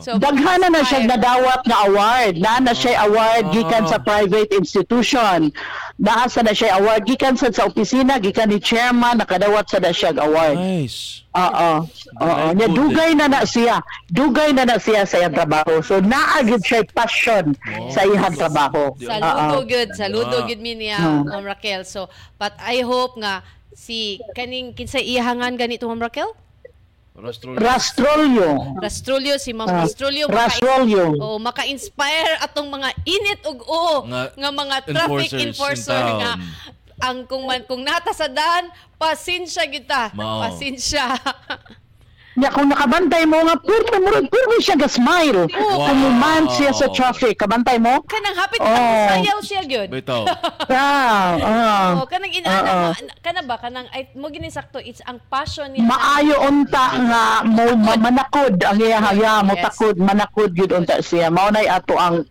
So, 0.00 0.10
Daghana 0.16 0.70
na 0.70 0.80
siya 0.80 1.02
nadawat 1.02 1.60
nga 1.62 1.78
award. 1.84 2.38
Na 2.38 2.58
na 2.58 2.72
siya 2.72 3.02
award 3.02 3.44
Ah. 3.44 3.52
gikan 3.52 3.84
sa 3.84 3.98
private 3.98 4.54
institution. 4.54 5.50
Naasa 5.96 6.40
na 6.40 6.50
siya 6.50 6.78
award 6.78 7.02
gikan 7.04 7.34
sa 7.34 7.50
sa 7.50 7.66
opisina 7.66 8.16
gikan 8.16 8.48
ni 8.48 8.58
chairman 8.58 9.18
nakadawat 9.18 9.66
sa 9.66 9.76
na 9.76 9.90
siya 9.90 10.14
award. 10.14 10.56
Nice. 10.56 11.26
Oo. 11.34 11.70
Oo. 12.20 12.46
Nya 12.52 12.66
dugay 12.68 13.10
na 13.12 13.26
na 13.26 13.42
siya. 13.42 13.82
Dugay 14.06 14.50
na 14.50 14.62
na 14.64 14.78
siya 14.78 15.02
sa 15.02 15.18
iyang 15.18 15.34
trabaho. 15.34 15.78
So 15.80 15.98
naagid 15.98 16.62
siya 16.62 16.86
passion 16.88 17.58
sa 17.90 18.02
iyang 18.02 18.32
trabaho. 18.32 18.94
Saludo 18.96 19.58
good, 19.64 19.90
saludo 19.92 20.36
Ah. 20.40 20.46
good 20.46 20.58
mi 20.58 20.74
niya, 20.76 20.96
Ah. 20.96 21.22
Ma'am 21.26 21.42
Raquel. 21.44 21.82
So, 21.82 22.06
but 22.34 22.54
I 22.58 22.80
hope 22.80 23.14
nga 23.16 23.42
si 23.72 23.98
kaning 24.32 24.72
kinsa 24.72 24.96
ihangan 24.96 25.54
ganito 25.54 25.84
Ma'am 25.84 25.98
Raquel? 26.00 26.30
Rastrolyo. 27.14 27.58
Rastrolio. 27.60 28.48
Rastrolio 28.76 29.34
si 29.36 29.50
Ma'am 29.50 29.66
Ah, 29.68 29.82
Rastrolio 29.82 30.26
maka- 30.26 30.38
Rastrolyo. 30.50 31.04
Oh, 31.16 31.38
maka-inspire 31.38 32.42
atong 32.42 32.66
mga 32.68 32.90
init 33.04 33.40
ug 33.44 33.58
oo 33.60 34.02
nga, 34.04 34.34
Nga 34.34 34.50
mga 34.50 34.76
traffic 34.84 35.30
enforcers 35.32 35.46
enforcer 35.46 36.02
nga 36.16 36.32
ang 37.00 37.24
kung 37.24 37.44
man 37.44 37.64
kung 37.64 37.82
nata 37.82 38.10
sa 38.10 38.26
daan, 38.26 38.68
pasensya 38.94 39.66
kita. 39.66 40.12
Mao. 40.12 40.42
Pasensya. 40.42 41.10
Nya 42.34 42.50
kung 42.50 42.66
nakabantay 42.66 43.30
mo 43.30 43.38
nga 43.46 43.54
purme 43.54 43.94
mo 44.02 44.10
purme 44.26 44.58
siya 44.58 44.74
ga 44.74 44.90
smile. 44.90 45.46
Oo. 45.46 45.86
Kung 45.86 46.18
man 46.18 46.50
siya 46.50 46.74
sa 46.74 46.90
traffic, 46.90 47.38
kabantay 47.38 47.78
mo? 47.78 48.02
kanang 48.10 48.34
hapit 48.34 48.58
Oh. 48.58 49.06
sayaw 49.06 49.38
siya 49.38 49.62
gyud. 49.62 49.86
Bitaw. 49.86 50.26
Ah, 50.66 51.38
ah. 51.38 51.90
Oh, 51.94 52.06
kanang 52.10 52.34
inaana 52.34 52.66
Oo. 52.66 52.88
ma- 52.90 53.18
kana 53.22 53.40
ba 53.44 53.54
kanang 53.54 53.86
ay 53.94 54.10
mo 54.18 54.26
gini 54.34 54.50
sakto 54.50 54.82
it's 54.82 54.98
ang 55.06 55.22
passion 55.30 55.70
niya. 55.70 55.86
Maayo 55.86 56.42
unta 56.42 56.86
nga 56.98 57.22
mo 57.46 57.70
ma- 57.78 58.02
manakod 58.02 58.58
ang 58.58 58.82
iya 58.82 58.98
haya 58.98 59.38
mo 59.38 59.54
takod 59.54 59.94
manakod 59.94 60.50
gyud 60.50 60.74
unta 60.74 60.98
siya. 60.98 61.30
Mao 61.30 61.54
nay 61.54 61.70
ato 61.70 61.94
ang 61.94 62.26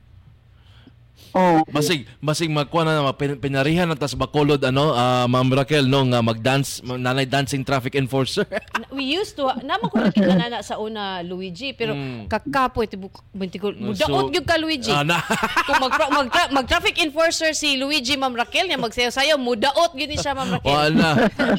Oh. 1.33 1.65
Basig 1.65 2.05
basig 2.19 2.45
magkuha 2.45 2.83
na 2.83 3.01
na 3.01 3.09
pin- 3.09 3.37
pinarihan 3.37 3.85
na 3.85 3.97
tas 3.97 4.13
bakolod 4.13 4.61
ano 4.61 4.93
ah, 4.93 5.25
Ma'am 5.25 5.49
Raquel 5.49 5.81
no 5.83 6.05
nga 6.05 6.21
mag-dance 6.21 6.77
nanay 6.79 7.25
dancing 7.25 7.65
traffic 7.65 7.95
enforcer. 7.95 8.45
We 8.93 9.09
used 9.09 9.33
to 9.35 9.49
naman 9.59 9.89
ko 9.89 9.97
nakita 9.99 10.29
na 10.31 10.47
na 10.47 10.59
sa 10.61 10.77
una 10.77 11.21
Luigi 11.21 11.73
pero 11.73 11.93
Mm. 11.93 12.25
kakapoy 12.27 12.85
tibuk 12.85 13.17
bintikol 13.31 13.73
So, 13.73 13.81
mudaot 14.05 14.29
gyud 14.29 14.45
ka 14.45 14.57
Luigi. 14.57 14.89
Ah, 14.89 15.01
na. 15.01 15.17
Kung 15.65 15.81
mag, 15.81 15.93
mag, 16.11 16.27
mag 16.51 16.65
traffic 16.65 16.97
enforcer 16.99 17.53
si 17.53 17.77
Luigi 17.77 18.13
Ma'am 18.13 18.33
Raquel 18.33 18.65
niya 18.65 18.77
magsayaw-sayaw 18.77 19.37
mudaot 19.37 19.93
gyud 19.93 20.09
ni 20.09 20.17
siya 20.17 20.37
Ma'am 20.37 20.53
Raquel. 20.53 20.69
Wala. 20.69 21.09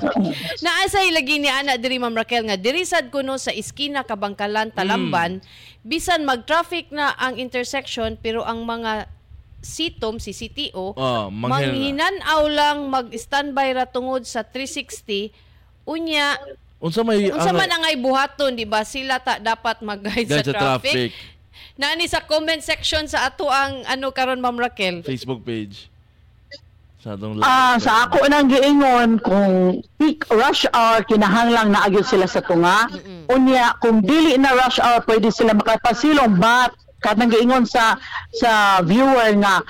Naasay 0.64 1.10
lagi 1.10 1.38
ni 1.38 1.48
ana 1.48 1.74
diri 1.74 1.98
Ma'am 1.98 2.14
Raquel 2.14 2.46
nga 2.46 2.54
diri 2.54 2.82
sad 2.82 3.10
kuno 3.10 3.36
sa 3.36 3.50
iskina 3.50 4.02
Kabangkalan 4.02 4.70
Talamban 4.70 5.42
bisan 5.82 6.24
mag-traffic 6.24 6.88
na 6.90 7.12
ang 7.12 7.36
intersection 7.36 8.16
pero 8.16 8.40
ang 8.40 8.64
mga 8.64 9.10
sitom 9.64 10.20
si 10.20 10.30
CTO 10.30 10.92
Oh, 10.94 11.26
manghinanaw 11.28 12.46
lang 12.46 12.86
mag-standby 12.86 13.72
ra 13.72 13.84
tungod 13.84 14.22
sa 14.22 14.44
360 14.44 15.32
unya 15.84 16.36
Unsa 16.78 17.00
may 17.00 17.32
unsa 17.32 17.48
man 17.48 17.66
ang 17.66 17.80
ay 17.82 17.96
buhaton 17.96 18.52
di 18.52 18.68
ba 18.68 18.84
sila 18.84 19.16
ta 19.16 19.40
dapat 19.40 19.80
mag-guide 19.80 20.28
sa, 20.28 20.44
sa 20.44 20.52
traffic. 20.52 20.92
traffic. 20.92 21.12
Nani 21.74 22.04
sa 22.04 22.20
comment 22.20 22.60
section 22.60 23.08
sa 23.08 23.24
ato 23.24 23.48
ang 23.48 23.88
ano 23.88 24.12
karon 24.12 24.36
Ma'am 24.36 24.60
Raquel. 24.60 25.00
Facebook 25.00 25.40
page. 25.42 25.88
Sa 27.00 27.16
atong 27.16 27.40
Ah, 27.40 27.80
sa 27.80 28.04
ako 28.04 28.28
nang 28.28 28.48
giingon 28.48 29.16
kung 29.18 29.80
peak 29.96 30.28
rush 30.28 30.68
hour 30.70 31.00
kinahanglang 31.04 31.72
naagyo 31.72 32.04
sila 32.04 32.24
sa 32.24 32.40
tunga. 32.40 32.84
Unya 33.28 33.72
kung 33.80 34.00
dili 34.00 34.36
na 34.36 34.52
rush 34.52 34.76
hour 34.76 35.00
pwede 35.04 35.32
sila 35.32 35.56
makapasilong 35.56 36.36
but 36.36 36.72
kanang 37.04 37.28
giingon 37.28 37.68
sa 37.68 38.00
sa 38.32 38.80
viewer 38.80 39.36
nga 39.44 39.60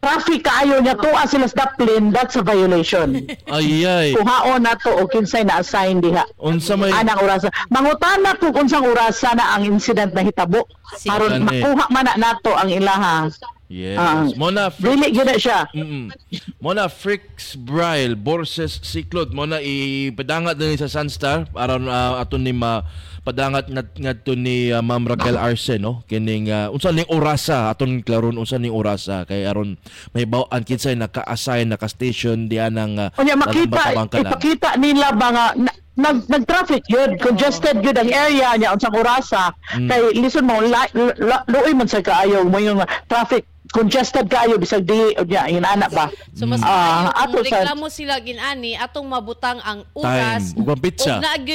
traffic 0.00 0.44
kaayo 0.48 0.80
niya 0.80 0.96
tuwa 0.96 1.28
sila 1.28 1.44
sa 1.48 1.68
daplin 1.68 2.08
that's 2.12 2.36
a 2.36 2.42
violation. 2.44 3.20
Ay 3.48 3.84
ay. 3.84 4.08
Kuhaon 4.16 4.64
na 4.64 4.76
to 4.76 4.92
o 4.96 5.04
kinsay 5.08 5.44
na 5.44 5.60
assign 5.60 6.00
diha. 6.00 6.24
Unsa 6.40 6.76
may 6.76 6.88
Anang 6.92 7.20
orasa. 7.20 7.52
Mangutana 7.68 8.36
kung 8.40 8.56
unsang 8.56 8.88
orasa 8.88 9.36
na 9.36 9.56
ang 9.56 9.68
incident 9.68 10.16
na 10.16 10.24
hitabo. 10.24 10.64
Aron 11.08 11.44
makuha 11.44 11.84
man 11.92 12.08
na 12.08 12.16
nato 12.16 12.52
ang 12.56 12.72
ilaha 12.72 13.28
Yes. 13.70 14.02
Ah. 14.02 14.26
Mona 14.34 14.66
Dili 14.74 15.14
gyud 15.14 15.30
na 15.30 15.38
siya. 15.38 15.70
Mm. 15.70 16.10
Mona 16.58 16.90
Frix 16.90 17.54
Braille 17.54 18.18
Borses 18.18 18.82
Siklod 18.82 19.30
Mona 19.30 19.62
ipadangat 19.62 20.58
din 20.58 20.74
sa 20.74 20.90
Sunstar 20.90 21.46
aron 21.54 21.86
uh, 21.86 22.18
aton 22.18 22.42
ni 22.42 22.50
ma 22.50 22.82
padangat 23.20 23.68
ngat 23.68 23.88
ngadto 24.00 24.32
ni 24.32 24.72
uh, 24.72 24.80
Ma'am 24.80 25.04
Raquel 25.04 25.36
Arce 25.36 25.76
no 25.76 26.02
kining 26.08 26.48
uh, 26.48 26.72
unsa 26.72 26.90
ning 26.90 27.06
orasa 27.12 27.68
aton 27.68 28.00
klaron 28.00 28.40
unsa 28.40 28.56
ning 28.56 28.72
orasa. 28.72 29.28
Kay 29.28 29.44
aron 29.44 29.76
may 30.16 30.24
baw-an 30.24 30.64
kinsay 30.64 30.96
naka-assign 30.96 31.68
naka-station 31.68 32.48
diyan 32.48 32.72
ng 32.74 32.92
uh, 32.96 33.20
Unya 33.20 33.36
makita 33.36 34.08
ipakita 34.08 34.80
nila 34.80 35.12
ba 35.12 35.28
nga 35.30 35.46
na, 35.54 35.72
nag 36.00 36.24
nag-traffic 36.32 36.80
yun 36.88 37.20
congested 37.20 37.84
yun 37.84 37.96
ang 37.96 38.08
area 38.08 38.56
niya 38.56 38.72
unsang 38.72 38.96
orasa. 38.96 39.52
Mm. 39.76 39.88
kay 39.88 40.02
listen 40.16 40.44
mo 40.48 40.64
luoy 40.64 41.72
man 41.76 41.88
sa 41.88 42.00
kaayo 42.00 42.48
mo 42.48 42.56
yung 42.56 42.80
traffic 43.04 43.44
congested 43.70 44.26
kaayo 44.26 44.56
bisag 44.56 44.82
di 44.82 44.94
unya 45.14 45.46
inana 45.46 45.86
ba 45.86 46.10
So 46.32 46.44
mas 46.44 46.58
maayo 46.58 47.10
ato 47.12 47.38
sa- 47.40 47.62
reklamo 47.62 47.86
sila 47.86 48.18
ginani 48.18 48.74
atong 48.74 49.06
mabutang 49.06 49.58
ang 49.60 49.86
oras 49.92 50.52
ug 50.52 50.66
pizza. 50.76 51.18
ug 51.18 51.48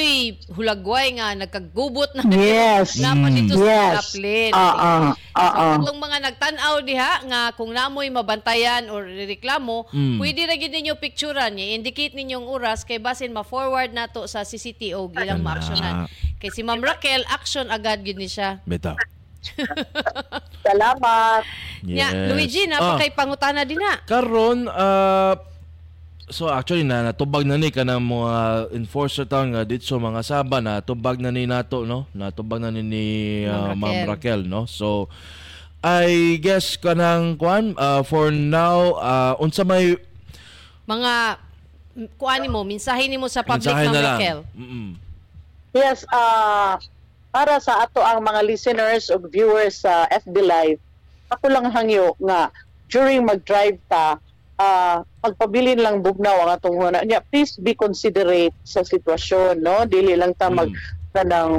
hulagway 0.50 1.12
nga 1.14 1.36
nagkagubot 1.36 2.12
na 2.12 2.22
Yes. 2.26 2.96
na 2.96 3.12
pa 3.12 3.28
dito 3.28 3.54
sa 3.54 3.64
yes 3.64 4.52
ah 4.52 4.56
ah 4.56 4.74
ah 4.76 5.12
So, 5.36 5.42
ah 5.54 5.76
katong 5.76 6.00
mga 6.00 6.18
nagtan-aw 6.22 6.74
diha 6.80 7.12
nga 7.24 7.40
kung 7.52 7.70
namoy 7.70 8.08
mabantayan 8.08 8.88
or 8.88 9.04
reklamo, 9.04 9.84
Mm. 9.88 10.16
pwede 10.16 10.42
ra 10.42 10.56
gid 10.56 10.72
ninyo 10.72 10.96
picturean 10.96 11.52
niya, 11.52 11.76
indicate 11.76 12.12
ninyong 12.12 12.44
oras 12.44 12.82
kay 12.82 12.96
basin 12.96 13.30
ma-forward 13.30 13.92
nato 13.92 14.24
sa 14.24 14.42
CCTO 14.42 15.12
ilang 15.12 15.40
Kana. 15.40 15.44
ma-actionan. 15.44 15.94
Kay 16.36 16.50
si 16.50 16.60
Ma'am 16.60 16.80
Raquel 16.80 17.24
action 17.26 17.68
agad 17.68 18.00
gid 18.00 18.16
ni 18.16 18.26
siya. 18.26 18.64
Beta. 18.64 18.96
salamat 20.66 21.42
Yes. 21.86 22.32
Luigi 22.34 22.66
na 22.66 22.82
Ah. 22.82 22.98
pangutana 23.14 23.62
dinha. 23.62 24.02
Karon 24.08 24.66
uh, 24.66 25.38
So 26.26 26.50
actually 26.50 26.82
na 26.82 27.06
natubag 27.06 27.46
na 27.46 27.54
ni 27.54 27.70
kanang 27.70 28.02
mga 28.02 28.74
enforcer 28.74 29.22
taon 29.30 29.54
nga 29.54 29.62
dito 29.62 29.94
mga 29.94 30.26
saba 30.26 30.58
na 30.58 30.82
tubag 30.82 31.22
na 31.22 31.30
ni 31.30 31.46
nato 31.46 31.86
no 31.86 32.10
natubag 32.10 32.58
na 32.58 32.74
ni, 32.74 32.82
ni 32.82 33.04
uh, 33.46 33.70
Ma'am 33.70 33.78
Ma'am 33.78 34.10
Raquel 34.10 34.42
no 34.42 34.66
so 34.66 35.06
I 35.78 36.34
guess 36.42 36.74
kanang 36.74 37.38
kwan 37.38 37.78
uh, 37.78 38.02
for 38.02 38.34
now 38.34 38.98
uh, 38.98 39.38
unsa 39.38 39.62
may 39.62 39.94
Mga 40.82 41.38
kuani 42.18 42.50
mo, 42.50 42.66
mensahe 42.66 43.06
nimo 43.06 43.30
sa 43.30 43.46
public 43.46 43.70
mensahe 43.70 43.86
na. 43.88 44.02
Raquel. 44.18 44.38
Mm-mm. 44.50 44.98
Yes, 45.74 46.02
ah 46.10 46.74
para 47.36 47.60
sa 47.60 47.84
ato 47.84 48.00
ang 48.00 48.24
mga 48.24 48.40
listeners 48.42 49.12
o 49.12 49.20
viewers 49.20 49.84
sa 49.84 50.08
FB 50.08 50.40
Live, 50.40 50.80
ako 51.28 51.52
lang 51.52 51.68
hangyo 51.68 52.16
nga 52.16 52.48
during 52.88 53.28
mag-drive 53.28 53.76
ta, 53.86 54.16
ah 54.56 55.04
pagpabilin 55.20 55.76
lang 55.76 56.00
bugnaw 56.00 56.48
ang 56.48 56.56
atong 56.56 56.80
muna. 56.80 57.04
Nya, 57.04 57.20
please 57.20 57.60
be 57.60 57.76
considerate 57.76 58.56
sa 58.64 58.80
sitwasyon, 58.80 59.60
no? 59.60 59.84
Dili 59.84 60.16
lang 60.16 60.32
ta 60.32 60.48
mag 60.48 60.72
Mm. 60.72 60.80
kanang 61.12 61.54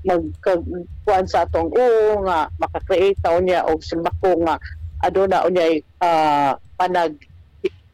magkuan 0.00 1.28
sa 1.28 1.44
atong 1.44 1.68
oo 1.68 2.24
nga 2.24 2.48
maka-create 2.56 3.20
ta 3.20 3.36
unya 3.36 3.60
og 3.64 3.84
simbako 3.84 4.32
nga 4.40 4.56
aduna 4.98 5.44
unya 5.44 5.64
ah 6.00 6.56
panag 6.74 7.12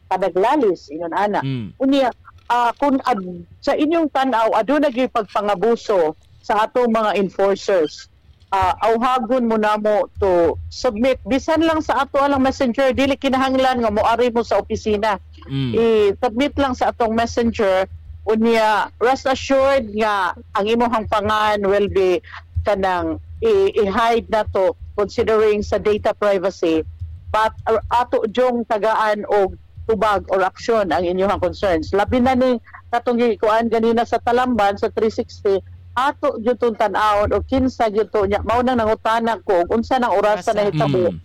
panaglalis 0.07 0.87
ingon 0.87 1.11
ana 1.11 1.43
Mm. 1.43 1.75
unya 1.77 2.07
ah, 2.47 2.71
kung 2.73 2.95
ad- 3.03 3.43
sa 3.59 3.75
inyong 3.75 4.07
tanaw 4.07 4.55
aduna 4.55 4.87
gyud 4.87 5.11
pagpangabuso 5.11 6.15
sa 6.47 6.63
atong 6.63 6.95
mga 6.95 7.19
enforcers. 7.19 8.07
Ah 8.47 8.71
awhagon 8.79 9.51
mo 9.51 9.59
namo 9.59 10.07
to 10.23 10.55
submit. 10.71 11.19
Bisan 11.27 11.67
lang 11.67 11.83
sa 11.83 12.07
ato 12.07 12.23
lang 12.23 12.39
messenger 12.39 12.95
dili 12.95 13.19
kinahanglan 13.19 13.83
nga 13.83 13.91
moari 13.91 14.31
mo 14.31 14.39
sa 14.47 14.63
opisina. 14.63 15.19
Mm. 15.47 15.71
i-submit 15.75 16.55
lang 16.59 16.75
sa 16.75 16.91
atong 16.91 17.15
messenger 17.15 17.87
unya 18.27 18.91
rest 18.99 19.23
assured 19.23 19.95
nga 19.95 20.35
ang 20.59 20.65
imong 20.67 20.91
hangpangan 20.91 21.63
will 21.63 21.87
be 21.87 22.19
kanang 22.67 23.15
i-hide 23.39 24.27
na 24.27 24.43
to 24.51 24.75
considering 24.99 25.63
sa 25.63 25.79
data 25.79 26.11
privacy. 26.15 26.83
But 27.31 27.55
uh, 27.67 27.83
ato 27.91 28.27
jong 28.31 28.67
tagaan 28.67 29.27
og 29.27 29.59
tubag 29.87 30.27
or 30.31 30.43
aksyon 30.43 30.91
ang 30.91 31.03
inyong 31.07 31.39
concerns. 31.39 31.95
Labi 31.95 32.19
na 32.19 32.35
ni 32.35 32.59
katong 32.91 33.19
gikuan 33.19 33.71
ganina 33.71 34.03
sa 34.03 34.19
Talamban 34.19 34.75
sa 34.75 34.91
360 34.91 35.76
ato 35.97 36.37
jud 36.39 36.61
tong 36.61 36.77
tan-awon 36.77 37.33
o 37.33 37.41
kinsa 37.41 37.89
jud 37.89 38.05
to 38.13 38.29
nya 38.29 38.37
mao 38.45 38.61
nang 38.61 38.77
nangutana 38.77 39.41
ko 39.41 39.65
unsa 39.67 39.97
nang 39.97 40.13
orasa 40.13 40.53
na 40.53 40.69
hitabo 40.69 41.09
Mm. 41.09 41.19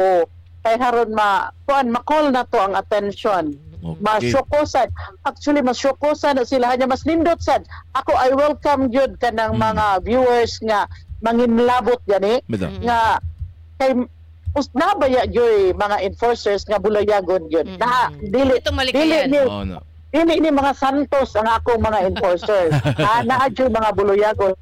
o 0.00 0.04
kay 0.64 0.80
haron 0.80 1.12
ma 1.12 1.28
kuan 1.68 1.92
ma-call 1.92 2.32
na 2.32 2.42
to 2.42 2.56
ang 2.56 2.72
attention 2.74 3.52
Okay. 3.84 4.00
masyokosan 4.32 4.88
actually 5.28 5.60
masyokosan 5.60 6.40
na 6.40 6.48
sila 6.48 6.72
hanya 6.72 6.88
mas 6.88 7.04
nindot 7.04 7.36
sad 7.38 7.68
ako 7.92 8.16
I 8.16 8.32
welcome 8.32 8.88
jud 8.88 9.20
kanang 9.20 9.54
Mm. 9.54 9.60
mga 9.60 9.86
viewers 10.00 10.56
nga 10.64 10.88
manginlabot 11.20 12.00
gani. 12.04 12.40
Mm. 12.48 12.80
nga 12.80 13.20
kay 13.76 13.92
us 14.56 14.72
nabaya 14.72 15.28
joy 15.28 15.76
mga 15.76 16.00
enforcers 16.00 16.64
nga 16.64 16.80
bulayagon 16.80 17.44
yun 17.52 17.68
Mm, 17.68 17.76
na 17.76 18.08
mm. 18.08 18.24
dili 18.24 18.56
dili 18.56 18.72
malikayan. 18.72 19.28
ni 19.28 19.40
Oh, 19.44 19.68
no. 19.68 19.84
Dili 20.14 20.38
ni 20.38 20.54
mga 20.54 20.78
santos 20.78 21.34
ang 21.34 21.50
akong 21.50 21.82
mga 21.82 22.06
enforcers 22.06 22.70
na 23.02 23.26
naa 23.26 23.50
mga 23.50 23.90
bulayagon 23.98 24.54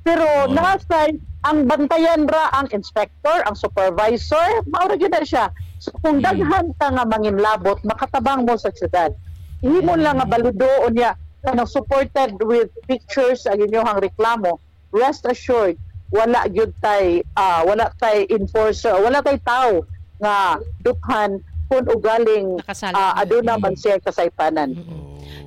pero 0.00 0.24
Oh. 0.24 0.48
nasa 0.48 1.12
ang 1.44 1.68
bantayan 1.68 2.24
ra 2.24 2.48
ang 2.56 2.70
inspector 2.72 3.44
ang 3.44 3.52
supervisor 3.52 4.64
mao 4.72 4.88
ra 4.88 4.96
gyud 4.96 5.12
siya. 5.20 5.52
So 5.82 5.92
kung 6.00 6.22
Mm. 6.22 6.24
daghan 6.24 6.66
ta 6.80 6.88
nga 6.94 7.04
manginlabot 7.04 7.76
makatabang 7.84 8.48
mo 8.48 8.56
sa 8.56 8.72
syudad 8.72 9.12
himo 9.60 9.98
lang 9.98 10.16
nga 10.16 10.26
baludo 10.26 10.66
unya 10.88 11.12
kanang 11.44 11.68
supported 11.68 12.38
with 12.40 12.72
pictures 12.88 13.44
ang 13.44 13.60
inyong 13.60 14.00
reklamo. 14.00 14.56
Rest 14.96 15.28
assured 15.28 15.76
wala 16.14 16.46
gyud 16.48 16.72
tay 16.80 17.20
ah, 17.36 17.66
wala 17.66 17.90
tay 18.00 18.24
enforcer 18.30 18.94
wala 18.96 19.20
tay 19.20 19.36
tao 19.42 19.82
nga 20.22 20.56
dukhan 20.80 21.42
kun 21.66 21.84
ugaling 21.86 22.46
ah, 22.92 23.18
aduna 23.18 23.58
man 23.58 23.74
Mm. 23.74 23.80
siya 23.80 23.96
kasaypanan 23.98 24.72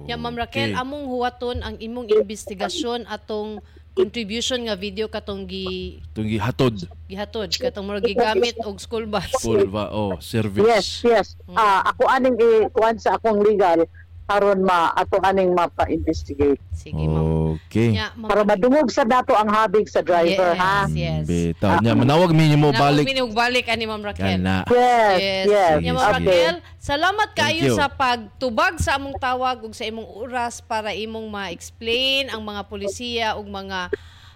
Ya 0.05 0.17
Ma'am 0.17 0.33
Raquel, 0.35 0.73
Okay. 0.73 0.81
among 0.81 1.05
huwaton 1.05 1.61
ang 1.61 1.77
imong 1.77 2.09
investigasyon 2.09 3.05
atong 3.05 3.61
contribution 3.93 4.57
nga 4.65 4.73
video 4.73 5.05
katong 5.05 5.45
gi 5.45 6.01
Itong 6.03 6.25
gihatod. 6.27 6.75
gihatod 7.05 7.49
katong 7.51 7.85
murag 7.85 8.03
gigamit 8.03 8.57
og 8.65 8.81
school 8.81 9.05
bus. 9.05 9.29
Full 9.37 9.69
ba? 9.69 9.93
Oh, 9.93 10.17
service. 10.17 10.65
Yes, 10.65 10.87
yes. 11.05 11.27
Mm. 11.45 11.55
Ah, 11.55 11.85
ako 11.85 12.09
aning 12.09 12.35
ikuan 12.65 12.97
sa 12.97 13.15
akong 13.15 13.37
legal 13.39 13.85
aron 14.29 14.61
ma 14.61 14.93
ato 14.93 15.17
aning 15.25 15.51
mapa-investigate 15.51 16.61
Sige, 16.71 16.95
ma'am. 16.95 17.57
Okay. 17.67 17.97
Nya, 17.97 18.13
ma'am. 18.15 18.29
para 18.29 18.41
madungog 18.45 18.87
sa 18.87 19.03
dato 19.03 19.33
ang 19.33 19.49
habig 19.49 19.89
sa 19.89 19.99
driver 19.99 20.53
Yes. 20.53 20.61
ha. 20.61 20.77
Yes. 20.87 21.25
Beta. 21.27 21.81
Nya, 21.81 21.91
manawag 21.91 22.31
minimo 22.31 22.69
Balik. 22.71 23.09
balik. 23.09 23.33
balik 23.33 23.65
ani 23.67 23.83
Ma'am 23.83 23.99
Raquel. 23.99 24.39
Kana. 24.39 24.63
Yes, 24.69 25.17
Yes. 25.19 25.45
yes. 25.49 25.75
Nya, 25.81 25.91
Ma'am 25.91 26.05
sige. 26.05 26.13
Raquel, 26.29 26.55
salamat 26.77 27.29
kayo 27.33 27.63
sa 27.73 27.89
pagtubag 27.89 28.77
sa 28.77 28.95
among 28.95 29.17
tawag 29.17 29.65
ug 29.65 29.73
sa 29.73 29.83
imong 29.83 30.07
oras 30.07 30.61
para 30.61 30.93
imong 30.93 31.27
ma-explain 31.27 32.29
ang 32.29 32.45
mga 32.45 32.61
polisiya 32.69 33.27
ug 33.35 33.49
mga 33.49 33.89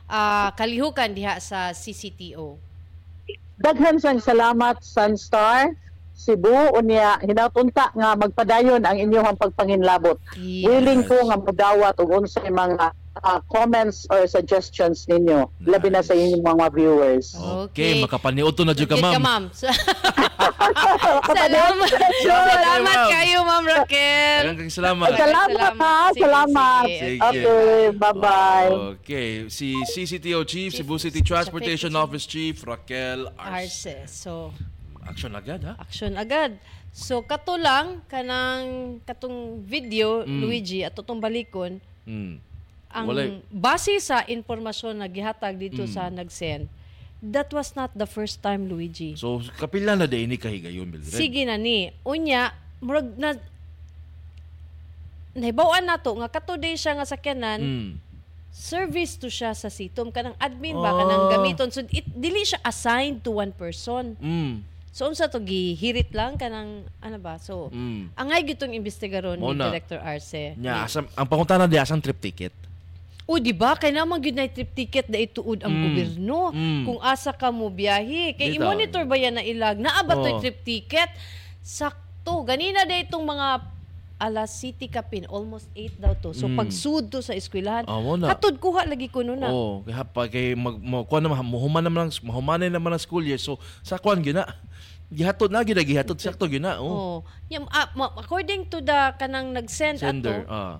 ah, 0.09 0.49
kalihukan 0.57 1.13
diha 1.13 1.37
sa 1.39 1.71
CCTO. 1.71 2.57
Daghan 3.55 4.01
sang 4.01 4.19
salamat 4.19 4.81
Sunstar 4.83 5.71
Cebu 6.23 6.49
unya 6.73 7.19
hinatunta 7.19 7.91
nga 7.91 8.15
magpadayon 8.15 8.79
ang 8.79 8.95
inyong 8.95 9.35
pagpanginlabot. 9.35 10.15
Yes. 10.33 10.63
Willing 10.65 11.03
ko 11.03 11.19
nga 11.21 11.35
modawat 11.35 11.95
og 11.97 12.09
unsay 12.13 12.47
mga 12.47 12.91
ah, 13.19 13.39
comments 13.45 14.07
or 14.07 14.23
suggestions 14.25 15.03
ninyo 15.05 15.45
labi 15.61 15.87
na 15.87 15.99
sa 15.99 16.15
inyong 16.15 16.41
mga 16.41 16.65
viewers. 16.71 17.35
Okay, 17.35 17.91
Okay. 17.93 18.01
makapaniuto 18.01 18.63
na 18.63 18.71
jud 18.71 18.87
ka, 18.87 18.95
Good 18.95 19.03
ma'am. 19.19 19.51
salamat. 21.33 21.89
salamat 22.23 22.81
ma'am. 22.83 23.09
kayo, 23.09 23.37
Ma'am 23.43 23.65
Raquel. 23.65 24.41
Kang 24.55 24.71
salamat. 24.71 25.07
Salamat 25.13 25.73
ha, 25.75 25.95
salamat. 26.13 26.85
sige. 26.87 27.19
Okay, 27.19 27.77
bye-bye. 27.93 28.69
Okay, 28.97 29.29
si 29.47 29.75
CCTO 29.83 30.43
Chief, 30.43 30.71
Cebu 30.71 30.95
City 30.97 31.21
Transportation 31.21 31.93
Office 31.95 32.25
Chief 32.25 32.55
Raquel 32.63 33.27
Ars. 33.35 33.75
Arce. 33.75 33.95
So, 34.07 34.51
Action 35.03 35.31
agad 35.31 35.59
ha? 35.63 35.73
action 35.77 36.15
agad. 36.15 36.55
So, 36.89 37.21
kato 37.21 37.55
lang, 37.55 38.05
kanang 38.05 38.97
katong 39.03 39.61
video, 39.61 40.21
Mm. 40.21 40.39
Luigi, 40.39 40.79
at 40.81 40.93
tutong 40.93 41.17
balikon, 41.17 41.81
Mm. 42.03 42.37
ang 42.87 43.05
Walay. 43.05 43.41
base 43.47 43.97
sa 43.97 44.21
informasyon 44.21 44.95
na 44.95 45.07
gihatag 45.07 45.57
dito 45.57 45.81
Mm. 45.81 45.89
sa 45.89 46.07
nag-send, 46.07 46.69
that 47.19 47.49
was 47.49 47.73
not 47.73 47.89
the 47.93 48.05
first 48.05 48.39
time, 48.39 48.67
Luigi. 48.67 49.15
So, 49.15 49.41
kapila 49.53 49.95
na 49.95 50.05
day 50.05 50.23
ni 50.23 50.35
kahigayon, 50.35 50.85
Mildred. 50.87 51.13
Sige 51.13 51.41
na 51.43 51.55
ni. 51.55 51.89
Unya, 52.03 52.51
murag 52.77 53.15
na 53.15 53.33
nahibawan 55.33 55.81
na 55.81 55.97
to 55.97 56.13
nga 56.13 56.29
kato 56.29 56.53
day 56.53 56.75
siya 56.75 56.93
nga 56.93 57.07
sakyanan 57.07 57.57
Mm. 57.57 57.91
service 58.53 59.17
to 59.17 59.33
siya 59.33 59.49
sa 59.51 59.65
sitom 59.65 60.13
kanang 60.13 60.37
admin 60.37 60.77
ba 60.77 60.93
Ah. 60.93 60.97
kanang 60.99 61.25
gamiton 61.27 61.73
so 61.73 61.81
it 61.89 62.05
dili 62.05 62.45
siya 62.45 62.61
assigned 62.61 63.25
to 63.25 63.33
one 63.33 63.49
person 63.49 64.13
Mm. 64.21 64.61
So 64.93 65.09
unsa 65.09 65.25
to 65.25 65.41
gihirit 65.41 66.13
lang 66.13 66.37
kanang 66.37 66.85
ano 67.01 67.17
ba? 67.17 67.41
So 67.41 67.73
Mm. 67.73 68.13
angay 68.13 68.45
gitong 68.47 68.77
investigaron 68.77 69.41
ni 69.41 69.57
na. 69.57 69.73
Director 69.73 69.97
Arce. 69.97 70.53
Nya, 70.53 70.85
asam, 70.85 71.09
ang 71.11 71.25
pangutana 71.25 71.65
di 71.65 71.81
asang 71.81 71.97
trip 71.97 72.21
ticket. 72.21 72.53
O 73.25 73.41
di 73.41 73.49
ba 73.49 73.73
kay 73.73 73.89
naman 73.89 74.21
gyud 74.21 74.37
na 74.37 74.45
trip 74.45 74.69
ticket 74.71 75.09
da 75.09 75.17
ituod 75.17 75.65
ang 75.65 75.73
Mm. 75.73 75.81
gobyerno 75.81 76.39
Mm. 76.53 76.83
kung 76.85 76.99
asa 77.01 77.33
ka 77.33 77.49
mo 77.49 77.73
biyahe. 77.73 78.37
Kay 78.37 78.53
Bitaw. 78.53 78.69
i-monitor 78.69 79.03
ba 79.03 79.17
yan 79.17 79.33
na 79.33 79.41
ilag 79.41 79.81
naa 79.81 80.05
ba 80.05 80.13
Oo. 80.13 80.37
trip 80.37 80.61
ticket? 80.61 81.09
Sakto. 81.59 82.45
Ganina 82.45 82.85
da 82.85 82.93
itong 82.93 83.23
mga 83.23 83.47
alas 84.19 84.53
City 84.53 84.85
Kapin, 84.85 85.25
almost 85.25 85.67
8 85.73 85.97
daw 85.97 86.13
to. 86.13 86.31
So 86.31 86.45
Mm. 86.45 86.55
pagsud 86.55 87.09
to 87.09 87.19
sa 87.19 87.33
eskwelahan, 87.33 87.83
Ah, 87.83 87.97
na. 88.15 88.29
hatod 88.29 88.55
kuha 88.55 88.85
lagi 88.85 89.09
kuno 89.09 89.33
na. 89.33 89.49
Oo, 89.49 89.81
kaya 89.81 90.05
pa 90.05 90.29
kay 90.29 90.53
mag 90.53 90.77
mo 90.77 91.01
kuan 91.03 91.19
naman 91.19 91.41
muhuman 91.41 91.81
naman 91.81 92.07
mahumanay 92.21 92.69
naman 92.69 92.93
ang 92.93 93.01
school 93.01 93.25
year. 93.25 93.41
So 93.41 93.57
sa 93.81 93.97
kuan 93.97 94.21
gyud 94.21 94.37
na. 94.37 94.45
Gihatod 95.13 95.49
na 95.49 95.61
gyud 95.61 95.77
gihatod 95.79 96.17
sakto 96.17 96.45
gyud 96.45 96.59
na. 96.59 96.77
Oh. 96.77 96.89
Oh. 96.89 97.17
Yan, 97.47 97.69
ah, 97.69 97.85
ma- 97.93 98.13
according 98.15 98.65
to 98.65 98.79
the 98.79 98.99
kanang 99.15 99.53
nag-send 99.53 99.97
Sender. 99.97 100.41
ato, 100.41 100.49
Ah. 100.49 100.75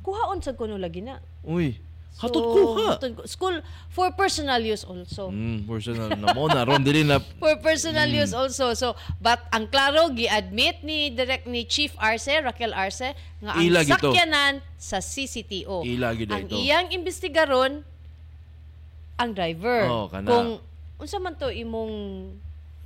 kuhaon 0.00 0.38
sa 0.38 0.52
kuno 0.52 0.76
lagi 0.76 1.00
na. 1.00 1.18
Uy. 1.40 1.80
Hatod 2.18 2.34
So, 2.36 2.50
ko 2.50 2.60
ha. 2.74 2.86
hatod 2.92 3.12
ko. 3.14 3.22
School 3.24 3.56
for 3.88 4.10
personal 4.12 4.58
use 4.58 4.82
also. 4.82 5.30
Mm, 5.30 5.62
personal 5.64 6.10
na 6.12 6.34
mo 6.34 6.50
na 6.50 6.66
ron 6.66 6.82
dili 6.82 7.00
na 7.00 7.22
For 7.38 7.54
personal 7.58 8.04
Mm. 8.04 8.18
use 8.18 8.34
also. 8.34 8.74
So, 8.74 8.92
but 9.16 9.38
ang 9.48 9.70
klaro 9.70 10.10
gi-admit 10.10 10.82
ni 10.82 11.08
direct 11.08 11.46
ni 11.46 11.62
Chief 11.62 11.94
Arce, 11.96 12.42
Raquel 12.42 12.74
Arce, 12.74 13.14
nga 13.38 13.54
ang 13.54 13.62
Ila 13.62 13.86
sakyanan 13.86 14.58
sa 14.74 14.98
CCTO. 14.98 15.86
Ila 15.86 16.10
ang 16.10 16.18
ito. 16.18 16.58
iyang 16.58 16.90
investigaron 16.90 17.86
ang 19.16 19.30
driver. 19.30 19.86
Oh, 19.86 20.06
kana. 20.06 20.26
Kung 20.26 20.48
unsa 20.98 21.16
man 21.16 21.34
to 21.34 21.48
imong 21.48 21.94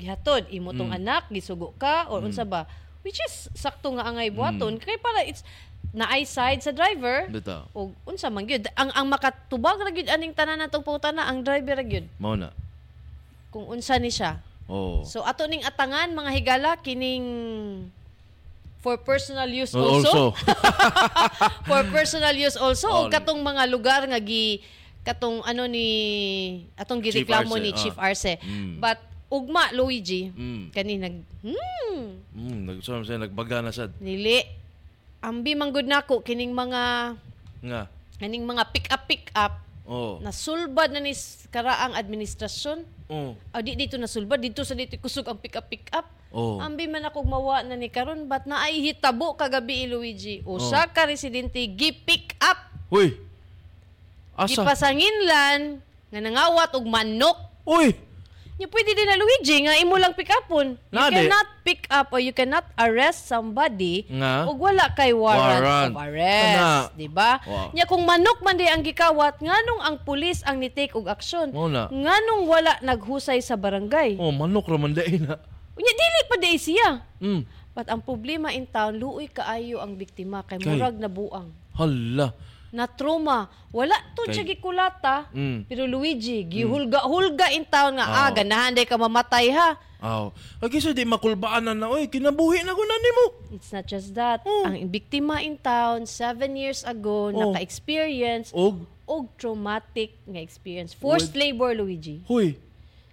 gihatod, 0.03 0.51
imo 0.51 0.75
tong 0.75 0.91
Mm. 0.91 0.99
anak 0.99 1.31
gisugo 1.31 1.71
ka 1.77 2.11
or 2.11 2.19
unsa 2.21 2.43
ba? 2.43 2.67
Which 3.03 3.19
is 3.21 3.47
sakto 3.53 3.95
nga 3.95 4.03
angay 4.05 4.29
Mm. 4.29 4.35
buhaton 4.35 4.75
kay 4.77 4.99
para 4.99 5.23
it's 5.23 5.47
naay 5.91 6.23
side 6.25 6.59
sa 6.59 6.71
driver. 6.71 7.27
Bitaw. 7.29 7.71
O 7.71 7.95
unsa 8.03 8.27
man 8.27 8.43
gyud 8.43 8.67
ang 8.75 8.91
ang 8.91 9.07
makatubag 9.07 9.79
ra 9.79 9.91
gyud 9.91 10.09
aning 10.09 10.33
tanan 10.33 10.59
natong 10.59 10.83
putana 10.83 11.25
ang 11.25 11.41
driver 11.41 11.77
ra 11.77 11.85
gyud 11.85 12.07
Mao 12.17 12.35
na. 12.35 12.51
kung 13.49 13.69
unsa 13.69 13.95
ni 13.97 14.09
siya. 14.09 14.43
Oh. 14.67 15.05
So 15.05 15.21
ato 15.21 15.45
ning 15.45 15.61
atangan 15.61 16.11
mga 16.11 16.31
higala 16.33 16.71
kining 16.79 17.27
for 18.81 18.97
personal 18.97 19.47
use 19.47 19.75
Oh, 19.75 20.01
also, 20.01 20.11
also. 20.11 20.25
for 21.69 21.83
personal 21.91 22.33
use 22.33 22.57
also 22.57 22.89
Oh. 22.89 23.07
o 23.07 23.11
katong 23.11 23.39
mga 23.39 23.63
lugar 23.69 24.01
nga 24.07 24.19
gi 24.19 24.63
katong 25.03 25.43
ano 25.43 25.67
ni 25.67 25.87
atong 26.75 27.03
Chief 27.03 27.13
gireklamo 27.21 27.53
Arce, 27.53 27.61
ni 27.61 27.71
ah. 27.71 27.77
Chief 27.77 27.97
Arce. 27.97 28.33
Mm. 28.39 28.79
But 28.79 28.99
ugma 29.33 29.73
Luigi 29.73 30.29
Mm. 30.29 30.65
kani 30.71 30.95
nag 30.99 31.17
hmm, 31.41 32.05
Mm, 32.33 32.59
nagsuam 32.67 33.01
sa 33.01 33.17
nagbaga 33.17 33.61
na 33.61 33.73
sad. 33.73 33.97
nili 33.99 34.45
ambi 35.21 35.53
manggod 35.53 35.85
nako 35.85 36.21
kining 36.21 36.53
mga 36.53 37.17
Nga. 37.61 37.83
kining 38.19 38.45
mga 38.45 38.65
pick 38.71 38.87
up 38.89 39.03
pick 39.07 39.33
up 39.33 39.65
Oh. 39.83 40.23
nasulbad 40.23 40.95
na 40.95 41.03
ni 41.03 41.11
karaang 41.51 41.93
administrasyon. 41.93 42.87
Oh. 43.11 43.35
Ah, 43.51 43.59
di 43.59 43.75
dito 43.75 43.99
nasulbad, 43.99 44.39
dito 44.39 44.63
sa 44.63 44.73
dito 44.73 44.95
kusog 44.97 45.27
ang 45.27 45.37
pick 45.37 45.59
up 45.59 45.67
pick 45.67 45.91
up. 45.91 46.07
Oh. 46.31 46.63
Ambi 46.63 46.87
man 46.87 47.03
ako 47.03 47.27
mawa 47.27 47.61
na 47.61 47.75
ni 47.75 47.91
karon 47.91 48.25
but 48.25 48.47
naay 48.47 48.79
hitabo 48.79 49.35
kagabi 49.35 49.85
Luigi. 49.85 50.39
Usa 50.47 50.87
ka 50.87 51.05
residente 51.05 51.59
gi 51.67 51.91
pick 51.93 52.39
up, 52.39 52.63
Uy. 52.89 53.19
Asa? 54.33 54.63
gipasanginlan 54.63 55.83
nga 56.09 56.21
nangawat 56.21 56.73
og 56.73 56.87
manok. 56.87 57.37
Uy. 57.65 57.93
Nya 58.53 58.69
pwede 58.69 58.93
din 58.93 59.09
na 59.09 59.17
Luigi 59.17 59.57
nga 59.65 59.75
imo 59.75 59.97
lang 59.97 60.13
pick 60.13 60.29
upon. 60.31 60.77
You 60.77 60.93
Nade. 60.93 61.15
cannot 61.19 61.47
pick 61.63 61.89
up 61.89 62.13
or 62.13 62.21
you 62.21 62.31
cannot 62.31 62.69
arrest 62.77 63.25
somebody 63.25 64.05
Nga. 64.07 64.45
ug 64.45 64.61
wala 64.61 64.93
kay 64.93 65.11
warrant, 65.11 65.65
Warrant. 65.65 65.91
of 65.91 65.99
arrest, 65.99 66.93
di 66.95 67.09
ba? 67.09 67.41
Wow. 67.43 67.73
Nya 67.73 67.85
kung 67.85 68.05
manok 68.05 68.39
man 68.39 68.55
di 68.55 68.65
ang 68.65 68.81
gikawat 68.81 69.41
nganong 69.41 69.81
ang 69.83 69.97
pulis 69.99 70.45
ang 70.45 70.61
ni-take 70.61 70.93
og 70.93 71.09
aksyon? 71.09 71.49
Nganong 71.89 72.43
wala 72.45 72.77
naghusay 72.81 73.41
sa 73.41 73.57
barangay? 73.57 74.17
Oh, 74.17 74.31
manok 74.31 74.69
ra 74.69 74.77
man 74.77 74.93
dai 74.93 75.17
na. 75.17 75.41
Unya 75.73 75.93
dili 75.93 76.21
pa 76.29 76.37
di 76.37 76.53
siya. 76.55 76.89
Mm. 77.19 77.43
But 77.73 77.89
ang 77.89 78.05
problema 78.05 78.53
in 78.53 78.69
town, 78.69 79.01
luoy 79.01 79.27
kaayo 79.27 79.81
ang 79.81 79.97
biktima 79.97 80.45
kay 80.45 80.61
Kay. 80.61 80.77
murag 80.77 81.01
na 81.01 81.09
buang. 81.09 81.49
Hala. 81.73 82.37
Na 82.73 82.89
trauma. 82.89 83.53
Wala 83.69 83.93
to 84.17 84.25
Kay. 84.27 84.33
siya 84.33 84.45
gikulata. 84.49 85.29
Mm. 85.31 85.69
Pero 85.69 85.85
Luigi, 85.85 86.41
gihulga-hulga 86.43 87.53
in 87.53 87.69
town 87.69 88.01
nga, 88.01 88.07
ah, 88.09 88.29
Oh. 88.29 88.33
ganahan 88.33 88.73
day 88.73 88.89
ka 88.89 88.97
mamatay 88.97 89.53
ha. 89.53 89.77
Aw. 90.03 90.33
Ay 90.59 90.67
kasi 90.67 90.91
di 90.91 91.05
makulbaan 91.05 91.63
na 91.63 91.77
na. 91.77 91.87
Uy, 91.87 92.09
kinabuhi 92.09 92.65
na 92.65 92.75
ko 92.75 92.83
na 92.83 92.97
nimo. 92.99 93.25
It's 93.55 93.71
not 93.71 93.85
just 93.85 94.17
that. 94.17 94.43
Oh. 94.43 94.67
Ang 94.67 94.89
biktima 94.89 95.45
in 95.45 95.55
town, 95.55 96.09
seven 96.09 96.57
years 96.57 96.83
ago, 96.83 97.31
Oh. 97.31 97.53
naka-experience 97.53 98.51
Og. 98.51 98.83
og 99.07 99.29
traumatic 99.37 100.17
nga 100.27 100.41
experience. 100.41 100.97
Forced 100.97 101.37
labor, 101.37 101.77
Luigi. 101.77 102.25
Huy. 102.27 102.57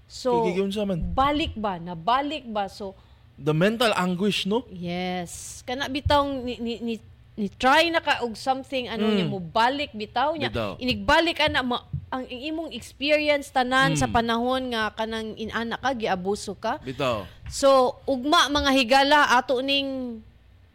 So, 0.09 0.41
man. 0.87 1.13
balik 1.13 1.53
ba? 1.53 1.77
Nabalik 1.77 2.47
ba? 2.49 2.65
So, 2.65 2.95
The 3.39 3.55
mental 3.55 3.95
anguish, 3.95 4.43
no? 4.43 4.67
Yes. 4.67 5.63
Kana 5.63 5.87
bitawng 5.87 6.43
ni, 6.43 6.59
ni, 6.59 6.73
ni, 6.83 6.93
ni 7.39 7.47
try 7.47 7.87
na 7.87 8.03
ka 8.03 8.19
og 8.19 8.35
something 8.35 8.85
ano 8.85 9.07
Mm. 9.07 9.15
niya 9.15 9.25
mo 9.25 9.39
balik 9.39 9.95
bitaw 9.95 10.35
niya. 10.35 10.51
Bitaw. 10.51 10.75
Inigbalik 10.75 11.39
ana 11.39 11.63
ma, 11.63 11.79
ang 12.11 12.27
imong 12.27 12.75
experience 12.75 13.47
tanan 13.47 13.95
sa 13.95 14.05
Mm. 14.05 14.13
panahon 14.13 14.61
nga 14.69 14.91
kanang 14.91 15.39
inana 15.39 15.79
ka 15.79 15.95
giabuso 15.95 16.51
ka. 16.53 16.83
Bitaw. 16.83 17.23
So 17.47 17.95
ugma 18.03 18.51
mga 18.51 18.75
higala 18.75 19.19
ato 19.31 19.63
ning 19.63 20.19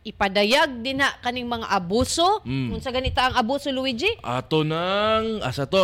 ipadayag 0.02 0.80
din 0.80 1.00
na 1.00 1.12
kaning 1.20 1.44
mga 1.44 1.68
abuso. 1.68 2.40
Mm. 2.42 2.72
Unsa 2.72 2.88
ganita 2.88 3.28
ang 3.28 3.36
abuso 3.36 3.68
Luigi? 3.68 4.08
Ato 4.20 4.64
nang 4.64 5.40
asa 5.40 5.64
to 5.64 5.80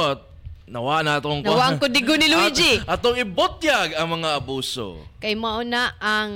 nawa 0.64 1.03
na 1.03 1.18
atong 1.18 1.43
Nawang 1.43 1.76
ko 1.76 1.89
digo 1.89 2.14
ni 2.14 2.28
Luigi. 2.33 2.81
At, 2.85 3.01
atong 3.01 3.16
ibotyag 3.18 3.97
ang 3.97 4.16
mga 4.16 4.39
abuso. 4.39 5.03
Kay 5.18 5.35
mao 5.35 5.61
na 5.61 5.93
ang 5.99 6.33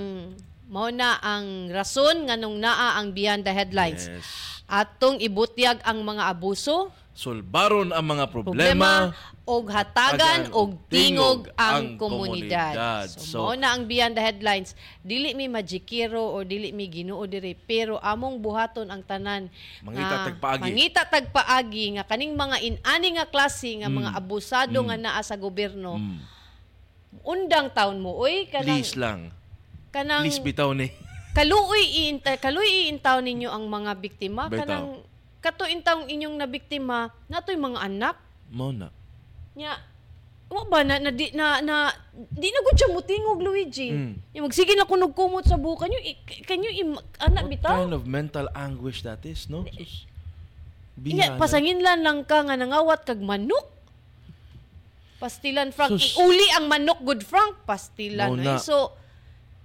mao 0.75 0.91
na 0.91 1.23
ang 1.23 1.71
rason 1.71 2.27
nganong 2.27 2.59
naa 2.59 2.99
ang 2.99 3.15
beyond 3.15 3.47
the 3.47 3.55
headlines. 3.55 4.11
Yes. 4.11 4.27
Atong 4.67 5.23
ibutyag 5.23 5.79
ang 5.87 6.03
mga 6.03 6.27
abuso, 6.27 6.91
Sulbaron 7.15 7.95
ang 7.95 8.11
mga 8.11 8.27
problema. 8.27 9.15
problema, 9.15 9.15
og 9.47 9.71
hatagan 9.71 10.51
og 10.51 10.75
og 10.75 10.91
tingog 10.91 11.47
ang 11.55 11.95
ang 11.95 12.01
komunidad. 12.01 12.75
komunidad. 12.75 13.07
So, 13.07 13.23
So- 13.23 13.39
mao 13.39 13.55
na 13.55 13.71
ang 13.71 13.87
beyond 13.87 14.19
the 14.19 14.25
headlines. 14.25 14.75
Dili 14.99 15.31
mi 15.31 15.47
majikiro 15.47 16.19
or 16.35 16.43
dili 16.43 16.75
mi 16.75 16.91
Ginoo 16.91 17.23
diri 17.31 17.55
pero 17.55 18.03
among 18.03 18.43
buhaton 18.43 18.91
ang 18.91 19.07
tanan. 19.07 19.47
Mangita 19.87 20.27
tagpaagi. 20.27 20.63
Mangita 20.67 21.03
tagpaagi 21.07 21.85
nga 21.95 22.05
kaning 22.11 22.35
mga 22.35 22.57
inani 22.67 23.09
nga 23.15 23.31
klase 23.31 23.79
nga 23.79 23.87
mga 23.87 24.11
abusado 24.11 24.75
nga 24.83 24.99
naa 24.99 25.23
sa 25.23 25.39
gobyerno. 25.39 26.03
Mm. 26.03 26.19
Undang 27.23 27.71
taon 27.71 28.03
mo 28.03 28.19
oy 28.19 28.51
kanang 28.51 28.83
Please 28.83 28.99
lang. 28.99 29.31
Kanang 29.95 30.27
Please 30.27 30.43
bitaw 30.43 30.75
ni. 30.75 30.91
kaluoy 31.31 31.83
iinta 31.87 32.35
kaluoy 32.37 32.67
iintaw 32.85 33.19
ninyo 33.19 33.47
ang 33.47 33.65
mga 33.65 33.95
biktima 33.97 34.47
Bitaw. 34.47 34.59
kanang 34.61 34.87
kato 35.39 35.65
intawng 35.65 36.07
inyong 36.07 36.35
nabiktima 36.35 36.99
natoy 37.25 37.55
mga 37.55 37.79
anak 37.81 38.17
Mo 38.49 38.71
na. 38.71 38.91
nya 39.55 39.79
wa 40.47 40.63
ba 40.65 40.83
na, 40.83 40.99
na, 40.99 41.11
di, 41.11 41.31
na, 41.31 41.59
na 41.59 41.91
di 42.13 42.47
na 42.47 42.61
gud 42.61 42.75
siya 42.75 42.87
mutingog 42.89 43.39
Luigi 43.39 43.91
Mm. 43.91 44.15
yung 44.33 44.45
magsige 44.45 44.73
na 44.73 44.83
kunog 44.85 45.11
kumot 45.11 45.43
sa 45.43 45.55
buka 45.57 45.85
nyo 45.85 45.99
can 46.45 46.59
you 46.61 46.73
im, 46.77 46.91
anak 47.19 47.45
What 47.45 47.53
bitaw 47.53 47.75
kind 47.77 47.91
of 47.93 48.05
mental 48.05 48.47
anguish 48.53 49.03
that 49.03 49.23
is, 49.23 49.47
no? 49.47 49.67
Sus. 49.69 50.07
Inya, 50.97 51.35
Bihana. 51.35 51.39
pasanginlan 51.39 52.01
lang 52.01 52.23
ka 52.23 52.39
nga 52.41 52.55
nangawat 52.55 53.03
kag 53.03 53.19
manok 53.19 53.67
pastilan 55.17 55.71
Frank 55.71 55.91
Sus. 55.93 56.15
uli 56.17 56.47
ang 56.53 56.69
manok 56.69 57.03
good 57.03 57.23
Frank 57.23 57.63
pastilan 57.65 58.31
Mao 58.31 58.39
ay. 58.39 58.47
na. 58.47 58.59
so 58.59 58.95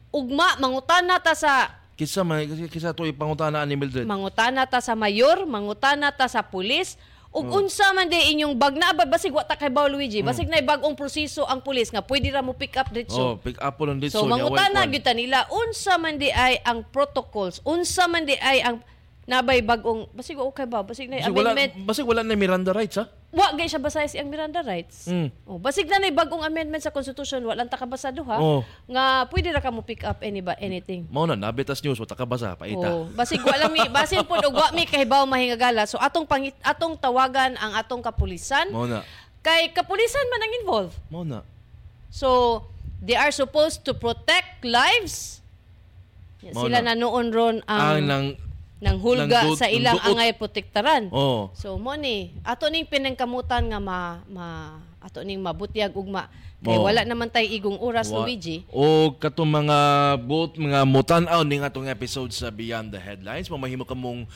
ugma 0.10 0.58
mangutana 0.58 1.18
ta 1.20 1.34
sa 1.34 1.76
Kisa 1.94 2.24
man, 2.24 2.48
kisa 2.72 2.96
to 2.96 3.04
ipangutana 3.04 3.68
ni 3.68 3.76
Mildred. 3.76 4.08
mangutana 4.08 4.64
ta 4.64 4.80
sa 4.80 4.96
mayor, 4.96 5.44
mangutana 5.44 6.16
ta 6.16 6.32
sa 6.32 6.40
pulis, 6.40 6.96
ug 7.30 7.44
Oh. 7.44 7.60
unsa 7.60 7.92
man 7.92 8.08
di 8.08 8.16
inyong 8.34 8.56
bag 8.56 8.74
na 8.74 8.96
ba 8.96 9.04
basig 9.04 9.30
wa 9.30 9.44
ta 9.44 9.54
kay 9.54 9.68
Bao 9.68 9.86
Hmm. 9.86 10.00
Luigi, 10.00 10.24
basig 10.24 10.48
na 10.48 10.64
bagong 10.64 10.96
proseso 10.96 11.44
ang 11.44 11.60
pulis 11.60 11.92
nga 11.92 12.00
pwede 12.00 12.32
ra 12.32 12.40
mo 12.40 12.56
pick 12.56 12.74
up 12.74 12.88
oh, 12.88 12.96
dito. 12.96 13.22
pick 13.44 13.60
up 13.60 13.76
po 13.76 13.84
lang 13.84 14.00
dito. 14.00 14.16
so 14.16 14.24
mangutana 14.26 14.88
gyud 14.88 15.04
ta 15.04 15.12
nila 15.12 15.44
unsa 15.52 16.00
man 16.00 16.16
di 16.16 16.32
ay 16.32 16.58
ang 16.64 16.88
protocols, 16.88 17.60
unsa 17.62 18.08
man 18.08 18.24
di 18.24 18.34
ay 18.34 18.64
ang 18.64 18.80
nabay 19.28 19.60
bagong 19.62 20.08
basig 20.10 20.40
okay 20.40 20.66
ba, 20.66 20.82
basig 20.82 21.06
na 21.06 21.20
Basig 21.20 21.36
wala, 21.36 21.52
amendment. 21.52 21.84
basig 21.86 22.08
wala 22.08 22.24
na 22.24 22.34
Miranda 22.34 22.72
rights, 22.72 22.96
ha? 22.96 23.06
Wa 23.30 23.54
gay 23.54 23.70
siya 23.70 23.78
basay 23.78 24.10
ang 24.18 24.26
Miranda 24.26 24.66
rights. 24.66 25.06
Mm. 25.06 25.30
Oh, 25.46 25.62
basig 25.62 25.86
na 25.86 26.02
nay 26.02 26.10
bagong 26.10 26.42
amendment 26.42 26.82
sa 26.82 26.90
constitution, 26.90 27.46
wa 27.46 27.54
lang 27.54 27.70
ta 27.70 27.78
kabasado 27.78 28.26
ha. 28.26 28.42
Oh. 28.42 28.66
Nga 28.90 29.30
pwede 29.30 29.54
ra 29.54 29.62
ka 29.62 29.70
mo 29.70 29.86
pick 29.86 30.02
up 30.02 30.26
any 30.26 30.42
ba 30.42 30.58
anything. 30.58 31.06
Mao 31.14 31.30
na, 31.30 31.38
nabitas 31.38 31.78
news, 31.86 32.02
wata 32.02 32.18
ka 32.18 32.26
basa, 32.26 32.58
paita. 32.58 32.90
Oh, 32.90 33.06
basig 33.14 33.38
wala 33.46 33.70
mi 33.70 33.86
basin 33.94 34.26
pud 34.26 34.42
og 34.50 34.58
wa 34.58 34.74
mi 34.74 34.90
kahibaw 34.90 35.30
mahingagala. 35.30 35.86
So 35.86 36.02
atong 36.02 36.26
pangit 36.26 36.58
atong 36.66 36.98
tawagan 36.98 37.54
ang 37.62 37.78
atong 37.78 38.02
kapulisan 38.02 38.74
Mao 38.74 38.90
na. 38.90 39.06
kay 39.46 39.70
kapulisan 39.78 40.26
man 40.34 40.42
ang 40.42 40.54
involved. 40.66 40.98
Mao 41.14 41.22
na. 41.22 41.46
So 42.10 42.66
they 42.98 43.14
are 43.14 43.30
supposed 43.30 43.86
to 43.86 43.94
protect 43.94 44.66
lives. 44.66 45.38
Mao 46.42 46.66
Sila 46.66 46.82
na 46.82 46.98
noon 46.98 47.30
ron 47.30 47.62
Ang 47.70 47.78
ang 47.78 48.02
nang 48.10 48.28
nang 48.80 48.96
hulga 48.98 49.28
nang 49.28 49.52
du- 49.52 49.60
sa 49.60 49.68
ilang 49.68 50.00
duot. 50.00 50.08
angay 50.10 50.32
protektaran. 50.34 51.12
oh. 51.12 51.52
So 51.54 51.76
mo 51.76 51.94
ni 51.94 52.32
ato 52.42 52.68
ning 52.68 52.88
pinangkamutan 52.88 53.68
nga 53.68 53.80
ma, 53.80 54.24
ma 54.26 54.48
ato 55.00 55.20
ning 55.22 55.40
mabutyag 55.40 55.92
ugma 55.92 56.32
kay 56.60 56.76
Oo. 56.76 56.84
wala 56.84 57.08
naman 57.08 57.28
tay 57.28 57.48
igong 57.48 57.80
oras 57.80 58.12
Wa- 58.12 58.24
Luigi. 58.24 58.68
O 58.68 59.16
katong 59.16 59.48
mga 59.48 59.78
both 60.20 60.60
mga 60.60 60.84
mutan-aw 60.84 61.40
ning 61.44 61.64
atong 61.64 61.88
episode 61.88 62.32
sa 62.32 62.52
Beyond 62.52 62.92
the 62.92 63.00
Headlines, 63.00 63.48
mamahimo 63.48 63.88
kamong 63.88 64.28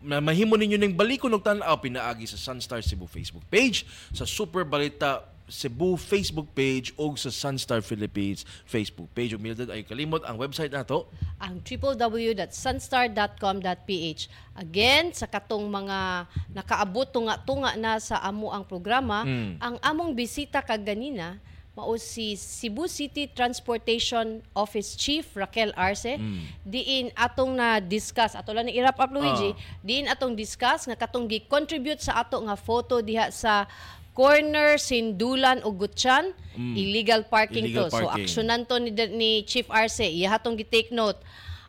mahimo 0.00 0.56
ninyo 0.56 0.78
ning 0.78 0.96
balikon 0.96 1.34
og 1.34 1.42
tan-aw 1.42 1.76
pinaagi 1.76 2.24
sa 2.24 2.38
Sunstar 2.38 2.80
Cebu 2.80 3.04
Facebook 3.04 3.44
page, 3.46 3.84
sa 4.08 4.24
Super 4.24 4.62
Balita 4.62 5.20
Cebu 5.46 5.94
Facebook 5.94 6.50
page 6.52 6.90
o 6.94 7.14
sa 7.14 7.30
Sunstar 7.30 7.80
Philippines 7.80 8.42
Facebook 8.64 9.06
page. 9.10 9.30
Ug 9.30 9.38
Mildred 9.38 9.70
ay 9.70 9.82
kalimot 9.82 10.22
ang 10.22 10.36
website 10.36 10.70
nato. 10.70 11.06
ang 11.38 11.60
www.sunstar.com.ph. 11.60 14.20
Again, 14.56 15.12
sa 15.12 15.26
katong 15.26 15.64
mga 15.64 16.26
nakaabot 16.50 17.06
tunga-tunga 17.06 17.76
na 17.76 17.98
sa 17.98 18.20
amo 18.20 18.50
ang 18.50 18.64
programa, 18.64 19.22
Mm. 19.22 19.56
ang 19.60 19.74
among 19.80 20.12
bisita 20.12 20.60
kaganina 20.60 21.38
mao 21.76 21.92
si 22.00 22.32
Cebu 22.32 22.88
City 22.88 23.28
Transportation 23.28 24.40
Office 24.56 24.96
Chief 24.96 25.20
Raquel 25.36 25.76
Arce. 25.76 26.16
Diin 26.64 27.12
atong 27.12 27.52
na 27.52 27.76
discuss 27.78 28.32
ato 28.32 28.48
lang 28.56 28.64
ni 28.64 28.72
i-wrap 28.72 28.96
up 28.96 29.12
Luigi, 29.12 29.52
Ah. 29.52 29.56
diin 29.84 30.08
atong 30.08 30.32
discuss 30.32 30.88
nga 30.88 30.96
katong 30.96 31.28
gi-contribute 31.28 32.00
sa 32.00 32.16
ato 32.16 32.40
nga 32.40 32.56
photo 32.56 33.04
diha 33.04 33.28
sa 33.28 33.68
corner 34.16 34.80
Sindulan 34.80 35.60
ug 35.60 35.76
Gutyan, 35.76 36.32
illegal 36.56 37.28
parking 37.28 37.68
Illegal 37.68 37.92
to. 37.92 38.00
So 38.00 38.08
parking. 38.08 38.24
action 38.24 38.44
nanto 38.48 38.80
ni, 38.80 38.88
ni 39.12 39.44
Chief 39.44 39.68
Arce, 39.68 40.08
iya 40.08 40.32
hatong 40.32 40.56
gi-take 40.56 40.88
note. 40.88 41.20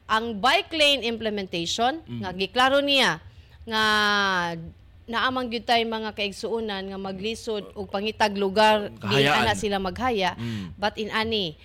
Ang 0.08 0.40
bike 0.40 0.72
lane 0.72 1.04
implementation, 1.04 2.00
Mm. 2.08 2.24
nga 2.24 2.32
giklaro 2.32 2.80
niya 2.80 3.20
nga 3.68 3.84
naamang 5.08 5.52
gyud 5.52 5.64
tay 5.64 5.84
mga 5.84 6.16
kaigsuonan 6.16 6.88
nga 6.88 7.00
maglisod 7.00 7.72
og 7.76 7.88
pangitag 7.88 8.36
lugar 8.36 8.92
di 8.92 9.24
ana 9.24 9.52
sila 9.52 9.80
maghaya. 9.80 10.36
Mm. 10.36 10.76
But 10.76 10.96
in 10.96 11.12
ani 11.12 11.60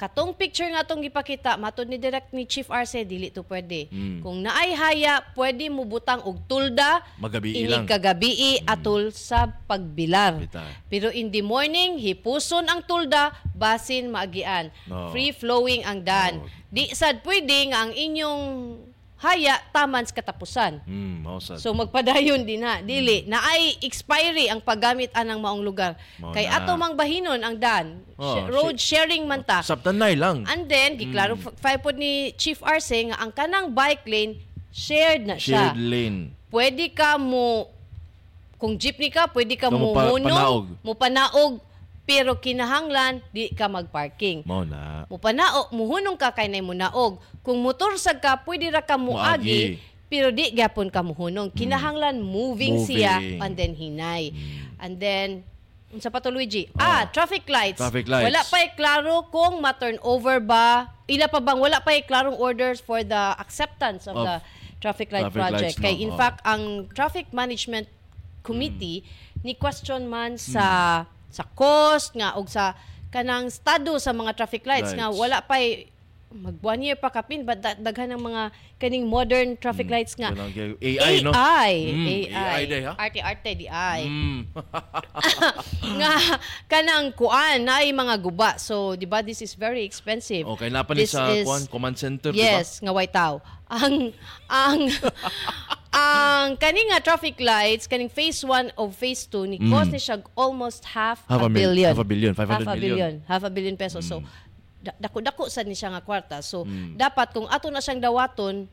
katong 0.00 0.32
picture 0.32 0.64
nga 0.72 0.80
atong 0.80 1.04
gipakita 1.04 1.60
matod 1.60 1.84
ni 1.84 2.00
direct 2.00 2.32
ni 2.32 2.48
Chief 2.48 2.64
Arce 2.72 3.04
dili 3.04 3.28
to 3.28 3.44
pwede. 3.44 3.92
Mm. 3.92 4.24
Kung 4.24 4.40
naay 4.40 4.72
haya, 4.72 5.20
pwede 5.36 5.68
mo 5.68 5.84
butang 5.84 6.24
og 6.24 6.40
tulda 6.48 7.04
Magabi 7.20 7.52
ini 7.52 7.68
lang. 7.68 7.84
kagabi 7.84 8.64
atol 8.64 9.12
sa 9.12 9.52
pagbilar. 9.68 10.40
Bita. 10.40 10.64
Pero 10.88 11.12
in 11.12 11.28
the 11.28 11.44
morning, 11.44 12.00
hipuson 12.00 12.64
ang 12.64 12.80
tulda, 12.88 13.36
basin 13.52 14.08
maagian. 14.08 14.72
No. 14.88 15.12
Free 15.12 15.36
flowing 15.36 15.84
ang 15.84 16.00
dan. 16.00 16.40
No. 16.40 16.48
Di 16.72 16.88
sad 16.96 17.20
pwede 17.20 17.68
nga 17.68 17.84
ang 17.84 17.92
inyong 17.92 18.42
haya 19.20 19.60
taman 19.68 20.00
sa 20.02 20.14
katapusan. 20.14 20.80
Hmm, 20.82 21.20
mao 21.20 21.36
sad. 21.38 21.60
So 21.60 21.70
magpadayon 21.70 22.42
din 22.42 22.58
na. 22.58 22.80
Dili 22.80 23.24
na 23.24 23.38
ay 23.38 23.76
expiry 23.80 24.48
ang 24.48 24.58
paggamit 24.58 25.12
anang 25.12 25.38
maong 25.38 25.60
lugar. 25.60 25.92
Mao 26.16 26.32
Kay 26.32 26.44
ato 26.44 26.72
mang 26.74 26.92
bahinon 26.94 27.36
ang 27.38 27.54
dan. 27.54 28.00
Oh, 28.16 28.48
road 28.48 28.76
sharing 28.76 29.24
man 29.24 29.40
ta. 29.40 29.60
Sabtanay 29.60 30.16
lang. 30.16 30.44
And 30.44 30.64
then 30.64 30.96
giklarify 30.96 31.76
pod 31.76 31.94
ni 31.94 32.32
Chief 32.34 32.56
Arce 32.60 32.96
nga 33.06 33.16
ang 33.16 33.28
kanang 33.30 33.70
bike 33.70 34.04
lane 34.04 34.40
shared 34.68 35.22
na 35.22 35.36
siya. 35.36 35.68
Shared 35.68 35.78
lane. 35.78 36.32
Pwede 36.48 36.88
ka 36.88 37.14
mo 37.14 37.68
kung 38.56 38.76
jeepney 38.76 39.08
ka, 39.08 39.24
pwede 39.26 39.56
ka 39.56 39.68
Ka 39.68 39.72
mo 39.72 39.78
mo 39.82 39.96
pa- 39.96 40.10
hunong, 40.10 40.28
panaog. 40.28 40.64
mo 40.80 40.92
panaog, 40.92 41.52
pero 42.10 42.34
kinahanglan 42.34 43.22
di 43.30 43.54
ka 43.54 43.70
magparking. 43.70 44.42
Mao 44.42 44.66
na. 44.66 45.06
Mo 45.06 45.14
panaog, 45.14 45.70
muhunong 45.70 46.18
ka 46.18 46.34
kay 46.34 46.50
nay 46.50 46.58
mo 46.58 46.74
naog. 46.74 47.22
Kung 47.46 47.62
motor 47.62 47.94
sag 47.94 48.18
ka, 48.18 48.42
pwede 48.42 48.66
ra 48.66 48.82
ka 48.82 48.98
muagi, 48.98 49.78
pero 50.10 50.34
di 50.34 50.50
gyapon 50.50 50.90
ka 50.90 51.06
muhunong. 51.06 51.54
Kinahanglan 51.54 52.18
moving, 52.18 52.82
siya 52.82 53.22
Moving. 53.22 53.38
and 53.38 53.52
then 53.54 53.72
hinay. 53.78 54.34
And 54.82 54.98
then 54.98 55.46
unsa 55.90 56.10
pa 56.10 56.18
to 56.18 56.34
Luigi? 56.34 56.66
Ah, 56.74 57.06
traffic 57.06 57.46
lights. 57.46 57.78
Traffic 57.78 58.10
lights. 58.10 58.26
Wala 58.26 58.42
pa 58.42 58.58
klaro 58.74 59.30
kung 59.30 59.62
ma-turn 59.62 60.02
over 60.02 60.42
ba. 60.42 60.90
Ila 61.06 61.30
pa 61.30 61.38
bang 61.38 61.58
wala 61.58 61.78
pa 61.78 61.94
klarong 62.02 62.34
orders 62.34 62.82
for 62.82 63.06
the 63.06 63.22
acceptance 63.38 64.10
of, 64.10 64.18
Of 64.18 64.26
the 64.26 64.36
traffic 64.82 65.14
light 65.14 65.30
traffic 65.30 65.38
project. 65.38 65.74
lights, 65.74 65.78
no? 65.78 65.84
Kay 65.86 65.94
in 66.02 66.10
Oh. 66.10 66.18
fact 66.18 66.42
ang 66.42 66.90
traffic 66.90 67.30
management 67.30 67.86
committee 68.42 69.06
ni 69.42 69.54
question 69.54 70.06
man 70.06 70.34
Hmm. 70.34 70.42
sa 70.42 70.66
sa 71.30 71.46
cost 71.48 72.12
nga 72.12 72.34
og 72.34 72.46
sa 72.46 72.74
kanang 73.08 73.46
estado 73.46 73.94
sa 73.96 74.10
mga 74.10 74.34
traffic 74.34 74.62
lights, 74.62 74.92
nga 74.92 75.06
Lights. 75.06 75.16
wala 75.16 75.38
pa 75.40 75.58
mag 76.30 76.54
one 76.60 76.78
year 76.80 76.94
pa 76.94 77.10
kapin 77.10 77.42
but 77.42 77.58
da- 77.58 77.74
daghan 77.74 78.06
ng 78.08 78.22
mga 78.22 78.42
kaning 78.78 79.02
modern 79.02 79.58
traffic 79.58 79.90
lights 79.90 80.14
nga 80.14 80.30
kay- 80.30 80.78
AI, 80.78 81.18
no? 81.20 81.34
AI, 81.34 81.72
Mm, 81.84 82.06
AI, 82.06 82.30
AI 82.30 82.62
day, 82.64 82.82
ha? 82.86 82.94
arte 82.94 83.18
arte 83.20 83.50
di 83.52 83.66
ay 83.66 84.02
Hmm. 84.06 84.46
nga 85.98 86.12
kanang 86.66 87.10
kuan 87.12 87.66
na 87.66 87.82
ay 87.82 87.90
mga 87.90 88.14
guba 88.16 88.54
so 88.56 88.94
di 88.94 89.04
ba 89.04 89.20
this 89.20 89.42
is 89.42 89.54
very 89.54 89.82
expensive 89.82 90.46
Okay, 90.48 90.70
na 90.70 90.86
pa 90.86 90.94
ni 90.94 91.02
sa 91.02 91.34
is- 91.34 91.42
kuan 91.42 91.66
command 91.66 91.98
center? 91.98 92.30
Yes, 92.30 92.78
nga 92.78 92.90
white 92.90 93.10
tao. 93.10 93.42
Ang 93.66 94.14
ang 94.46 94.86
ang 96.00 96.56
kaning 96.56 96.88
nga 96.90 97.00
traffic 97.00 97.36
lights 97.38 97.84
kaning 97.84 98.08
phase 98.08 98.40
1 98.42 98.72
of 98.74 98.92
phase 98.92 99.26
2 99.26 99.46
ni 99.46 99.56
cost 99.66 99.90
ni 99.90 99.98
siya 99.98 100.18
almost 100.34 100.84
half, 100.86 101.22
Mm. 101.24 101.30
Half 101.30 101.42
a, 101.42 101.46
a 101.46 101.52
billion. 101.52 101.88
half 101.90 102.02
a 102.02 102.08
billion, 102.08 102.32
500 102.34 102.50
half 102.50 102.60
a 102.60 102.64
million. 102.74 102.80
billion, 102.80 103.12
half 103.26 103.42
a 103.42 103.50
billion 103.50 103.76
pesos. 103.76 104.02
So 104.02 104.22
da- 104.80 104.96
dako-dako 104.98 105.46
sad 105.46 105.68
ni 105.68 105.74
siya 105.74 105.92
nga 105.92 106.00
kwarta. 106.00 106.40
So 106.40 106.64
Mm. 106.64 106.96
dapat 106.96 107.30
kung 107.30 107.46
ato 107.46 107.68
na 107.68 107.78
siyang 107.78 108.00
dawaton 108.00 108.66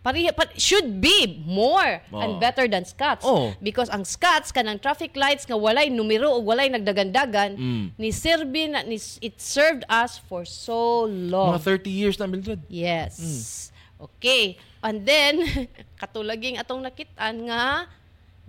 Pariha, 0.00 0.32
pa, 0.32 0.48
should 0.56 0.96
be 0.96 1.44
more 1.44 2.00
Oo. 2.08 2.24
and 2.24 2.40
better 2.40 2.64
than 2.64 2.88
Scots. 2.88 3.20
Oo. 3.20 3.52
Because 3.60 3.92
ang 3.92 4.08
Scots, 4.08 4.48
kanang 4.48 4.80
traffic 4.80 5.12
lights 5.12 5.44
nga 5.44 5.52
walay 5.52 5.92
numero 5.92 6.32
o 6.32 6.40
walay 6.40 6.72
nagdagandagan, 6.72 7.52
Mm. 7.52 7.86
ni 8.00 8.08
serve 8.08 8.48
na, 8.64 8.80
ni, 8.80 8.96
it 9.20 9.36
served 9.36 9.84
us 9.92 10.16
for 10.16 10.48
so 10.48 11.04
long. 11.04 11.52
Mga 11.52 11.84
30 11.84 11.92
years 11.92 12.16
na, 12.16 12.24
Mildred. 12.24 12.64
Yes. 12.72 13.20
Hmm. 13.20 14.08
Okay. 14.08 14.56
And 14.80 15.04
then, 15.04 15.44
katulaging 16.00 16.56
atong 16.56 16.80
nakitaan 16.80 17.36
nga, 17.44 17.84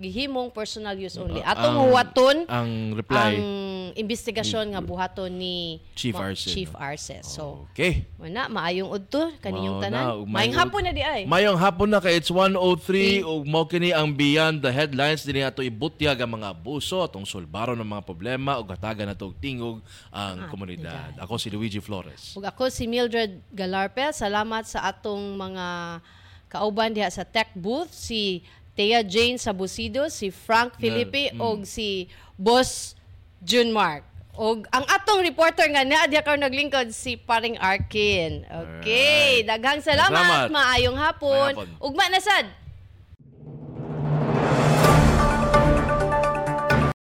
gihimong 0.01 0.49
personal 0.49 0.97
use 0.97 1.13
only. 1.13 1.43
Atong 1.43 1.77
Ang- 1.77 1.83
huwaton 1.85 2.37
Ang 2.49 2.71
reply. 2.95 3.37
ang 3.37 3.41
investigasyon 3.93 4.73
nga 4.73 4.81
buhaton 4.81 5.29
ni 5.29 5.77
Chief 5.93 6.09
Ma- 6.09 6.25
Arce, 6.25 6.47
Chief 6.47 6.71
no? 6.73 6.79
Arce. 6.79 7.21
So, 7.21 7.69
Okay. 7.69 8.09
wala, 8.17 8.49
maayong 8.49 8.89
udto 8.89 9.29
kaninyong 9.37 9.77
Mao 9.77 9.83
tanan. 9.83 10.01
na, 10.01 10.15
mayong- 10.25 10.57
hapon 10.57 10.81
na 10.81 10.91
di 10.91 11.03
ay. 11.05 11.21
Mayong 11.29 11.53
hapon 11.53 11.85
na 11.85 12.01
kay 12.01 12.17
it's 12.17 12.33
103 12.33 13.21
ug 13.21 13.45
mao 13.45 13.67
kini 13.67 13.91
ang 13.91 14.09
Beyond 14.09 14.63
the 14.63 14.71
Headlines 14.71 15.21
dinhi 15.21 15.43
ato 15.43 15.61
ibutyag 15.61 16.17
ang 16.17 16.33
mga 16.33 16.49
abuso 16.49 17.03
atong 17.03 17.27
sulbaro 17.27 17.75
ng 17.75 17.85
mga 17.85 18.01
problema 18.01 18.57
ug 18.57 18.65
hatagan 18.65 19.05
nato 19.05 19.27
og 19.27 19.37
tingog 19.37 19.83
ang 20.09 20.49
komunidad. 20.49 21.13
Ako 21.19 21.37
si 21.37 21.51
Luigi 21.51 21.77
Flores. 21.77 22.33
Ug 22.33 22.41
ako 22.41 22.73
si 22.73 22.89
Mildred 22.89 23.43
Galarpe. 23.51 24.09
Salamat 24.09 24.65
sa 24.65 24.87
atong 24.87 25.35
mga 25.35 25.99
kauban 26.51 26.91
diha 26.91 27.07
sa 27.07 27.23
tech 27.23 27.55
booth 27.55 27.95
si 27.95 28.43
Thea 28.75 28.99
Jane 29.07 29.39
Sabusido, 29.39 30.11
si 30.11 30.27
Frank 30.27 30.75
Felipe 30.75 31.31
mm. 31.31 31.39
og 31.39 31.63
si 31.63 32.11
Boss 32.35 32.99
June 33.39 33.71
Mark. 33.71 34.03
Og 34.35 34.63
ang 34.71 34.87
atong 34.87 35.23
reporter 35.23 35.67
nga 35.71 35.83
na 35.83 36.07
diha 36.07 36.23
karon 36.23 36.43
naglingkod 36.43 36.91
si 36.91 37.19
Paring 37.19 37.59
Arkin. 37.59 38.47
Okay, 38.47 39.43
daghang 39.43 39.83
salamat, 39.83 40.11
Salamat. 40.11 40.47
maayong 40.51 40.99
hapon. 40.99 41.51
Maayong 41.55 41.67
hapon. 41.67 41.83
Ugma 41.83 42.05
na 42.11 42.19
sad. 42.19 42.47